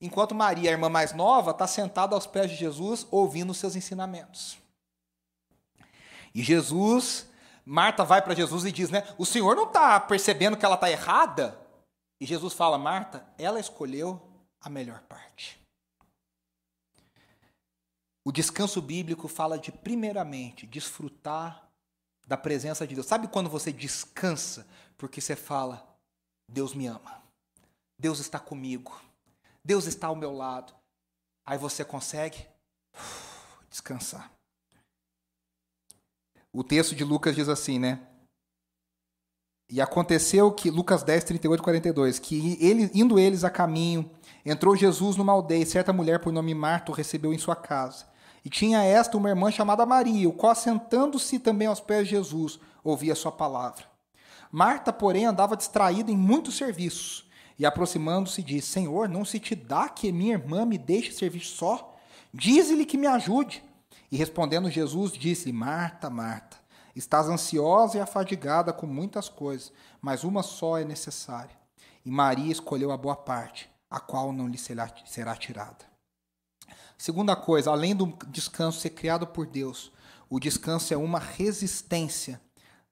Enquanto 0.00 0.34
Maria, 0.34 0.70
a 0.70 0.72
irmã 0.72 0.88
mais 0.88 1.12
nova, 1.12 1.50
está 1.52 1.66
sentada 1.66 2.14
aos 2.14 2.26
pés 2.26 2.50
de 2.50 2.56
Jesus, 2.56 3.06
ouvindo 3.10 3.50
os 3.50 3.56
seus 3.56 3.74
ensinamentos. 3.74 4.58
E 6.34 6.42
Jesus, 6.42 7.28
Marta 7.64 8.04
vai 8.04 8.20
para 8.22 8.34
Jesus 8.34 8.64
e 8.64 8.72
diz, 8.72 8.90
né? 8.90 9.02
O 9.18 9.24
Senhor 9.24 9.56
não 9.56 9.64
está 9.64 9.98
percebendo 9.98 10.56
que 10.56 10.64
ela 10.64 10.74
está 10.74 10.90
errada? 10.90 11.58
E 12.20 12.26
Jesus 12.26 12.52
fala, 12.52 12.76
Marta, 12.76 13.26
ela 13.38 13.58
escolheu 13.58 14.20
a 14.60 14.68
melhor 14.68 15.00
parte. 15.02 15.58
O 18.22 18.30
descanso 18.30 18.82
bíblico 18.82 19.26
fala 19.28 19.58
de, 19.58 19.72
primeiramente, 19.72 20.66
desfrutar 20.66 21.69
da 22.30 22.36
presença 22.36 22.86
de 22.86 22.94
Deus. 22.94 23.08
Sabe 23.08 23.26
quando 23.26 23.50
você 23.50 23.72
descansa 23.72 24.64
porque 24.96 25.20
você 25.20 25.34
fala: 25.34 25.84
Deus 26.48 26.74
me 26.74 26.86
ama, 26.86 27.20
Deus 27.98 28.20
está 28.20 28.38
comigo, 28.38 28.94
Deus 29.64 29.86
está 29.86 30.06
ao 30.06 30.14
meu 30.14 30.32
lado. 30.32 30.72
Aí 31.44 31.58
você 31.58 31.84
consegue 31.84 32.46
descansar. 33.68 34.30
O 36.52 36.62
texto 36.62 36.94
de 36.94 37.02
Lucas 37.02 37.34
diz 37.34 37.48
assim, 37.48 37.80
né? 37.80 38.06
E 39.68 39.80
aconteceu 39.80 40.52
que, 40.52 40.70
Lucas 40.70 41.02
10, 41.02 41.24
38 41.24 41.62
42, 41.62 42.18
que 42.20 42.56
ele, 42.60 42.90
indo 42.94 43.18
eles 43.18 43.42
a 43.42 43.50
caminho, 43.50 44.08
entrou 44.44 44.76
Jesus 44.76 45.16
numa 45.16 45.32
aldeia, 45.32 45.62
e 45.62 45.66
certa 45.66 45.92
mulher 45.92 46.20
por 46.20 46.32
nome 46.32 46.54
Marta 46.54 46.92
o 46.92 46.94
recebeu 46.94 47.32
em 47.32 47.38
sua 47.38 47.56
casa. 47.56 48.09
E 48.44 48.50
tinha 48.50 48.82
esta 48.82 49.16
uma 49.16 49.28
irmã 49.28 49.50
chamada 49.50 49.84
Maria, 49.84 50.28
o 50.28 50.32
qual, 50.32 50.54
sentando-se 50.54 51.38
também 51.38 51.68
aos 51.68 51.80
pés 51.80 52.08
de 52.08 52.14
Jesus, 52.14 52.58
ouvia 52.82 53.14
sua 53.14 53.32
palavra. 53.32 53.84
Marta, 54.50 54.92
porém, 54.92 55.26
andava 55.26 55.56
distraída 55.56 56.10
em 56.10 56.16
muitos 56.16 56.56
serviços, 56.56 57.28
e 57.58 57.66
aproximando-se 57.66 58.42
disse: 58.42 58.68
Senhor, 58.68 59.08
não 59.08 59.24
se 59.24 59.38
te 59.38 59.54
dá 59.54 59.88
que 59.88 60.10
minha 60.10 60.32
irmã 60.32 60.64
me 60.64 60.78
deixe 60.78 61.12
servir 61.12 61.44
só? 61.44 61.94
Dize-lhe 62.32 62.86
que 62.86 62.96
me 62.96 63.06
ajude. 63.06 63.62
E 64.10 64.16
respondendo 64.16 64.70
Jesus, 64.70 65.12
disse-lhe: 65.12 65.52
Marta, 65.52 66.08
Marta, 66.08 66.56
estás 66.96 67.28
ansiosa 67.28 67.98
e 67.98 68.00
afadigada 68.00 68.72
com 68.72 68.86
muitas 68.86 69.28
coisas, 69.28 69.72
mas 70.00 70.24
uma 70.24 70.42
só 70.42 70.78
é 70.78 70.84
necessária. 70.84 71.54
E 72.04 72.10
Maria 72.10 72.50
escolheu 72.50 72.90
a 72.90 72.96
boa 72.96 73.14
parte, 73.14 73.70
a 73.90 74.00
qual 74.00 74.32
não 74.32 74.48
lhe 74.48 74.58
será, 74.58 75.36
tirada. 75.36 75.89
Segunda 77.00 77.34
coisa, 77.34 77.70
além 77.70 77.96
do 77.96 78.14
descanso 78.28 78.78
ser 78.78 78.90
criado 78.90 79.26
por 79.26 79.46
Deus, 79.46 79.90
o 80.28 80.38
descanso 80.38 80.92
é 80.92 80.98
uma 80.98 81.18
resistência 81.18 82.38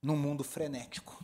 no 0.03 0.17
mundo 0.17 0.43
frenético. 0.43 1.23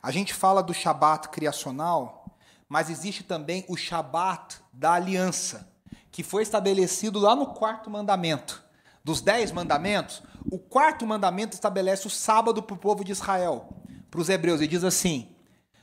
A 0.00 0.12
gente 0.12 0.32
fala 0.32 0.62
do 0.62 0.72
Shabat 0.72 1.30
criacional, 1.30 2.38
mas 2.68 2.90
existe 2.90 3.24
também 3.24 3.64
o 3.68 3.76
Shabat 3.76 4.60
da 4.72 4.92
aliança, 4.92 5.68
que 6.12 6.22
foi 6.22 6.44
estabelecido 6.44 7.18
lá 7.18 7.34
no 7.34 7.54
quarto 7.54 7.90
mandamento. 7.90 8.62
Dos 9.02 9.20
dez 9.20 9.50
mandamentos, 9.50 10.22
o 10.48 10.60
quarto 10.60 11.04
mandamento 11.04 11.54
estabelece 11.54 12.06
o 12.06 12.10
sábado 12.10 12.62
para 12.62 12.74
o 12.74 12.78
povo 12.78 13.02
de 13.02 13.10
Israel, 13.10 13.82
para 14.08 14.20
os 14.20 14.28
hebreus, 14.28 14.60
e 14.60 14.68
diz 14.68 14.84
assim: 14.84 15.34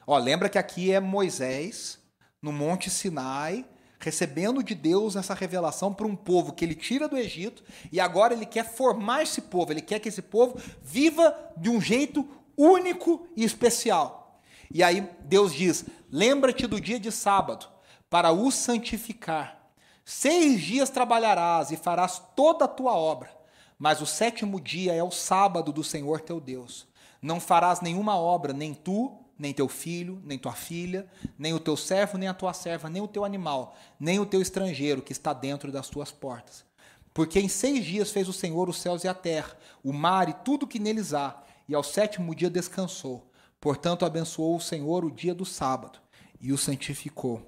ó, 0.07 0.18
lembra 0.18 0.47
que 0.47 0.57
aqui 0.57 0.89
é 0.89 1.01
Moisés, 1.01 1.99
no 2.41 2.53
Monte 2.53 2.89
Sinai, 2.89 3.66
recebendo 4.02 4.64
de 4.64 4.74
Deus 4.74 5.16
essa 5.16 5.36
revelação 5.36 5.93
para 5.93 6.08
um 6.08 6.16
povo 6.16 6.54
que 6.54 6.66
ele 6.66 6.74
tira 6.74 7.08
do 7.08 7.18
Egito 7.18 7.64
e 7.91 7.99
agora 7.99 8.34
ele 8.34 8.45
quer 8.45 8.66
formar 8.66 9.22
esse 9.22 9.41
povo, 9.41 9.72
ele 9.72 9.82
quer 9.82 9.99
que 9.99 10.10
esse 10.10 10.24
povo 10.24 10.60
viva 10.82 11.36
de 11.56 11.70
um 11.70 11.80
jeito 11.80 12.28
único 12.58 13.28
e 13.38 13.43
especial. 13.43 14.41
E 14.74 14.82
aí 14.82 15.08
Deus 15.22 15.54
diz: 15.54 15.86
lembra-te 16.12 16.66
do 16.66 16.82
dia 16.82 16.99
de 16.99 17.12
sábado 17.12 17.68
para 18.10 18.32
o 18.32 18.52
santificar. 18.52 19.60
Seis 20.04 20.62
dias 20.62 20.89
trabalharás 20.89 21.72
e 21.72 21.78
farás 21.78 22.22
toda 22.36 22.66
a 22.66 22.68
tua 22.68 22.93
obra, 22.93 23.30
mas 23.78 24.02
o 24.02 24.06
sétimo 24.06 24.60
dia 24.60 24.93
é 24.93 25.04
o 25.04 25.12
sábado 25.12 25.72
do 25.72 25.84
Senhor 25.84 26.22
teu 26.22 26.39
Deus. 26.39 26.88
Não 27.22 27.39
farás 27.39 27.82
nenhuma 27.82 28.18
obra, 28.18 28.52
nem 28.52 28.74
tu, 28.74 29.21
nem 29.42 29.54
teu 29.54 29.68
filho, 29.68 30.22
nem 30.24 30.38
tua 30.38 30.54
filha, 30.54 31.08
nem 31.36 31.52
o 31.52 31.60
teu 31.60 31.76
servo, 31.76 32.16
nem 32.16 32.30
a 32.30 32.34
tua 32.34 32.54
serva, 32.54 32.88
nem 32.88 33.02
o 33.02 33.08
teu 33.08 33.26
animal, 33.26 33.76
nem 34.00 34.20
o 34.20 34.26
teu 34.26 34.39
estrangeiro 34.39 35.02
que 35.02 35.12
está 35.12 35.34
dentro 35.34 35.72
das 35.72 35.89
tuas 35.89 36.12
portas. 36.12 36.64
Porque 37.12 37.39
em 37.39 37.50
seis 37.50 37.84
dias 37.84 38.12
fez 38.12 38.30
o 38.30 38.34
Senhor 38.34 38.70
os 38.70 38.80
céus 38.80 39.04
e 39.04 39.08
a 39.08 39.16
terra, 39.16 39.58
o 39.84 39.92
mar 39.92 40.30
e 40.30 40.34
tudo 40.46 40.68
que 40.68 40.78
neles 40.78 41.12
há, 41.12 41.44
e 41.68 41.74
ao 41.74 41.84
sétimo 41.84 42.36
dia 42.36 42.52
descansou. 42.52 43.32
Portanto, 43.60 44.06
abençoou 44.06 44.56
o 44.56 44.62
Senhor 44.62 45.04
o 45.04 45.10
dia 45.12 45.34
do 45.34 45.44
sábado 45.44 46.00
e 46.39 46.54
o 46.54 46.58
santificou. 46.58 47.42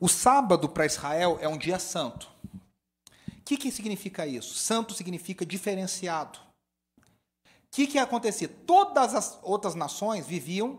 O 0.00 0.08
sábado 0.08 0.68
para 0.68 0.86
Israel 0.86 1.36
é 1.40 1.48
um 1.48 1.58
dia 1.58 1.80
santo. 1.80 2.28
O 3.28 3.42
que, 3.44 3.56
que 3.56 3.72
significa 3.72 4.24
isso? 4.24 4.54
Santo 4.54 4.94
significa 4.94 5.44
diferenciado 5.44 6.43
que, 7.74 7.88
que 7.88 7.98
acontecia? 7.98 8.48
Todas 8.48 9.16
as 9.16 9.36
outras 9.42 9.74
nações 9.74 10.24
viviam 10.24 10.78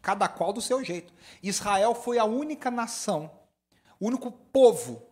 cada 0.00 0.26
qual 0.26 0.52
do 0.52 0.60
seu 0.60 0.82
jeito. 0.82 1.14
Israel 1.40 1.94
foi 1.94 2.18
a 2.18 2.24
única 2.24 2.68
nação, 2.68 3.30
o 4.00 4.08
único 4.08 4.32
povo 4.32 5.06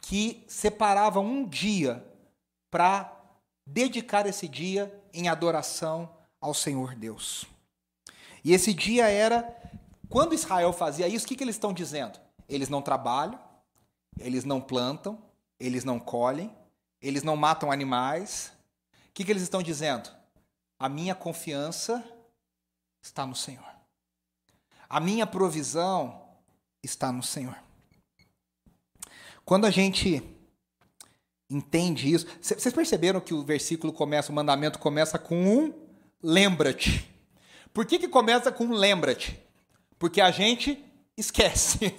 que 0.00 0.44
separava 0.46 1.18
um 1.18 1.44
dia 1.44 2.06
para 2.70 3.20
dedicar 3.66 4.26
esse 4.26 4.46
dia 4.46 4.94
em 5.12 5.26
adoração 5.26 6.08
ao 6.40 6.54
Senhor 6.54 6.94
Deus. 6.94 7.46
E 8.44 8.52
esse 8.52 8.72
dia 8.72 9.08
era, 9.08 9.52
quando 10.08 10.34
Israel 10.34 10.72
fazia 10.72 11.08
isso, 11.08 11.24
o 11.24 11.28
que, 11.28 11.34
que 11.34 11.42
eles 11.42 11.56
estão 11.56 11.72
dizendo? 11.72 12.20
Eles 12.48 12.68
não 12.68 12.80
trabalham, 12.80 13.40
eles 14.20 14.44
não 14.44 14.60
plantam, 14.60 15.18
eles 15.58 15.82
não 15.82 15.98
colhem, 15.98 16.54
eles 17.02 17.24
não 17.24 17.36
matam 17.36 17.72
animais. 17.72 18.52
O 19.08 19.14
que, 19.14 19.24
que 19.24 19.32
eles 19.32 19.42
estão 19.42 19.60
dizendo? 19.60 20.13
A 20.84 20.88
minha 20.90 21.14
confiança 21.14 22.04
está 23.02 23.26
no 23.26 23.34
Senhor. 23.34 23.64
A 24.86 25.00
minha 25.00 25.26
provisão 25.26 26.28
está 26.82 27.10
no 27.10 27.22
Senhor. 27.22 27.56
Quando 29.46 29.64
a 29.64 29.70
gente 29.70 30.22
entende 31.48 32.12
isso, 32.12 32.26
vocês 32.38 32.74
perceberam 32.74 33.18
que 33.18 33.32
o 33.32 33.42
versículo 33.42 33.94
começa, 33.94 34.30
o 34.30 34.34
mandamento 34.34 34.78
começa 34.78 35.18
com 35.18 35.34
um 35.34 35.72
lembra-te. 36.22 37.10
Por 37.72 37.86
que, 37.86 37.98
que 37.98 38.06
começa 38.06 38.52
com 38.52 38.64
um 38.64 38.74
lembra-te? 38.74 39.42
Porque 39.98 40.20
a 40.20 40.30
gente 40.30 40.84
esquece. 41.16 41.94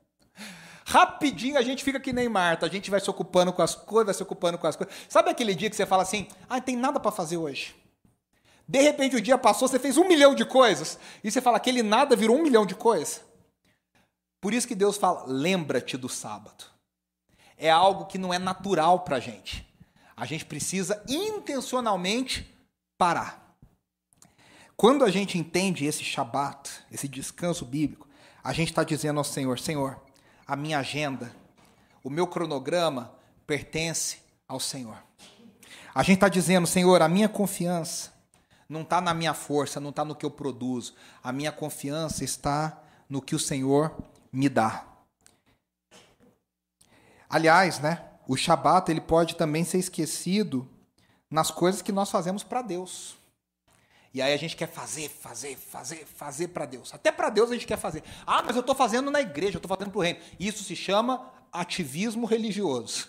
Rapidinho 0.86 1.58
a 1.58 1.62
gente 1.62 1.84
fica 1.84 2.00
que 2.00 2.14
nem 2.14 2.26
Marta, 2.26 2.64
a 2.64 2.70
gente 2.70 2.90
vai 2.90 3.00
se 3.00 3.10
ocupando 3.10 3.52
com 3.52 3.60
as 3.60 3.74
coisas, 3.74 4.06
vai 4.06 4.14
se 4.14 4.22
ocupando 4.22 4.56
com 4.56 4.66
as 4.66 4.76
coisas. 4.76 4.96
Sabe 5.10 5.28
aquele 5.28 5.54
dia 5.54 5.68
que 5.68 5.76
você 5.76 5.84
fala 5.84 6.04
assim: 6.04 6.26
ah, 6.48 6.58
tem 6.58 6.74
nada 6.74 6.98
para 6.98 7.12
fazer 7.12 7.36
hoje? 7.36 7.76
De 8.68 8.82
repente 8.82 9.16
o 9.16 9.20
dia 9.20 9.38
passou, 9.38 9.66
você 9.66 9.78
fez 9.78 9.96
um 9.96 10.06
milhão 10.06 10.34
de 10.34 10.44
coisas, 10.44 10.98
e 11.24 11.30
você 11.30 11.40
fala, 11.40 11.56
aquele 11.56 11.82
nada 11.82 12.14
virou 12.14 12.36
um 12.36 12.42
milhão 12.42 12.66
de 12.66 12.74
coisas. 12.74 13.22
Por 14.40 14.52
isso 14.52 14.68
que 14.68 14.74
Deus 14.74 14.98
fala, 14.98 15.24
lembra-te 15.26 15.96
do 15.96 16.08
sábado. 16.08 16.64
É 17.56 17.70
algo 17.70 18.04
que 18.04 18.18
não 18.18 18.32
é 18.32 18.38
natural 18.38 19.00
para 19.00 19.16
a 19.16 19.20
gente. 19.20 19.66
A 20.14 20.26
gente 20.26 20.44
precisa 20.44 21.02
intencionalmente 21.08 22.46
parar. 22.98 23.56
Quando 24.76 25.04
a 25.04 25.10
gente 25.10 25.38
entende 25.38 25.86
esse 25.86 26.04
Shabat, 26.04 26.70
esse 26.92 27.08
descanso 27.08 27.64
bíblico, 27.64 28.06
a 28.44 28.52
gente 28.52 28.68
está 28.68 28.84
dizendo 28.84 29.18
ao 29.18 29.24
Senhor: 29.24 29.58
Senhor, 29.58 30.00
a 30.46 30.54
minha 30.54 30.78
agenda, 30.78 31.34
o 32.04 32.10
meu 32.10 32.26
cronograma 32.26 33.12
pertence 33.46 34.18
ao 34.46 34.60
Senhor. 34.60 35.02
A 35.94 36.02
gente 36.02 36.16
está 36.16 36.28
dizendo, 36.28 36.66
Senhor, 36.66 37.02
a 37.02 37.08
minha 37.08 37.28
confiança, 37.28 38.12
não 38.68 38.82
está 38.82 39.00
na 39.00 39.14
minha 39.14 39.32
força, 39.32 39.80
não 39.80 39.90
está 39.90 40.04
no 40.04 40.14
que 40.14 40.26
eu 40.26 40.30
produzo. 40.30 40.94
A 41.22 41.32
minha 41.32 41.50
confiança 41.50 42.22
está 42.22 42.82
no 43.08 43.22
que 43.22 43.34
o 43.34 43.38
Senhor 43.38 43.96
me 44.30 44.48
dá. 44.48 44.84
Aliás, 47.30 47.78
né, 47.78 48.04
o 48.26 48.36
Shabat 48.36 48.90
ele 48.90 49.00
pode 49.00 49.36
também 49.36 49.64
ser 49.64 49.78
esquecido 49.78 50.68
nas 51.30 51.50
coisas 51.50 51.82
que 51.82 51.92
nós 51.92 52.10
fazemos 52.10 52.42
para 52.42 52.62
Deus. 52.62 53.16
E 54.12 54.22
aí 54.22 54.32
a 54.32 54.36
gente 54.38 54.56
quer 54.56 54.68
fazer, 54.68 55.08
fazer, 55.08 55.56
fazer, 55.56 56.06
fazer 56.06 56.48
para 56.48 56.66
Deus. 56.66 56.92
Até 56.94 57.12
para 57.12 57.28
Deus 57.30 57.50
a 57.50 57.54
gente 57.54 57.66
quer 57.66 57.76
fazer. 57.78 58.02
Ah, 58.26 58.42
mas 58.42 58.56
eu 58.56 58.60
estou 58.60 58.74
fazendo 58.74 59.10
na 59.10 59.20
igreja, 59.20 59.56
eu 59.56 59.58
estou 59.58 59.68
fazendo 59.68 59.90
para 59.90 59.98
o 59.98 60.02
reino. 60.02 60.18
Isso 60.40 60.64
se 60.64 60.74
chama 60.74 61.30
ativismo 61.52 62.26
religioso. 62.26 63.08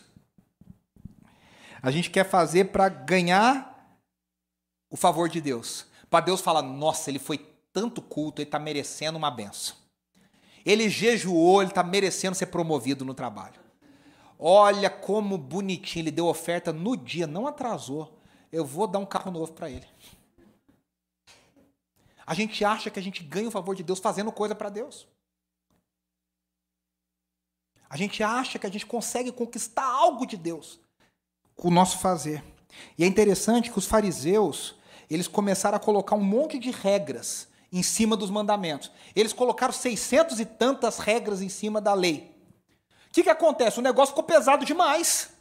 A 1.82 1.91
gente 1.91 2.10
quer 2.10 2.26
fazer 2.26 2.66
para 2.66 2.89
ganhar 2.89 3.79
o 4.90 4.98
favor 4.98 5.30
de 5.30 5.40
Deus. 5.40 5.86
Para 6.10 6.26
Deus 6.26 6.42
falar, 6.42 6.62
nossa, 6.62 7.10
ele 7.10 7.20
foi 7.20 7.38
tanto 7.72 8.02
culto, 8.02 8.42
ele 8.42 8.48
está 8.48 8.60
merecendo 8.60 9.18
uma 9.18 9.30
benção. 9.30 9.76
Ele 10.66 10.90
jejuou, 10.90 11.62
ele 11.62 11.72
está 11.72 11.84
merecendo 11.84 12.36
ser 12.36 12.48
promovido 12.48 13.06
no 13.06 13.14
trabalho. 13.14 13.60
Olha 14.38 14.90
como 14.90 15.38
bonitinho, 15.38 16.04
ele 16.04 16.12
deu 16.12 16.28
oferta 16.28 16.72
no 16.72 16.96
dia, 16.96 17.28
não 17.28 17.46
atrasou. 17.46 18.18
Eu 18.52 18.66
vou 18.66 18.88
dar 18.88 19.00
um 19.00 19.06
carro 19.06 19.32
novo 19.32 19.52
para 19.54 19.70
ele. 19.70 19.88
A 22.26 22.34
gente 22.34 22.64
acha 22.64 22.90
que 22.90 23.00
a 23.00 23.02
gente 23.02 23.24
ganha 23.24 23.48
o 23.48 23.52
favor 23.52 23.76
de 23.76 23.84
Deus 23.84 24.00
fazendo 24.00 24.32
coisa 24.32 24.56
para 24.56 24.70
Deus. 24.70 25.08
A 27.90 27.98
gente 27.98 28.22
acha 28.22 28.60
que 28.60 28.68
a 28.68 28.70
gente 28.70 28.86
consegue 28.86 29.32
conquistar 29.32 29.84
algo 29.84 30.26
de 30.26 30.38
Deus 30.38 30.80
com 31.56 31.70
o 31.70 31.72
nosso 31.72 31.98
fazer. 31.98 32.44
E 32.98 33.04
é 33.04 33.08
interessante 33.08 33.72
que 33.72 33.80
os 33.80 33.88
fariseus, 33.88 34.76
eles 35.10 35.28
começaram 35.28 35.78
a 35.78 35.80
colocar 35.80 36.16
um 36.16 36.24
monte 36.24 36.60
de 36.60 36.72
regras 36.72 37.47
em 37.72 37.82
cima 37.82 38.16
dos 38.16 38.30
mandamentos. 38.30 38.91
Eles 39.16 39.34
colocaram 39.34 39.74
seiscentos 39.74 40.39
e 40.39 40.45
tantas 40.45 40.99
regras 40.99 41.41
em 41.41 41.49
cima 41.49 41.82
da 41.82 41.93
lei. 41.93 42.36
O 43.07 43.12
que, 43.12 43.24
que 43.24 43.30
acontece? 43.30 43.80
O 43.80 43.82
negócio 43.82 44.14
ficou 44.14 44.24
pesado 44.24 44.66
demais. 44.66 45.32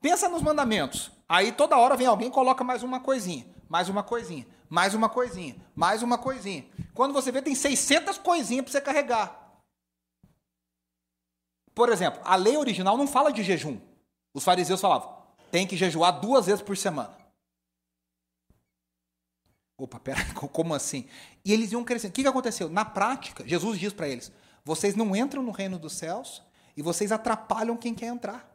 Pensa 0.00 0.28
nos 0.28 0.42
mandamentos. 0.42 1.10
Aí 1.28 1.52
toda 1.52 1.78
hora 1.78 1.96
vem 1.96 2.06
alguém 2.06 2.28
e 2.28 2.32
coloca 2.32 2.62
mais 2.62 2.82
uma 2.82 3.00
coisinha, 3.00 3.46
mais 3.68 3.88
uma 3.88 4.02
coisinha, 4.02 4.46
mais 4.68 4.92
uma 4.92 5.08
coisinha, 5.08 5.56
mais 5.74 6.02
uma 6.02 6.18
coisinha. 6.18 6.66
Quando 6.92 7.14
você 7.14 7.32
vê, 7.32 7.40
tem 7.40 7.54
600 7.54 8.18
coisinhas 8.18 8.64
para 8.64 8.72
você 8.72 8.80
carregar. 8.80 9.62
Por 11.74 11.88
exemplo, 11.88 12.20
a 12.22 12.36
lei 12.36 12.56
original 12.58 12.98
não 12.98 13.06
fala 13.06 13.32
de 13.32 13.42
jejum. 13.42 13.80
Os 14.34 14.44
fariseus 14.44 14.80
falavam, 14.80 15.16
tem 15.50 15.66
que 15.66 15.76
jejuar 15.76 16.20
duas 16.20 16.46
vezes 16.46 16.60
por 16.60 16.76
semana. 16.76 17.21
Opa, 19.82 19.98
pera, 19.98 20.24
como 20.34 20.74
assim? 20.74 21.06
E 21.44 21.52
eles 21.52 21.72
iam 21.72 21.82
crescendo. 21.82 22.10
O 22.10 22.14
que, 22.14 22.22
que 22.22 22.28
aconteceu? 22.28 22.68
Na 22.68 22.84
prática, 22.84 23.44
Jesus 23.44 23.80
diz 23.80 23.92
para 23.92 24.08
eles: 24.08 24.30
vocês 24.64 24.94
não 24.94 25.16
entram 25.16 25.42
no 25.42 25.50
reino 25.50 25.76
dos 25.76 25.94
céus 25.94 26.40
e 26.76 26.82
vocês 26.82 27.10
atrapalham 27.10 27.76
quem 27.76 27.92
quer 27.92 28.06
entrar. 28.06 28.48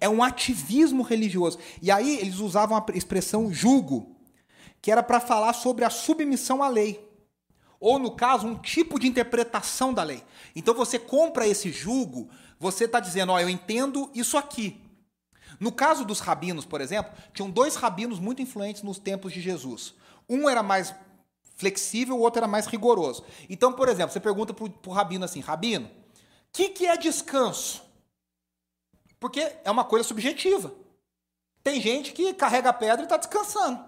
É 0.00 0.08
um 0.08 0.20
ativismo 0.20 1.02
religioso. 1.02 1.60
E 1.80 1.92
aí 1.92 2.18
eles 2.18 2.38
usavam 2.40 2.76
a 2.76 2.84
expressão 2.92 3.52
julgo, 3.52 4.16
que 4.82 4.90
era 4.90 5.02
para 5.02 5.20
falar 5.20 5.52
sobre 5.52 5.84
a 5.84 5.90
submissão 5.90 6.60
à 6.60 6.68
lei. 6.68 7.06
Ou, 7.78 8.00
no 8.00 8.16
caso, 8.16 8.48
um 8.48 8.58
tipo 8.58 8.98
de 8.98 9.06
interpretação 9.06 9.94
da 9.94 10.02
lei. 10.02 10.24
Então 10.56 10.74
você 10.74 10.98
compra 10.98 11.46
esse 11.46 11.70
julgo, 11.70 12.28
você 12.58 12.86
está 12.86 12.98
dizendo, 12.98 13.30
ó, 13.30 13.38
eu 13.38 13.48
entendo 13.48 14.10
isso 14.12 14.36
aqui. 14.36 14.87
No 15.60 15.72
caso 15.72 16.04
dos 16.04 16.20
rabinos, 16.20 16.64
por 16.64 16.80
exemplo, 16.80 17.12
tinham 17.32 17.50
dois 17.50 17.74
rabinos 17.74 18.18
muito 18.18 18.40
influentes 18.42 18.82
nos 18.82 18.98
tempos 18.98 19.32
de 19.32 19.40
Jesus. 19.40 19.94
Um 20.28 20.48
era 20.48 20.62
mais 20.62 20.94
flexível, 21.56 22.16
o 22.16 22.20
outro 22.20 22.38
era 22.38 22.46
mais 22.46 22.66
rigoroso. 22.66 23.24
Então, 23.50 23.72
por 23.72 23.88
exemplo, 23.88 24.12
você 24.12 24.20
pergunta 24.20 24.54
para 24.54 24.64
o 24.64 24.92
rabino 24.92 25.24
assim, 25.24 25.40
rabino, 25.40 25.86
o 25.86 25.90
que, 26.52 26.68
que 26.68 26.86
é 26.86 26.96
descanso? 26.96 27.82
Porque 29.18 29.56
é 29.64 29.70
uma 29.70 29.84
coisa 29.84 30.06
subjetiva. 30.06 30.72
Tem 31.62 31.80
gente 31.80 32.12
que 32.12 32.32
carrega 32.32 32.72
pedra 32.72 33.00
e 33.00 33.04
está 33.04 33.16
descansando. 33.16 33.84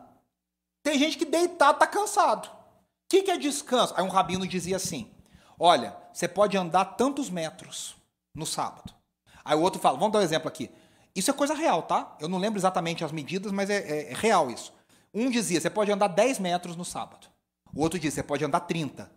Tem 0.82 0.98
gente 0.98 1.16
que 1.16 1.24
deitado 1.24 1.74
está 1.74 1.86
cansado. 1.86 2.46
O 2.46 2.50
que, 3.08 3.22
que 3.22 3.30
é 3.30 3.36
descanso? 3.36 3.94
Aí 3.96 4.04
um 4.04 4.08
rabino 4.08 4.46
dizia 4.46 4.76
assim: 4.76 5.10
Olha, 5.58 5.96
você 6.12 6.26
pode 6.26 6.56
andar 6.56 6.84
tantos 6.84 7.30
metros 7.30 7.96
no 8.34 8.46
sábado. 8.46 8.92
Aí 9.44 9.56
o 9.56 9.60
outro 9.60 9.80
fala: 9.80 9.98
Vamos 9.98 10.12
dar 10.12 10.18
um 10.18 10.22
exemplo 10.22 10.48
aqui. 10.48 10.70
Isso 11.20 11.30
é 11.30 11.34
coisa 11.34 11.52
real, 11.52 11.82
tá? 11.82 12.16
Eu 12.18 12.30
não 12.30 12.38
lembro 12.38 12.58
exatamente 12.58 13.04
as 13.04 13.12
medidas, 13.12 13.52
mas 13.52 13.68
é, 13.68 13.76
é, 13.76 14.12
é 14.12 14.14
real 14.14 14.50
isso. 14.50 14.72
Um 15.12 15.28
dizia: 15.28 15.60
Você 15.60 15.68
pode 15.68 15.92
andar 15.92 16.08
10 16.08 16.38
metros 16.38 16.76
no 16.76 16.84
sábado. 16.84 17.26
O 17.74 17.82
outro 17.82 17.98
dizia: 17.98 18.22
Você 18.22 18.22
pode 18.22 18.42
andar 18.42 18.60
30. 18.60 19.12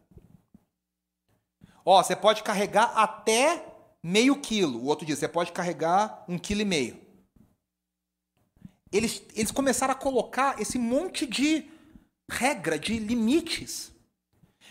Ó, 1.86 2.04
você 2.04 2.14
pode 2.14 2.44
carregar 2.44 2.92
até 2.94 3.66
meio 4.04 4.36
quilo. 4.36 4.80
O 4.80 4.88
outro 4.88 5.06
diz, 5.06 5.18
você 5.18 5.30
pode 5.30 5.54
carregar 5.54 6.26
um 6.28 6.38
quilo 6.38 6.60
e 6.60 6.66
meio. 6.66 7.02
Eles, 8.92 9.24
eles 9.34 9.52
começaram 9.52 9.94
a 9.94 9.96
colocar 9.96 10.62
esse 10.62 10.78
monte 10.78 11.26
de 11.26 11.70
regra, 12.30 12.78
de 12.78 13.00
limites. 13.00 13.94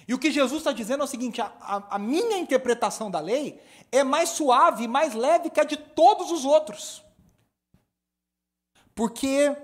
E 0.06 0.12
o 0.12 0.18
que 0.18 0.30
Jesus 0.30 0.60
está 0.60 0.72
dizendo 0.72 1.00
é 1.00 1.04
o 1.04 1.08
seguinte: 1.08 1.40
a, 1.40 1.50
a, 1.60 1.96
a 1.96 1.98
minha 1.98 2.36
interpretação 2.36 3.10
da 3.10 3.20
lei 3.20 3.58
é 3.90 4.04
mais 4.04 4.28
suave 4.28 4.86
mais 4.86 5.14
leve 5.14 5.48
que 5.48 5.60
a 5.60 5.64
de 5.64 5.78
todos 5.78 6.30
os 6.30 6.44
outros. 6.44 7.02
Porque 8.94 9.56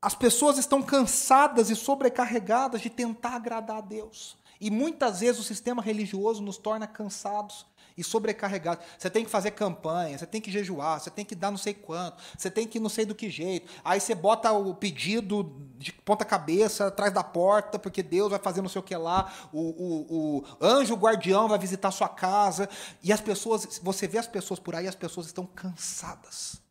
as 0.00 0.14
pessoas 0.16 0.58
estão 0.58 0.82
cansadas 0.82 1.70
e 1.70 1.76
sobrecarregadas 1.76 2.80
de 2.80 2.90
tentar 2.90 3.36
agradar 3.36 3.78
a 3.78 3.80
Deus. 3.80 4.36
E 4.60 4.70
muitas 4.70 5.20
vezes 5.20 5.40
o 5.40 5.44
sistema 5.44 5.82
religioso 5.82 6.42
nos 6.42 6.56
torna 6.56 6.86
cansados 6.86 7.66
e 7.96 8.02
sobrecarregado. 8.02 8.80
Você 8.98 9.10
tem 9.10 9.24
que 9.24 9.30
fazer 9.30 9.52
campanha, 9.52 10.18
você 10.18 10.26
tem 10.26 10.40
que 10.40 10.50
jejuar, 10.50 11.00
você 11.00 11.10
tem 11.10 11.24
que 11.24 11.34
dar 11.34 11.50
não 11.50 11.58
sei 11.58 11.74
quanto, 11.74 12.22
você 12.36 12.50
tem 12.50 12.66
que 12.66 12.80
não 12.80 12.88
sei 12.88 13.04
do 13.04 13.14
que 13.14 13.30
jeito. 13.30 13.70
Aí 13.84 14.00
você 14.00 14.14
bota 14.14 14.50
o 14.52 14.74
pedido 14.74 15.52
de 15.78 15.92
ponta 15.92 16.24
cabeça 16.24 16.86
atrás 16.86 17.12
da 17.12 17.22
porta, 17.22 17.78
porque 17.78 18.02
Deus 18.02 18.30
vai 18.30 18.38
fazer 18.38 18.62
não 18.62 18.68
sei 18.68 18.80
o 18.80 18.84
que 18.84 18.96
lá, 18.96 19.32
o, 19.52 19.60
o, 19.60 20.38
o 20.38 20.44
anjo 20.60 20.94
guardião 20.94 21.48
vai 21.48 21.58
visitar 21.58 21.90
sua 21.90 22.08
casa. 22.08 22.68
E 23.02 23.12
as 23.12 23.20
pessoas, 23.20 23.80
você 23.82 24.08
vê 24.08 24.18
as 24.18 24.26
pessoas 24.26 24.58
por 24.58 24.74
aí, 24.74 24.88
as 24.88 24.94
pessoas 24.94 25.26
estão 25.26 25.44
cansadas 25.44 26.61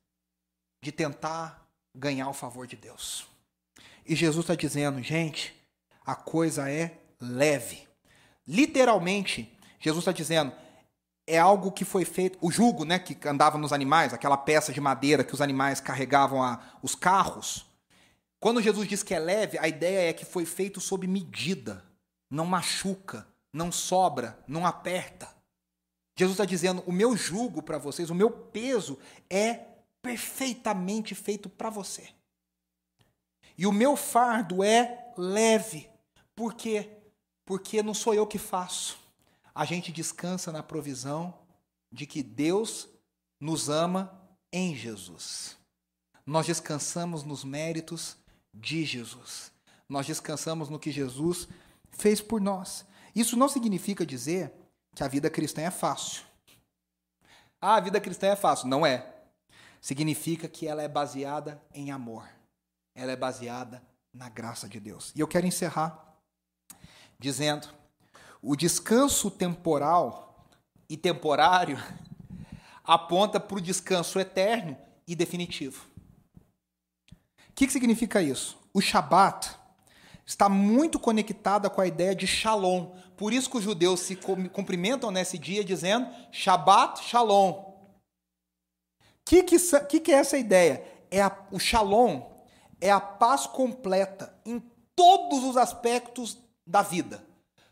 de 0.82 0.92
tentar 0.92 1.68
ganhar 1.96 2.30
o 2.30 2.34
favor 2.34 2.66
de 2.66 2.76
Deus. 2.76 3.28
E 4.06 4.16
Jesus 4.16 4.44
está 4.44 4.56
dizendo, 4.56 5.02
gente, 5.02 5.56
a 6.06 6.16
coisa 6.16 6.70
é 6.70 6.98
leve. 7.20 7.88
Literalmente, 8.48 9.58
Jesus 9.80 10.02
está 10.02 10.12
dizendo, 10.12 10.52
é 11.28 11.38
algo 11.38 11.72
que 11.72 11.86
foi 11.86 12.04
feito. 12.04 12.38
O 12.42 12.52
jugo, 12.52 12.84
né, 12.84 13.00
que 13.00 13.16
andava 13.28 13.58
nos 13.58 13.72
animais, 13.72 14.14
aquela 14.14 14.38
peça 14.38 14.74
de 14.74 14.82
madeira 14.82 15.24
que 15.24 15.34
os 15.34 15.42
animais 15.42 15.80
carregavam 15.80 16.42
a, 16.44 16.60
os 16.82 16.96
carros. 16.96 17.66
Quando 18.40 18.62
Jesus 18.62 18.88
diz 18.88 19.04
que 19.04 19.14
é 19.14 19.20
leve, 19.20 19.58
a 19.60 19.68
ideia 19.68 20.10
é 20.10 20.14
que 20.14 20.26
foi 20.26 20.46
feito 20.46 20.82
sob 20.82 21.06
medida. 21.06 21.86
Não 22.30 22.46
machuca, 22.46 23.28
não 23.54 23.72
sobra, 23.72 24.40
não 24.48 24.66
aperta. 24.66 25.30
Jesus 26.18 26.34
está 26.34 26.46
dizendo: 26.46 26.84
o 26.88 26.92
meu 26.92 27.16
jugo 27.16 27.62
para 27.62 27.78
vocês, 27.78 28.10
o 28.10 28.16
meu 28.16 28.30
peso 28.30 28.98
é 29.30 29.71
perfeitamente 30.02 31.14
feito 31.16 31.50
para 31.50 31.70
você. 31.70 32.10
E 33.58 33.68
o 33.68 33.72
meu 33.72 33.96
fardo 33.96 34.64
é 34.64 35.14
leve. 35.18 35.90
Por 36.36 36.54
quê? 36.54 36.90
Porque 37.46 37.84
não 37.84 37.94
sou 37.94 38.14
eu 38.14 38.26
que 38.26 38.38
faço 38.38 39.02
a 39.54 39.66
gente 39.66 39.92
descansa 39.92 40.52
na 40.52 40.64
provisão 40.64 41.34
de 41.92 42.06
que 42.06 42.24
Deus 42.24 42.88
nos 43.40 43.70
ama 43.70 44.20
em 44.52 44.76
Jesus. 44.76 45.58
Nós 46.26 46.46
descansamos 46.46 47.24
nos 47.24 47.44
méritos 47.44 48.18
de 48.54 48.86
Jesus. 48.86 49.52
Nós 49.90 50.06
descansamos 50.06 50.70
no 50.70 50.80
que 50.80 50.92
Jesus 50.92 51.48
fez 51.92 52.22
por 52.22 52.40
nós. 52.40 52.86
Isso 53.14 53.36
não 53.36 53.50
significa 53.50 54.06
dizer 54.06 54.54
que 54.96 55.04
a 55.04 55.08
vida 55.08 55.30
cristã 55.30 55.62
é 55.62 55.72
fácil. 55.72 56.24
Ah, 57.60 57.76
a 57.76 57.82
vida 57.82 58.00
cristã 58.00 58.28
é 58.28 58.36
fácil. 58.36 58.68
Não 58.68 58.86
é. 58.86 59.21
Significa 59.82 60.48
que 60.48 60.68
ela 60.68 60.84
é 60.84 60.88
baseada 60.88 61.62
em 61.74 61.92
amor. 61.92 62.30
Ela 62.96 63.12
é 63.12 63.16
baseada 63.16 63.82
na 64.14 64.30
graça 64.30 64.70
de 64.70 64.80
Deus. 64.80 65.12
E 65.16 65.20
eu 65.20 65.28
quero 65.28 65.48
encerrar 65.48 66.16
dizendo 67.20 67.68
o 68.42 68.56
descanso 68.56 69.32
temporal 69.32 70.48
e 70.88 70.96
temporário 70.96 71.78
aponta 72.84 73.40
para 73.40 73.58
o 73.58 73.62
descanso 73.62 74.20
eterno 74.20 74.78
e 75.08 75.16
definitivo. 75.16 75.86
O 77.50 77.54
que, 77.54 77.68
que 77.68 77.74
significa 77.74 78.22
isso? 78.22 78.58
O 78.74 78.82
Shabat 78.82 79.56
está 80.26 80.48
muito 80.48 81.00
conectada 81.00 81.70
com 81.70 81.82
a 81.82 81.88
ideia 81.88 82.16
de 82.16 82.26
Shalom. 82.26 82.92
Por 83.18 83.34
isso 83.34 83.50
que 83.50 83.58
os 83.58 83.64
judeus 83.64 84.00
se 84.00 84.16
cumprimentam 84.16 85.12
nesse 85.12 85.38
dia 85.38 85.64
dizendo 85.64 86.10
Shabat 86.32 87.04
Shalom. 87.04 87.71
Que, 89.26 89.44
que, 89.44 89.58
que, 89.88 90.00
que, 90.00 90.12
é 90.12 90.16
essa 90.16 90.38
ideia? 90.38 90.84
É 91.10 91.22
a, 91.22 91.36
o 91.52 91.60
Shalom 91.60 92.32
é 92.82 92.90
a 92.90 93.00
paz 93.00 93.46
completa 93.46 94.36
em 94.46 94.60
todos 94.96 95.44
os 95.44 95.56
aspectos 95.56 96.38
da 96.66 96.82
vida. 96.82 97.24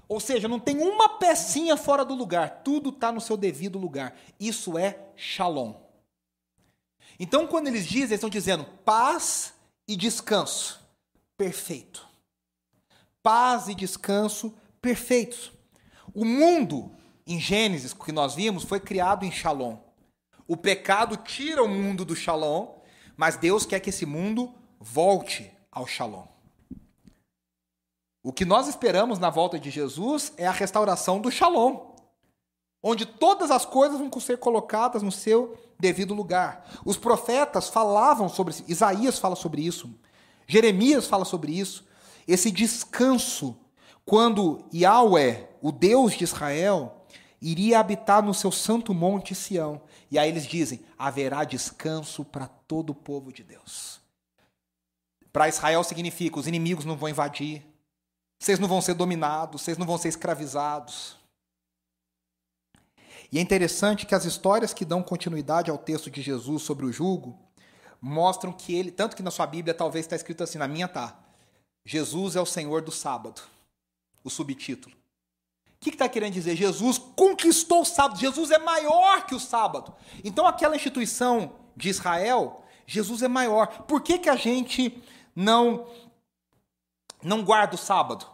Ou 0.07 0.19
seja, 0.19 0.47
não 0.47 0.59
tem 0.59 0.77
uma 0.77 1.17
pecinha 1.17 1.75
fora 1.75 2.05
do 2.05 2.15
lugar, 2.15 2.61
tudo 2.63 2.89
está 2.89 3.11
no 3.11 3.21
seu 3.21 3.35
devido 3.35 3.77
lugar. 3.77 4.15
Isso 4.39 4.77
é 4.77 4.99
shalom. 5.15 5.75
Então, 7.19 7.45
quando 7.45 7.67
eles 7.67 7.85
dizem, 7.85 8.01
eles 8.01 8.13
estão 8.13 8.29
dizendo 8.29 8.65
paz 8.85 9.53
e 9.87 9.95
descanso. 9.95 10.79
Perfeito. 11.37 12.07
Paz 13.21 13.67
e 13.67 13.75
descanso 13.75 14.53
perfeitos. 14.81 15.51
O 16.13 16.25
mundo, 16.25 16.91
em 17.27 17.39
Gênesis, 17.39 17.93
que 17.93 18.11
nós 18.11 18.33
vimos, 18.33 18.63
foi 18.63 18.79
criado 18.79 19.25
em 19.25 19.31
shalom. 19.31 19.77
O 20.49 20.57
pecado 20.57 21.15
tira 21.15 21.63
o 21.63 21.67
mundo 21.67 22.03
do 22.03 22.15
shalom, 22.15 22.79
mas 23.15 23.37
Deus 23.37 23.67
quer 23.67 23.79
que 23.79 23.91
esse 23.91 24.03
mundo 24.03 24.51
volte 24.79 25.55
ao 25.71 25.85
shalom. 25.85 26.25
O 28.23 28.33
que 28.33 28.43
nós 28.43 28.67
esperamos 28.67 29.19
na 29.19 29.29
volta 29.29 29.59
de 29.59 29.69
Jesus 29.69 30.33
é 30.37 30.47
a 30.47 30.51
restauração 30.51 31.21
do 31.21 31.29
Shalom, 31.29 31.93
onde 32.81 33.05
todas 33.05 33.51
as 33.51 33.63
coisas 33.63 33.99
vão 33.99 34.11
ser 34.19 34.39
colocadas 34.39 35.03
no 35.03 35.11
seu 35.11 35.55
devido 35.79 36.15
lugar. 36.15 36.67
Os 36.83 36.97
profetas 36.97 37.69
falavam 37.69 38.27
sobre 38.27 38.55
isso, 38.55 38.63
Isaías 38.67 39.19
fala 39.19 39.35
sobre 39.35 39.61
isso, 39.61 39.87
Jeremias 40.47 41.05
fala 41.05 41.25
sobre 41.25 41.51
isso. 41.51 41.87
Esse 42.27 42.49
descanso, 42.49 43.55
quando 44.03 44.65
Yahweh, 44.73 45.47
o 45.61 45.71
Deus 45.71 46.13
de 46.13 46.23
Israel, 46.23 47.05
iria 47.39 47.79
habitar 47.79 48.23
no 48.23 48.33
seu 48.33 48.51
santo 48.51 48.95
monte 48.95 49.35
Sião. 49.35 49.81
E 50.11 50.17
aí 50.17 50.29
eles 50.29 50.45
dizem: 50.45 50.83
haverá 50.97 51.43
descanso 51.43 52.25
para 52.25 52.47
todo 52.47 52.91
o 52.91 52.95
povo 52.95 53.31
de 53.31 53.43
Deus. 53.43 53.99
Para 55.31 55.47
Israel 55.47 55.83
significa: 55.83 56.39
os 56.39 56.47
inimigos 56.47 56.85
não 56.85 56.97
vão 56.97 57.09
invadir, 57.09 57.63
vocês 58.39 58.59
não 58.59 58.67
vão 58.67 58.81
ser 58.81 58.93
dominados, 58.93 59.61
vocês 59.61 59.77
não 59.77 59.85
vão 59.85 59.97
ser 59.97 60.09
escravizados. 60.09 61.17
E 63.31 63.37
é 63.37 63.41
interessante 63.41 64.05
que 64.05 64.15
as 64.15 64.25
histórias 64.25 64.73
que 64.73 64.83
dão 64.83 65.03
continuidade 65.03 65.69
ao 65.69 65.77
texto 65.77 66.09
de 66.09 66.21
Jesus 66.21 66.63
sobre 66.63 66.85
o 66.85 66.91
jugo 66.91 67.37
mostram 68.01 68.51
que 68.51 68.73
ele, 68.73 68.91
tanto 68.91 69.15
que 69.15 69.21
na 69.21 69.29
sua 69.29 69.45
Bíblia 69.45 69.73
talvez 69.73 70.05
está 70.05 70.15
escrito 70.15 70.43
assim, 70.43 70.57
na 70.57 70.67
minha 70.67 70.87
tá, 70.87 71.19
Jesus 71.85 72.35
é 72.35 72.41
o 72.41 72.45
Senhor 72.45 72.81
do 72.81 72.91
sábado, 72.91 73.41
o 74.23 74.29
subtítulo. 74.29 74.98
O 75.79 75.81
que 75.81 75.91
está 75.91 76.09
que 76.09 76.13
querendo 76.13 76.33
dizer? 76.33 76.57
Jesus 76.57 76.97
conquistou 76.97 77.81
o 77.81 77.85
sábado, 77.85 78.19
Jesus 78.19 78.51
é 78.51 78.57
maior 78.57 79.25
que 79.25 79.33
o 79.33 79.39
sábado. 79.39 79.95
Então 80.25 80.45
aquela 80.45 80.75
instituição 80.75 81.55
de 81.75 81.87
Israel, 81.87 82.65
Jesus 82.85 83.23
é 83.23 83.29
maior. 83.29 83.83
Por 83.83 84.01
que, 84.01 84.19
que 84.19 84.29
a 84.29 84.35
gente 84.35 85.01
não 85.33 85.87
não 87.23 87.43
guarda 87.43 87.75
o 87.75 87.77
sábado? 87.77 88.25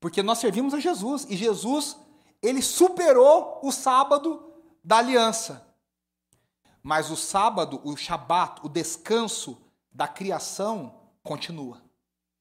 Porque 0.00 0.22
nós 0.22 0.38
servimos 0.38 0.72
a 0.72 0.80
Jesus 0.80 1.26
e 1.28 1.36
Jesus, 1.36 1.94
ele 2.40 2.62
superou 2.62 3.60
o 3.62 3.70
sábado 3.70 4.54
da 4.82 4.96
aliança. 4.96 5.66
Mas 6.82 7.10
o 7.10 7.16
sábado, 7.16 7.82
o 7.84 7.94
Shabat, 7.98 8.60
o 8.64 8.68
descanso 8.68 9.60
da 9.92 10.08
criação 10.08 10.94
continua. 11.22 11.82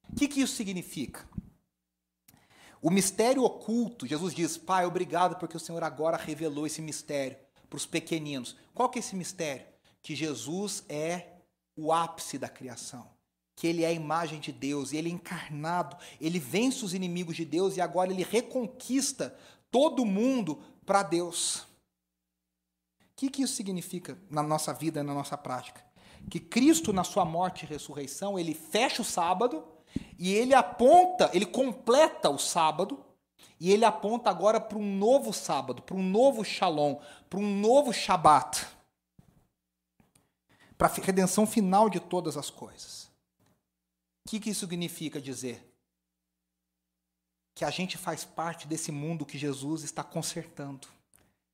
O 0.09 0.15
que, 0.15 0.25
que 0.29 0.41
isso 0.41 0.55
significa? 0.55 1.27
O 2.81 2.89
mistério 2.89 3.43
oculto, 3.43 4.07
Jesus 4.07 4.33
diz: 4.33 4.57
Pai, 4.57 4.85
obrigado 4.85 5.37
porque 5.37 5.57
o 5.57 5.59
Senhor 5.59 5.83
agora 5.83 6.17
revelou 6.17 6.65
esse 6.65 6.81
mistério 6.81 7.37
para 7.69 7.77
os 7.77 7.85
pequeninos. 7.85 8.55
Qual 8.73 8.89
que 8.89 8.99
é 8.99 9.01
esse 9.01 9.15
mistério? 9.15 9.65
Que 10.01 10.15
Jesus 10.15 10.83
é 10.87 11.27
o 11.75 11.91
ápice 11.91 12.37
da 12.37 12.49
criação 12.49 13.07
que 13.59 13.67
ele 13.67 13.83
é 13.83 13.87
a 13.87 13.91
imagem 13.91 14.39
de 14.39 14.53
Deus, 14.53 14.93
e 14.93 14.97
ele 14.97 15.09
é 15.09 15.11
encarnado, 15.11 15.97
ele 16.21 16.39
vence 16.39 16.85
os 16.85 16.93
inimigos 16.93 17.35
de 17.35 17.43
Deus 17.43 17.75
e 17.75 17.81
agora 17.81 18.09
ele 18.09 18.23
reconquista 18.23 19.37
todo 19.69 20.05
mundo 20.05 20.63
para 20.85 21.03
Deus. 21.03 21.57
O 21.57 23.17
que, 23.17 23.29
que 23.29 23.41
isso 23.41 23.55
significa 23.55 24.17
na 24.29 24.41
nossa 24.41 24.73
vida, 24.73 25.03
na 25.03 25.13
nossa 25.13 25.37
prática? 25.37 25.83
Que 26.29 26.39
Cristo, 26.39 26.93
na 26.93 27.03
sua 27.03 27.25
morte 27.25 27.63
e 27.63 27.67
ressurreição, 27.67 28.39
ele 28.39 28.53
fecha 28.53 29.01
o 29.01 29.05
sábado 29.05 29.61
e 30.17 30.33
ele 30.33 30.53
aponta, 30.53 31.29
ele 31.33 31.45
completa 31.45 32.29
o 32.29 32.37
sábado 32.37 33.03
e 33.59 33.71
ele 33.71 33.83
aponta 33.83 34.29
agora 34.29 34.59
para 34.59 34.77
um 34.77 34.97
novo 34.97 35.33
sábado, 35.33 35.81
para 35.81 35.95
um 35.95 36.03
novo 36.03 36.43
shalom, 36.43 36.99
para 37.29 37.39
um 37.39 37.59
novo 37.59 37.91
shabat, 37.91 38.65
para 40.77 40.87
a 40.87 40.93
redenção 40.93 41.45
final 41.45 41.89
de 41.89 41.99
todas 41.99 42.37
as 42.37 42.49
coisas. 42.49 43.09
O 44.25 44.29
que, 44.29 44.39
que 44.39 44.49
isso 44.49 44.61
significa 44.61 45.19
dizer? 45.19 45.65
Que 47.55 47.65
a 47.65 47.69
gente 47.69 47.97
faz 47.97 48.23
parte 48.23 48.67
desse 48.67 48.91
mundo 48.91 49.25
que 49.25 49.37
Jesus 49.37 49.83
está 49.83 50.03
consertando, 50.03 50.87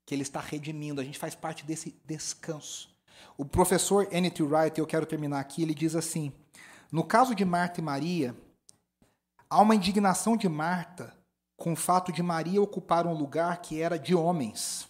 que 0.06 0.14
ele 0.14 0.22
está 0.22 0.40
redimindo, 0.40 1.02
a 1.02 1.04
gente 1.04 1.18
faz 1.18 1.34
parte 1.34 1.66
desse 1.66 2.00
descanso. 2.06 2.94
O 3.38 3.46
professor 3.46 4.08
N.T. 4.12 4.44
Wright, 4.44 4.78
eu 4.78 4.86
quero 4.86 5.06
terminar 5.06 5.40
aqui, 5.40 5.64
ele 5.64 5.74
diz 5.74 5.96
assim: 5.96 6.32
no 6.92 7.04
caso 7.04 7.34
de 7.34 7.44
Marta 7.44 7.80
e 7.80 7.84
Maria, 7.84 8.36
há 9.50 9.62
uma 9.62 9.76
indignação 9.76 10.38
de 10.38 10.48
Marta 10.48 11.16
com 11.58 11.74
o 11.74 11.76
fato 11.76 12.12
de 12.12 12.22
Maria 12.22 12.62
ocupar 12.62 13.08
um 13.08 13.14
lugar 13.14 13.62
que 13.62 13.82
era 13.82 13.98
de 13.98 14.14
homens. 14.14 14.88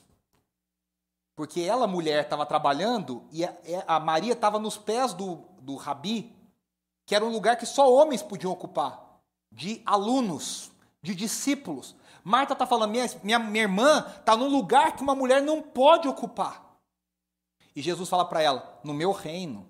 Porque 1.36 1.62
ela, 1.62 1.86
mulher, 1.86 2.24
estava 2.24 2.46
trabalhando 2.46 3.24
e 3.32 3.44
a, 3.44 3.54
a 3.88 4.00
Maria 4.00 4.34
estava 4.34 4.58
nos 4.58 4.78
pés 4.78 5.14
do, 5.14 5.44
do 5.62 5.76
rabi, 5.76 6.34
que 7.06 7.14
era 7.14 7.26
um 7.26 7.32
lugar 7.32 7.58
que 7.58 7.66
só 7.66 7.92
homens 7.94 8.24
podiam 8.24 8.52
ocupar, 8.52 9.20
de 9.52 9.82
alunos, 9.86 10.72
de 11.02 11.14
discípulos. 11.14 11.96
Marta 12.24 12.54
está 12.54 12.66
falando, 12.66 12.92
minha, 12.92 13.06
minha, 13.22 13.38
minha 13.38 13.64
irmã 13.64 14.06
está 14.18 14.36
num 14.36 14.48
lugar 14.48 14.96
que 14.96 15.04
uma 15.04 15.14
mulher 15.14 15.42
não 15.42 15.62
pode 15.62 16.08
ocupar. 16.08 16.66
E 17.76 17.82
Jesus 17.82 18.10
fala 18.10 18.26
para 18.26 18.42
ela: 18.42 18.80
no 18.84 18.94
meu 18.94 19.12
reino, 19.12 19.70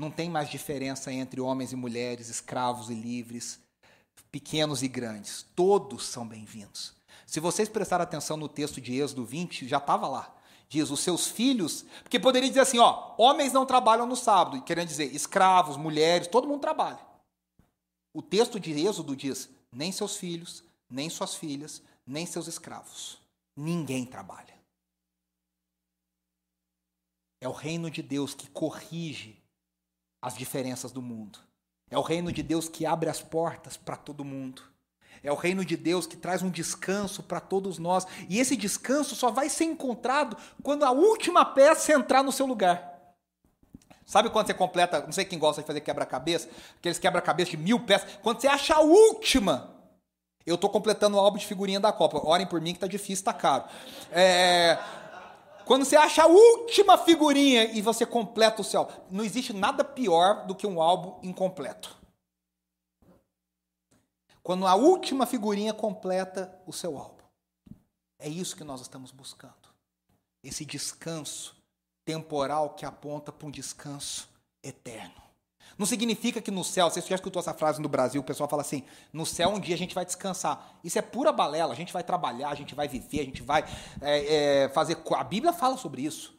não 0.00 0.10
tem 0.10 0.30
mais 0.30 0.48
diferença 0.48 1.12
entre 1.12 1.42
homens 1.42 1.72
e 1.72 1.76
mulheres, 1.76 2.30
escravos 2.30 2.88
e 2.88 2.94
livres, 2.94 3.60
pequenos 4.32 4.82
e 4.82 4.88
grandes. 4.88 5.44
Todos 5.54 6.06
são 6.06 6.26
bem-vindos. 6.26 6.94
Se 7.26 7.38
vocês 7.38 7.68
prestarem 7.68 8.04
atenção 8.04 8.38
no 8.38 8.48
texto 8.48 8.80
de 8.80 8.98
Êxodo 8.98 9.26
20, 9.26 9.68
já 9.68 9.76
estava 9.76 10.08
lá 10.08 10.34
diz 10.70 10.88
os 10.88 11.00
seus 11.00 11.26
filhos, 11.26 11.84
porque 12.00 12.16
poderia 12.16 12.48
dizer 12.48 12.60
assim, 12.60 12.78
ó, 12.78 13.12
homens 13.18 13.52
não 13.52 13.66
trabalham 13.66 14.06
no 14.06 14.14
sábado, 14.14 14.62
querendo 14.62 14.86
dizer 14.86 15.12
escravos, 15.12 15.76
mulheres, 15.76 16.28
todo 16.28 16.46
mundo 16.46 16.60
trabalha. 16.60 17.00
O 18.14 18.22
texto 18.22 18.60
de 18.60 18.70
Êxodo 18.86 19.16
diz: 19.16 19.50
nem 19.72 19.90
seus 19.90 20.16
filhos, 20.16 20.62
nem 20.88 21.10
suas 21.10 21.34
filhas, 21.34 21.82
nem 22.06 22.24
seus 22.24 22.46
escravos. 22.46 23.18
Ninguém 23.56 24.06
trabalha. 24.06 24.54
É 27.40 27.48
o 27.48 27.52
reino 27.52 27.90
de 27.90 28.00
Deus 28.00 28.32
que 28.32 28.48
corrige 28.48 29.39
as 30.20 30.36
diferenças 30.36 30.92
do 30.92 31.02
mundo. 31.02 31.38
É 31.90 31.98
o 31.98 32.02
reino 32.02 32.32
de 32.32 32.42
Deus 32.42 32.68
que 32.68 32.86
abre 32.86 33.10
as 33.10 33.20
portas 33.20 33.76
para 33.76 33.96
todo 33.96 34.24
mundo. 34.24 34.62
É 35.22 35.30
o 35.30 35.36
reino 35.36 35.64
de 35.64 35.76
Deus 35.76 36.06
que 36.06 36.16
traz 36.16 36.42
um 36.42 36.50
descanso 36.50 37.22
para 37.22 37.40
todos 37.40 37.78
nós. 37.78 38.06
E 38.28 38.38
esse 38.38 38.56
descanso 38.56 39.14
só 39.14 39.30
vai 39.30 39.48
ser 39.48 39.64
encontrado 39.64 40.36
quando 40.62 40.84
a 40.84 40.90
última 40.90 41.44
peça 41.44 41.92
entrar 41.92 42.22
no 42.22 42.32
seu 42.32 42.46
lugar. 42.46 42.88
Sabe 44.06 44.30
quando 44.30 44.46
você 44.46 44.54
completa, 44.54 45.00
não 45.02 45.12
sei 45.12 45.24
quem 45.24 45.38
gosta 45.38 45.62
de 45.62 45.66
fazer 45.66 45.80
quebra-cabeça, 45.82 46.48
aqueles 46.78 46.98
quebra-cabeça 46.98 47.52
de 47.52 47.56
mil 47.56 47.78
peças, 47.78 48.18
quando 48.22 48.40
você 48.40 48.48
acha 48.48 48.74
a 48.74 48.80
última, 48.80 49.72
eu 50.44 50.56
estou 50.56 50.68
completando 50.68 51.16
o 51.16 51.20
álbum 51.20 51.38
de 51.38 51.46
figurinha 51.46 51.78
da 51.78 51.92
Copa. 51.92 52.26
Orem 52.26 52.46
por 52.46 52.60
mim 52.60 52.72
que 52.72 52.78
está 52.78 52.88
difícil, 52.88 53.14
está 53.14 53.32
caro. 53.32 53.64
É, 54.10 54.76
quando 55.70 55.84
você 55.84 55.94
acha 55.94 56.24
a 56.24 56.26
última 56.26 56.98
figurinha 56.98 57.62
e 57.62 57.80
você 57.80 58.04
completa 58.04 58.60
o 58.60 58.64
seu 58.64 58.80
álbum, 58.80 58.92
não 59.08 59.22
existe 59.22 59.52
nada 59.52 59.84
pior 59.84 60.44
do 60.44 60.52
que 60.52 60.66
um 60.66 60.82
álbum 60.82 61.20
incompleto. 61.22 61.96
Quando 64.42 64.66
a 64.66 64.74
última 64.74 65.26
figurinha 65.26 65.72
completa 65.72 66.60
o 66.66 66.72
seu 66.72 66.98
álbum. 66.98 67.22
É 68.18 68.28
isso 68.28 68.56
que 68.56 68.64
nós 68.64 68.80
estamos 68.80 69.12
buscando. 69.12 69.54
Esse 70.42 70.64
descanso 70.64 71.54
temporal 72.04 72.74
que 72.74 72.84
aponta 72.84 73.30
para 73.30 73.46
um 73.46 73.50
descanso 73.52 74.28
eterno. 74.64 75.22
Não 75.80 75.86
significa 75.86 76.42
que 76.42 76.50
no 76.50 76.62
céu, 76.62 76.90
você 76.90 77.00
já 77.00 77.14
escutou 77.14 77.40
essa 77.40 77.54
frase 77.54 77.80
no 77.80 77.88
Brasil, 77.88 78.20
o 78.20 78.24
pessoal 78.24 78.46
fala 78.46 78.60
assim: 78.60 78.84
no 79.10 79.24
céu 79.24 79.48
um 79.48 79.58
dia 79.58 79.74
a 79.74 79.78
gente 79.78 79.94
vai 79.94 80.04
descansar. 80.04 80.78
Isso 80.84 80.98
é 80.98 81.00
pura 81.00 81.32
balela, 81.32 81.72
a 81.72 81.74
gente 81.74 81.90
vai 81.90 82.04
trabalhar, 82.04 82.50
a 82.50 82.54
gente 82.54 82.74
vai 82.74 82.86
viver, 82.86 83.20
a 83.20 83.24
gente 83.24 83.42
vai 83.42 83.64
é, 84.02 84.64
é, 84.64 84.68
fazer. 84.68 84.98
A 85.16 85.24
Bíblia 85.24 85.54
fala 85.54 85.78
sobre 85.78 86.02
isso. 86.02 86.38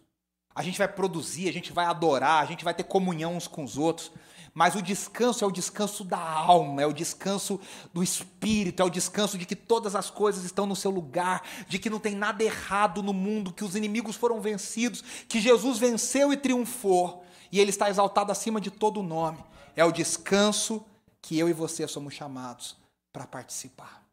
A 0.53 0.61
gente 0.61 0.77
vai 0.77 0.87
produzir, 0.87 1.49
a 1.49 1.51
gente 1.51 1.73
vai 1.73 1.85
adorar, 1.85 2.43
a 2.43 2.45
gente 2.45 2.63
vai 2.63 2.71
ter 2.71 2.83
comunhão 2.83 3.35
uns 3.35 3.47
com 3.47 3.63
os 3.63 3.79
outros. 3.79 4.11
Mas 4.53 4.75
o 4.75 4.81
descanso 4.81 5.43
é 5.43 5.47
o 5.47 5.51
descanso 5.51 6.03
da 6.03 6.19
alma, 6.19 6.83
é 6.83 6.85
o 6.85 6.93
descanso 6.93 7.59
do 7.91 8.03
espírito, 8.03 8.83
é 8.83 8.85
o 8.85 8.91
descanso 8.91 9.39
de 9.39 9.47
que 9.47 9.55
todas 9.55 9.95
as 9.95 10.11
coisas 10.11 10.43
estão 10.43 10.67
no 10.67 10.75
seu 10.75 10.91
lugar, 10.91 11.41
de 11.67 11.79
que 11.79 11.89
não 11.89 11.99
tem 11.99 12.13
nada 12.13 12.43
errado 12.43 13.01
no 13.01 13.13
mundo, 13.13 13.51
que 13.51 13.63
os 13.63 13.75
inimigos 13.75 14.15
foram 14.15 14.39
vencidos, 14.39 15.03
que 15.27 15.41
Jesus 15.41 15.79
venceu 15.79 16.31
e 16.31 16.37
triunfou, 16.37 17.25
e 17.51 17.59
ele 17.59 17.69
está 17.69 17.89
exaltado 17.89 18.31
acima 18.31 18.61
de 18.61 18.71
todo 18.71 19.03
nome. 19.03 19.43
É 19.75 19.83
o 19.83 19.91
descanso 19.91 20.85
que 21.21 21.37
eu 21.37 21.49
e 21.49 21.53
você 21.53 21.87
somos 21.87 22.13
chamados 22.13 22.77
para 23.11 23.27
participar. 23.27 24.03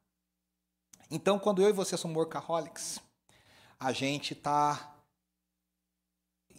Então, 1.11 1.39
quando 1.39 1.63
eu 1.63 1.69
e 1.69 1.73
você 1.73 1.97
somos 1.97 2.17
workaholics, 2.17 3.01
a 3.79 3.93
gente 3.93 4.33
está 4.33 4.95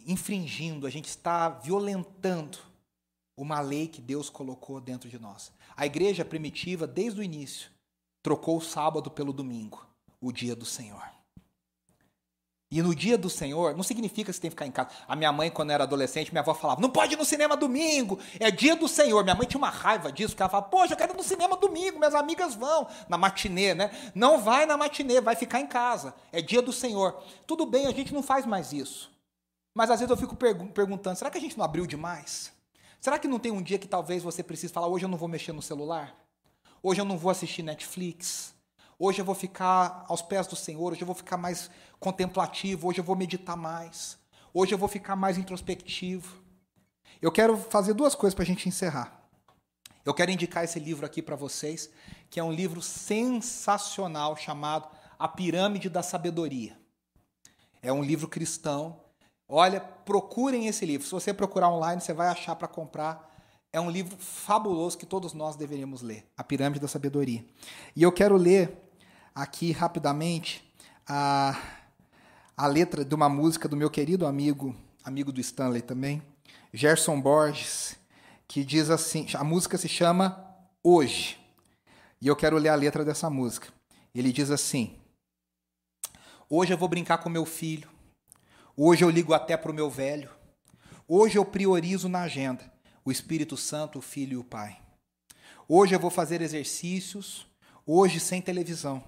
infringindo, 0.06 0.86
a 0.86 0.90
gente 0.90 1.08
está 1.08 1.48
violentando 1.48 2.58
uma 3.36 3.60
lei 3.60 3.86
que 3.86 4.00
Deus 4.00 4.28
colocou 4.28 4.80
dentro 4.80 5.08
de 5.08 5.18
nós. 5.18 5.52
A 5.76 5.86
igreja 5.86 6.24
primitiva, 6.24 6.86
desde 6.86 7.20
o 7.20 7.22
início, 7.22 7.70
trocou 8.22 8.58
o 8.58 8.62
sábado 8.62 9.10
pelo 9.10 9.32
domingo, 9.32 9.86
o 10.20 10.32
dia 10.32 10.56
do 10.56 10.64
Senhor. 10.64 11.19
E 12.72 12.80
no 12.82 12.94
dia 12.94 13.18
do 13.18 13.28
Senhor, 13.28 13.76
não 13.76 13.82
significa 13.82 14.30
que 14.30 14.32
você 14.32 14.40
tem 14.40 14.48
que 14.48 14.54
ficar 14.54 14.66
em 14.66 14.70
casa. 14.70 14.90
A 15.08 15.16
minha 15.16 15.32
mãe, 15.32 15.50
quando 15.50 15.70
era 15.70 15.82
adolescente, 15.82 16.30
minha 16.30 16.40
avó 16.40 16.54
falava: 16.54 16.80
não 16.80 16.88
pode 16.88 17.14
ir 17.14 17.16
no 17.16 17.24
cinema 17.24 17.56
domingo, 17.56 18.16
é 18.38 18.48
dia 18.48 18.76
do 18.76 18.86
Senhor. 18.86 19.24
Minha 19.24 19.34
mãe 19.34 19.44
tinha 19.44 19.58
uma 19.58 19.70
raiva 19.70 20.12
disso, 20.12 20.28
porque 20.30 20.42
ela 20.42 20.50
falava: 20.50 20.68
poxa, 20.68 20.92
eu 20.92 20.96
quero 20.96 21.12
ir 21.12 21.16
no 21.16 21.22
cinema 21.24 21.56
domingo, 21.56 21.98
minhas 21.98 22.14
amigas 22.14 22.54
vão, 22.54 22.86
na 23.08 23.18
matinê, 23.18 23.74
né? 23.74 23.90
Não 24.14 24.38
vai 24.38 24.66
na 24.66 24.76
matinê, 24.76 25.20
vai 25.20 25.34
ficar 25.34 25.60
em 25.60 25.66
casa, 25.66 26.14
é 26.30 26.40
dia 26.40 26.62
do 26.62 26.72
Senhor. 26.72 27.20
Tudo 27.44 27.66
bem, 27.66 27.86
a 27.86 27.92
gente 27.92 28.14
não 28.14 28.22
faz 28.22 28.46
mais 28.46 28.72
isso. 28.72 29.10
Mas 29.74 29.90
às 29.90 29.98
vezes 29.98 30.10
eu 30.10 30.16
fico 30.16 30.36
pergun 30.36 30.68
perguntando: 30.68 31.18
será 31.18 31.28
que 31.28 31.38
a 31.38 31.40
gente 31.40 31.58
não 31.58 31.64
abriu 31.64 31.86
demais? 31.86 32.52
Será 33.00 33.18
que 33.18 33.26
não 33.26 33.40
tem 33.40 33.50
um 33.50 33.62
dia 33.62 33.80
que 33.80 33.88
talvez 33.88 34.22
você 34.22 34.44
precise 34.44 34.72
falar: 34.72 34.86
hoje 34.86 35.04
eu 35.04 35.08
não 35.08 35.18
vou 35.18 35.28
mexer 35.28 35.52
no 35.52 35.60
celular? 35.60 36.14
Hoje 36.80 37.00
eu 37.00 37.04
não 37.04 37.18
vou 37.18 37.32
assistir 37.32 37.64
Netflix? 37.64 38.54
Hoje 39.02 39.18
eu 39.18 39.24
vou 39.24 39.34
ficar 39.34 40.04
aos 40.08 40.20
pés 40.20 40.46
do 40.46 40.54
Senhor, 40.54 40.92
hoje 40.92 41.00
eu 41.00 41.06
vou 41.06 41.14
ficar 41.14 41.38
mais 41.38 41.70
contemplativo, 41.98 42.86
hoje 42.86 43.00
eu 43.00 43.04
vou 43.04 43.16
meditar 43.16 43.56
mais, 43.56 44.18
hoje 44.52 44.74
eu 44.74 44.78
vou 44.78 44.90
ficar 44.90 45.16
mais 45.16 45.38
introspectivo. 45.38 46.36
Eu 47.22 47.32
quero 47.32 47.56
fazer 47.56 47.94
duas 47.94 48.14
coisas 48.14 48.34
para 48.34 48.42
a 48.42 48.46
gente 48.46 48.68
encerrar. 48.68 49.26
Eu 50.04 50.12
quero 50.12 50.30
indicar 50.30 50.64
esse 50.64 50.78
livro 50.78 51.06
aqui 51.06 51.22
para 51.22 51.34
vocês, 51.34 51.88
que 52.28 52.38
é 52.38 52.44
um 52.44 52.52
livro 52.52 52.82
sensacional 52.82 54.36
chamado 54.36 54.86
A 55.18 55.26
Pirâmide 55.26 55.88
da 55.88 56.02
Sabedoria. 56.02 56.76
É 57.80 57.90
um 57.90 58.02
livro 58.02 58.28
cristão. 58.28 59.00
Olha, 59.48 59.80
procurem 59.80 60.66
esse 60.66 60.84
livro. 60.84 61.06
Se 61.06 61.12
você 61.12 61.32
procurar 61.32 61.70
online, 61.70 62.02
você 62.02 62.12
vai 62.12 62.28
achar 62.28 62.54
para 62.54 62.68
comprar. 62.68 63.34
É 63.72 63.80
um 63.80 63.90
livro 63.90 64.18
fabuloso 64.18 64.98
que 64.98 65.06
todos 65.06 65.32
nós 65.32 65.56
deveríamos 65.56 66.02
ler, 66.02 66.26
A 66.36 66.44
Pirâmide 66.44 66.80
da 66.80 66.88
Sabedoria. 66.88 67.42
E 67.96 68.02
eu 68.02 68.12
quero 68.12 68.36
ler 68.36 68.89
aqui 69.40 69.72
rapidamente 69.72 70.62
a, 71.08 71.58
a 72.54 72.66
letra 72.66 73.02
de 73.02 73.14
uma 73.14 73.26
música 73.26 73.66
do 73.66 73.74
meu 73.74 73.88
querido 73.88 74.26
amigo, 74.26 74.76
amigo 75.02 75.32
do 75.32 75.40
Stanley 75.40 75.80
também, 75.80 76.22
Gerson 76.74 77.18
Borges, 77.18 77.96
que 78.46 78.62
diz 78.62 78.90
assim: 78.90 79.26
a 79.32 79.42
música 79.42 79.78
se 79.78 79.88
chama 79.88 80.46
Hoje. 80.84 81.38
E 82.20 82.26
eu 82.26 82.36
quero 82.36 82.58
ler 82.58 82.68
a 82.68 82.74
letra 82.74 83.02
dessa 83.02 83.30
música. 83.30 83.68
Ele 84.14 84.30
diz 84.30 84.50
assim: 84.50 84.94
Hoje 86.48 86.74
eu 86.74 86.78
vou 86.78 86.88
brincar 86.88 87.18
com 87.18 87.30
meu 87.30 87.46
filho. 87.46 87.88
Hoje 88.76 89.02
eu 89.02 89.08
ligo 89.08 89.32
até 89.32 89.56
para 89.56 89.70
o 89.70 89.74
meu 89.74 89.88
velho. 89.88 90.30
Hoje 91.08 91.38
eu 91.38 91.46
priorizo 91.46 92.10
na 92.10 92.22
agenda 92.22 92.70
o 93.02 93.10
Espírito 93.10 93.56
Santo, 93.56 94.00
o 94.00 94.02
Filho 94.02 94.34
e 94.34 94.36
o 94.36 94.44
Pai. 94.44 94.78
Hoje 95.66 95.94
eu 95.94 95.98
vou 95.98 96.10
fazer 96.10 96.42
exercícios, 96.42 97.46
hoje 97.86 98.20
sem 98.20 98.42
televisão. 98.42 99.02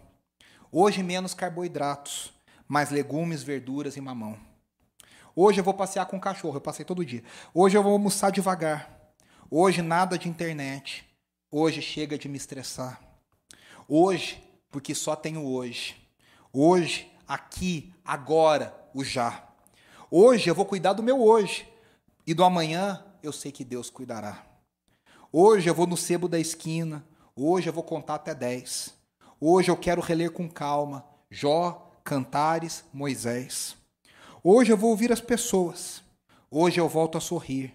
Hoje 0.74 1.02
menos 1.02 1.34
carboidratos, 1.34 2.32
mais 2.66 2.88
legumes, 2.88 3.42
verduras 3.42 3.94
e 3.98 4.00
mamão. 4.00 4.40
Hoje 5.36 5.60
eu 5.60 5.64
vou 5.64 5.74
passear 5.74 6.06
com 6.06 6.16
o 6.16 6.20
cachorro, 6.20 6.56
eu 6.56 6.62
passei 6.62 6.82
todo 6.82 7.04
dia. 7.04 7.22
Hoje 7.52 7.76
eu 7.76 7.82
vou 7.82 7.92
almoçar 7.92 8.32
devagar. 8.32 8.90
Hoje 9.50 9.82
nada 9.82 10.16
de 10.16 10.30
internet. 10.30 11.04
Hoje 11.50 11.82
chega 11.82 12.16
de 12.16 12.26
me 12.26 12.38
estressar. 12.38 13.02
Hoje, 13.86 14.42
porque 14.70 14.94
só 14.94 15.14
tenho 15.14 15.44
hoje. 15.44 15.94
Hoje, 16.50 17.12
aqui, 17.28 17.92
agora, 18.02 18.74
o 18.94 19.04
já. 19.04 19.46
Hoje 20.10 20.48
eu 20.48 20.54
vou 20.54 20.64
cuidar 20.64 20.94
do 20.94 21.02
meu 21.02 21.20
hoje. 21.20 21.68
E 22.26 22.32
do 22.32 22.42
amanhã 22.42 23.04
eu 23.22 23.30
sei 23.30 23.52
que 23.52 23.62
Deus 23.62 23.90
cuidará. 23.90 24.42
Hoje 25.30 25.68
eu 25.68 25.74
vou 25.74 25.86
no 25.86 25.98
sebo 25.98 26.28
da 26.28 26.40
esquina. 26.40 27.06
Hoje 27.36 27.68
eu 27.68 27.74
vou 27.74 27.84
contar 27.84 28.14
até 28.14 28.34
dez. 28.34 29.01
Hoje 29.44 29.72
eu 29.72 29.76
quero 29.76 30.00
reler 30.00 30.30
com 30.30 30.48
calma 30.48 31.04
Jó, 31.28 31.98
Cantares, 32.04 32.84
Moisés. 32.92 33.76
Hoje 34.40 34.72
eu 34.72 34.76
vou 34.76 34.90
ouvir 34.90 35.10
as 35.10 35.20
pessoas. 35.20 36.00
Hoje 36.48 36.78
eu 36.80 36.88
volto 36.88 37.18
a 37.18 37.20
sorrir. 37.20 37.74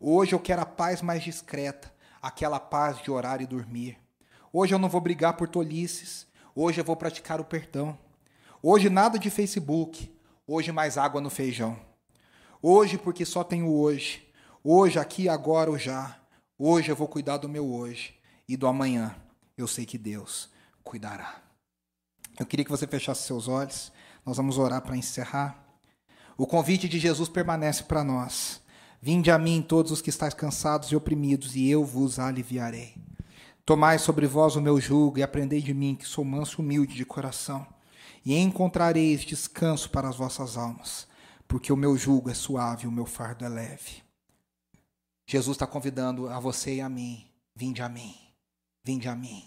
Hoje 0.00 0.34
eu 0.34 0.40
quero 0.40 0.62
a 0.62 0.66
paz 0.66 1.00
mais 1.00 1.22
discreta, 1.22 1.94
aquela 2.20 2.58
paz 2.58 3.00
de 3.00 3.12
orar 3.12 3.40
e 3.40 3.46
dormir. 3.46 3.96
Hoje 4.52 4.74
eu 4.74 4.78
não 4.80 4.88
vou 4.88 5.00
brigar 5.00 5.36
por 5.36 5.46
tolices. 5.46 6.26
Hoje 6.52 6.80
eu 6.80 6.84
vou 6.84 6.96
praticar 6.96 7.40
o 7.40 7.44
perdão. 7.44 7.96
Hoje 8.60 8.90
nada 8.90 9.16
de 9.16 9.30
Facebook. 9.30 10.12
Hoje 10.44 10.72
mais 10.72 10.98
água 10.98 11.20
no 11.20 11.30
feijão. 11.30 11.78
Hoje 12.60 12.98
porque 12.98 13.24
só 13.24 13.44
tenho 13.44 13.72
hoje. 13.72 14.28
Hoje, 14.64 14.98
aqui, 14.98 15.28
agora 15.28 15.70
ou 15.70 15.78
já. 15.78 16.18
Hoje 16.58 16.90
eu 16.90 16.96
vou 16.96 17.06
cuidar 17.06 17.36
do 17.36 17.48
meu 17.48 17.72
hoje. 17.72 18.18
E 18.48 18.56
do 18.56 18.66
amanhã 18.66 19.14
eu 19.56 19.68
sei 19.68 19.86
que 19.86 19.96
Deus 19.96 20.52
cuidará. 20.84 21.42
Eu 22.38 22.46
queria 22.46 22.64
que 22.64 22.70
você 22.70 22.86
fechasse 22.86 23.26
seus 23.26 23.48
olhos. 23.48 23.92
Nós 24.24 24.36
vamos 24.36 24.58
orar 24.58 24.82
para 24.82 24.96
encerrar. 24.96 25.64
O 26.36 26.46
convite 26.46 26.88
de 26.88 26.98
Jesus 26.98 27.28
permanece 27.28 27.84
para 27.84 28.04
nós. 28.04 28.60
Vinde 29.00 29.30
a 29.30 29.38
mim 29.38 29.62
todos 29.62 29.92
os 29.92 30.00
que 30.00 30.10
estáis 30.10 30.34
cansados 30.34 30.90
e 30.90 30.96
oprimidos, 30.96 31.54
e 31.54 31.68
eu 31.68 31.84
vos 31.84 32.18
aliviarei. 32.18 32.94
Tomai 33.64 33.98
sobre 33.98 34.26
vós 34.26 34.56
o 34.56 34.60
meu 34.60 34.80
jugo 34.80 35.18
e 35.18 35.22
aprendei 35.22 35.60
de 35.60 35.72
mim, 35.74 35.94
que 35.94 36.06
sou 36.06 36.24
manso 36.24 36.60
e 36.60 36.64
humilde 36.64 36.94
de 36.94 37.04
coração, 37.04 37.66
e 38.24 38.34
encontrareis 38.36 39.20
descanso 39.20 39.90
para 39.90 40.08
as 40.08 40.16
vossas 40.16 40.56
almas, 40.56 41.06
porque 41.46 41.72
o 41.72 41.76
meu 41.76 41.96
jugo 41.96 42.30
é 42.30 42.34
suave 42.34 42.84
e 42.84 42.88
o 42.88 42.92
meu 42.92 43.06
fardo 43.06 43.44
é 43.44 43.48
leve. 43.48 44.02
Jesus 45.26 45.54
está 45.54 45.66
convidando 45.66 46.28
a 46.28 46.40
você 46.40 46.76
e 46.76 46.80
a 46.80 46.88
mim: 46.88 47.26
vinde 47.54 47.82
a 47.82 47.88
mim, 47.88 48.14
vinde 48.84 49.08
a 49.08 49.14
mim, 49.14 49.44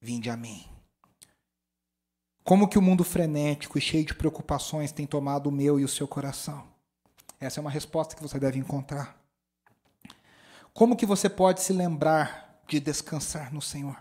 vinde 0.00 0.30
a 0.30 0.36
mim. 0.36 0.71
Como 2.44 2.66
que 2.66 2.76
o 2.76 2.82
mundo 2.82 3.04
frenético 3.04 3.78
e 3.78 3.80
cheio 3.80 4.04
de 4.04 4.14
preocupações 4.14 4.90
tem 4.90 5.06
tomado 5.06 5.46
o 5.46 5.52
meu 5.52 5.78
e 5.78 5.84
o 5.84 5.88
seu 5.88 6.08
coração? 6.08 6.64
Essa 7.38 7.60
é 7.60 7.62
uma 7.62 7.70
resposta 7.70 8.16
que 8.16 8.22
você 8.22 8.38
deve 8.38 8.58
encontrar. 8.58 9.16
Como 10.74 10.96
que 10.96 11.06
você 11.06 11.28
pode 11.28 11.62
se 11.62 11.72
lembrar 11.72 12.60
de 12.66 12.80
descansar 12.80 13.52
no 13.52 13.62
Senhor? 13.62 13.96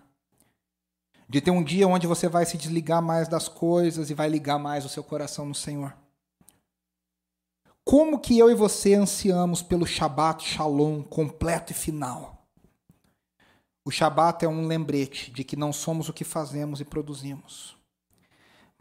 De 1.30 1.40
ter 1.40 1.52
um 1.52 1.64
dia 1.64 1.88
onde 1.88 2.08
você 2.08 2.28
vai 2.28 2.46
se 2.46 2.58
desligar 2.58 3.02
mais 3.02 3.28
das 3.28 3.48
coisas 3.48 4.10
e 4.10 4.16
vai 4.16 4.28
ligar 4.28 4.58
mais 4.58 4.86
o 4.86 4.90
seu 4.90 5.04
coração 5.04 5.46
no 5.46 5.56
Senhor? 5.56 5.96
Como 7.84 8.20
que 8.20 8.38
eu 8.38 8.50
e 8.50 8.56
você 8.56 8.96
ansiamos 8.96 9.62
pelo 9.62 9.86
Shabat 9.86 10.44
Shalom 10.44 11.04
completo 11.04 11.74
e 11.74 11.76
final? 11.76 12.44
O 13.86 13.92
Shabat 13.92 14.46
é 14.46 14.48
um 14.48 14.66
lembrete 14.66 15.32
de 15.32 15.44
que 15.44 15.56
não 15.56 15.72
somos 15.72 16.10
o 16.10 16.14
que 16.14 16.24
fazemos 16.24 16.80
e 16.80 16.86
produzimos 16.86 17.81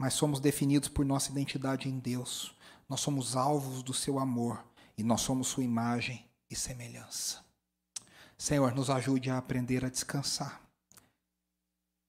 mas 0.00 0.14
somos 0.14 0.40
definidos 0.40 0.88
por 0.88 1.04
nossa 1.04 1.30
identidade 1.30 1.86
em 1.86 1.98
Deus. 1.98 2.54
Nós 2.88 3.02
somos 3.02 3.36
alvos 3.36 3.82
do 3.82 3.92
seu 3.92 4.18
amor 4.18 4.64
e 4.96 5.02
nós 5.02 5.20
somos 5.20 5.48
sua 5.48 5.62
imagem 5.62 6.24
e 6.50 6.56
semelhança. 6.56 7.44
Senhor, 8.38 8.74
nos 8.74 8.88
ajude 8.88 9.28
a 9.28 9.36
aprender 9.36 9.84
a 9.84 9.90
descansar. 9.90 10.62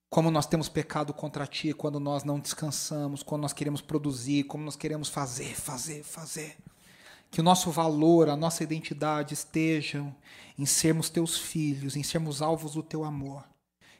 Como 0.10 0.32
nós 0.32 0.46
temos 0.46 0.70
pecado 0.70 1.14
contra 1.14 1.46
ti 1.46 1.74
quando 1.74 2.00
nós 2.00 2.24
não 2.24 2.40
descansamos, 2.40 3.24
quando 3.24 3.42
nós 3.42 3.52
queremos 3.52 3.82
produzir, 3.82 4.46
como 4.46 4.64
nós 4.64 4.78
queremos 4.78 5.10
fazer, 5.10 5.54
fazer, 5.54 6.02
fazer. 6.02 6.58
Que 7.30 7.42
o 7.42 7.44
nosso 7.44 7.72
valor, 7.72 8.30
a 8.30 8.38
nossa 8.38 8.64
identidade 8.64 9.34
estejam 9.34 10.16
em 10.58 10.66
sermos 10.66 11.10
teus 11.10 11.38
filhos, 11.38 11.98
em 11.98 12.04
sermos 12.04 12.42
alvos 12.42 12.76
do 12.76 12.84
teu 12.84 13.04
amor. 13.04 13.44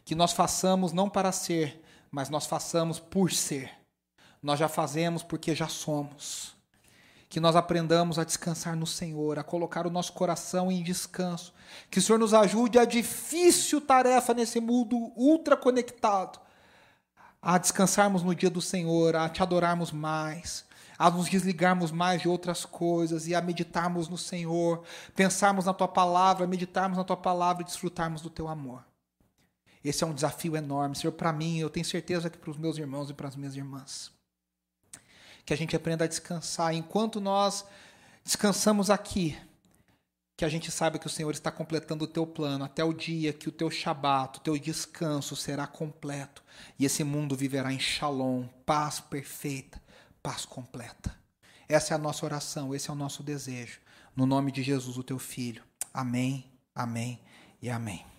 Que 0.06 0.16
nós 0.16 0.32
façamos 0.32 0.94
não 0.94 1.10
para 1.10 1.34
ser, 1.34 1.84
mas 2.10 2.30
nós 2.30 2.46
façamos 2.46 2.98
por 2.98 3.34
ser 3.34 3.81
nós 4.42 4.58
já 4.58 4.68
fazemos 4.68 5.22
porque 5.22 5.54
já 5.54 5.68
somos. 5.68 6.56
Que 7.30 7.40
nós 7.40 7.56
aprendamos 7.56 8.20
a 8.20 8.26
descansar 8.26 8.76
no 8.76 8.88
Senhor, 8.88 9.40
a 9.40 9.44
colocar 9.44 9.88
o 9.88 9.90
nosso 9.90 10.12
coração 10.14 10.72
em 10.72 10.84
descanso. 10.84 11.54
Que 11.90 12.00
o 12.00 12.02
Senhor 12.02 12.18
nos 12.18 12.34
ajude 12.34 12.78
a 12.78 12.84
difícil 12.84 13.80
tarefa 13.80 14.34
nesse 14.34 14.60
mundo 14.60 14.98
ultra 15.16 15.56
conectado. 15.56 16.40
A 17.42 17.58
descansarmos 17.58 18.24
no 18.24 18.36
dia 18.36 18.50
do 18.50 18.62
Senhor, 18.62 19.16
a 19.16 19.30
te 19.30 19.42
adorarmos 19.42 19.92
mais, 19.92 20.66
a 20.98 21.10
nos 21.10 21.30
desligarmos 21.30 21.90
mais 21.92 22.22
de 22.22 22.28
outras 22.28 22.66
coisas 22.66 23.28
e 23.28 23.34
a 23.34 23.42
meditarmos 23.42 24.10
no 24.10 24.18
Senhor, 24.18 24.84
pensarmos 25.16 25.66
na 25.66 25.74
tua 25.74 25.88
palavra, 25.88 26.46
meditarmos 26.46 26.98
na 26.98 27.04
tua 27.04 27.18
palavra 27.18 27.64
e 27.64 27.66
desfrutarmos 27.66 28.22
do 28.22 28.30
teu 28.30 28.48
amor. 28.48 28.86
Esse 29.84 30.04
é 30.04 30.08
um 30.08 30.14
desafio 30.14 30.56
enorme, 30.56 30.96
Senhor, 30.96 31.14
para 31.14 31.34
mim, 31.34 31.58
eu 31.58 31.70
tenho 31.70 31.86
certeza 31.86 32.30
que 32.30 32.38
para 32.38 32.52
os 32.52 32.58
meus 32.58 32.78
irmãos 32.78 33.10
e 33.10 33.14
para 33.16 33.28
as 33.28 33.36
minhas 33.36 33.56
irmãs 33.56 34.12
que 35.46 35.54
a 35.54 35.58
gente 35.58 35.76
aprenda 35.76 36.06
a 36.06 36.08
descansar. 36.08 36.74
Enquanto 36.74 37.20
nós 37.20 37.66
descansamos 38.24 38.90
aqui, 38.90 39.38
que 40.42 40.46
a 40.46 40.50
gente 40.50 40.72
saiba 40.72 40.98
que 40.98 41.06
o 41.06 41.10
Senhor 41.10 41.32
está 41.32 41.52
completando 41.52 42.06
o 42.06 42.08
teu 42.08 42.26
plano 42.26 42.66
até 42.66 42.84
o 42.84 42.94
dia 42.94 43.32
que 43.32 43.48
o 43.48 43.52
teu 43.52 43.70
shabat, 43.70 44.40
o 44.40 44.42
teu 44.42 44.58
descanso 44.58 45.36
será 45.36 45.68
completo 45.68 46.44
e 46.80 46.86
esse 46.86 47.04
mundo 47.04 47.36
viverá 47.36 47.72
em 47.72 47.80
shalom, 47.80 48.46
paz 48.66 49.00
perfeita, 49.00 49.80
paz 50.24 50.44
completa. 50.44 51.16
Essa 51.70 51.94
é 51.94 51.96
a 51.96 52.00
nossa 52.00 52.26
oração, 52.26 52.74
esse 52.74 52.90
é 52.90 52.94
o 52.94 52.96
nosso 52.96 53.22
desejo. 53.24 53.80
No 54.16 54.26
nome 54.26 54.52
de 54.52 54.64
Jesus, 54.64 54.98
o 54.98 55.04
teu 55.04 55.20
filho. 55.20 55.64
Amém, 55.94 56.46
amém 56.76 57.20
e 57.62 57.70
amém. 57.70 58.11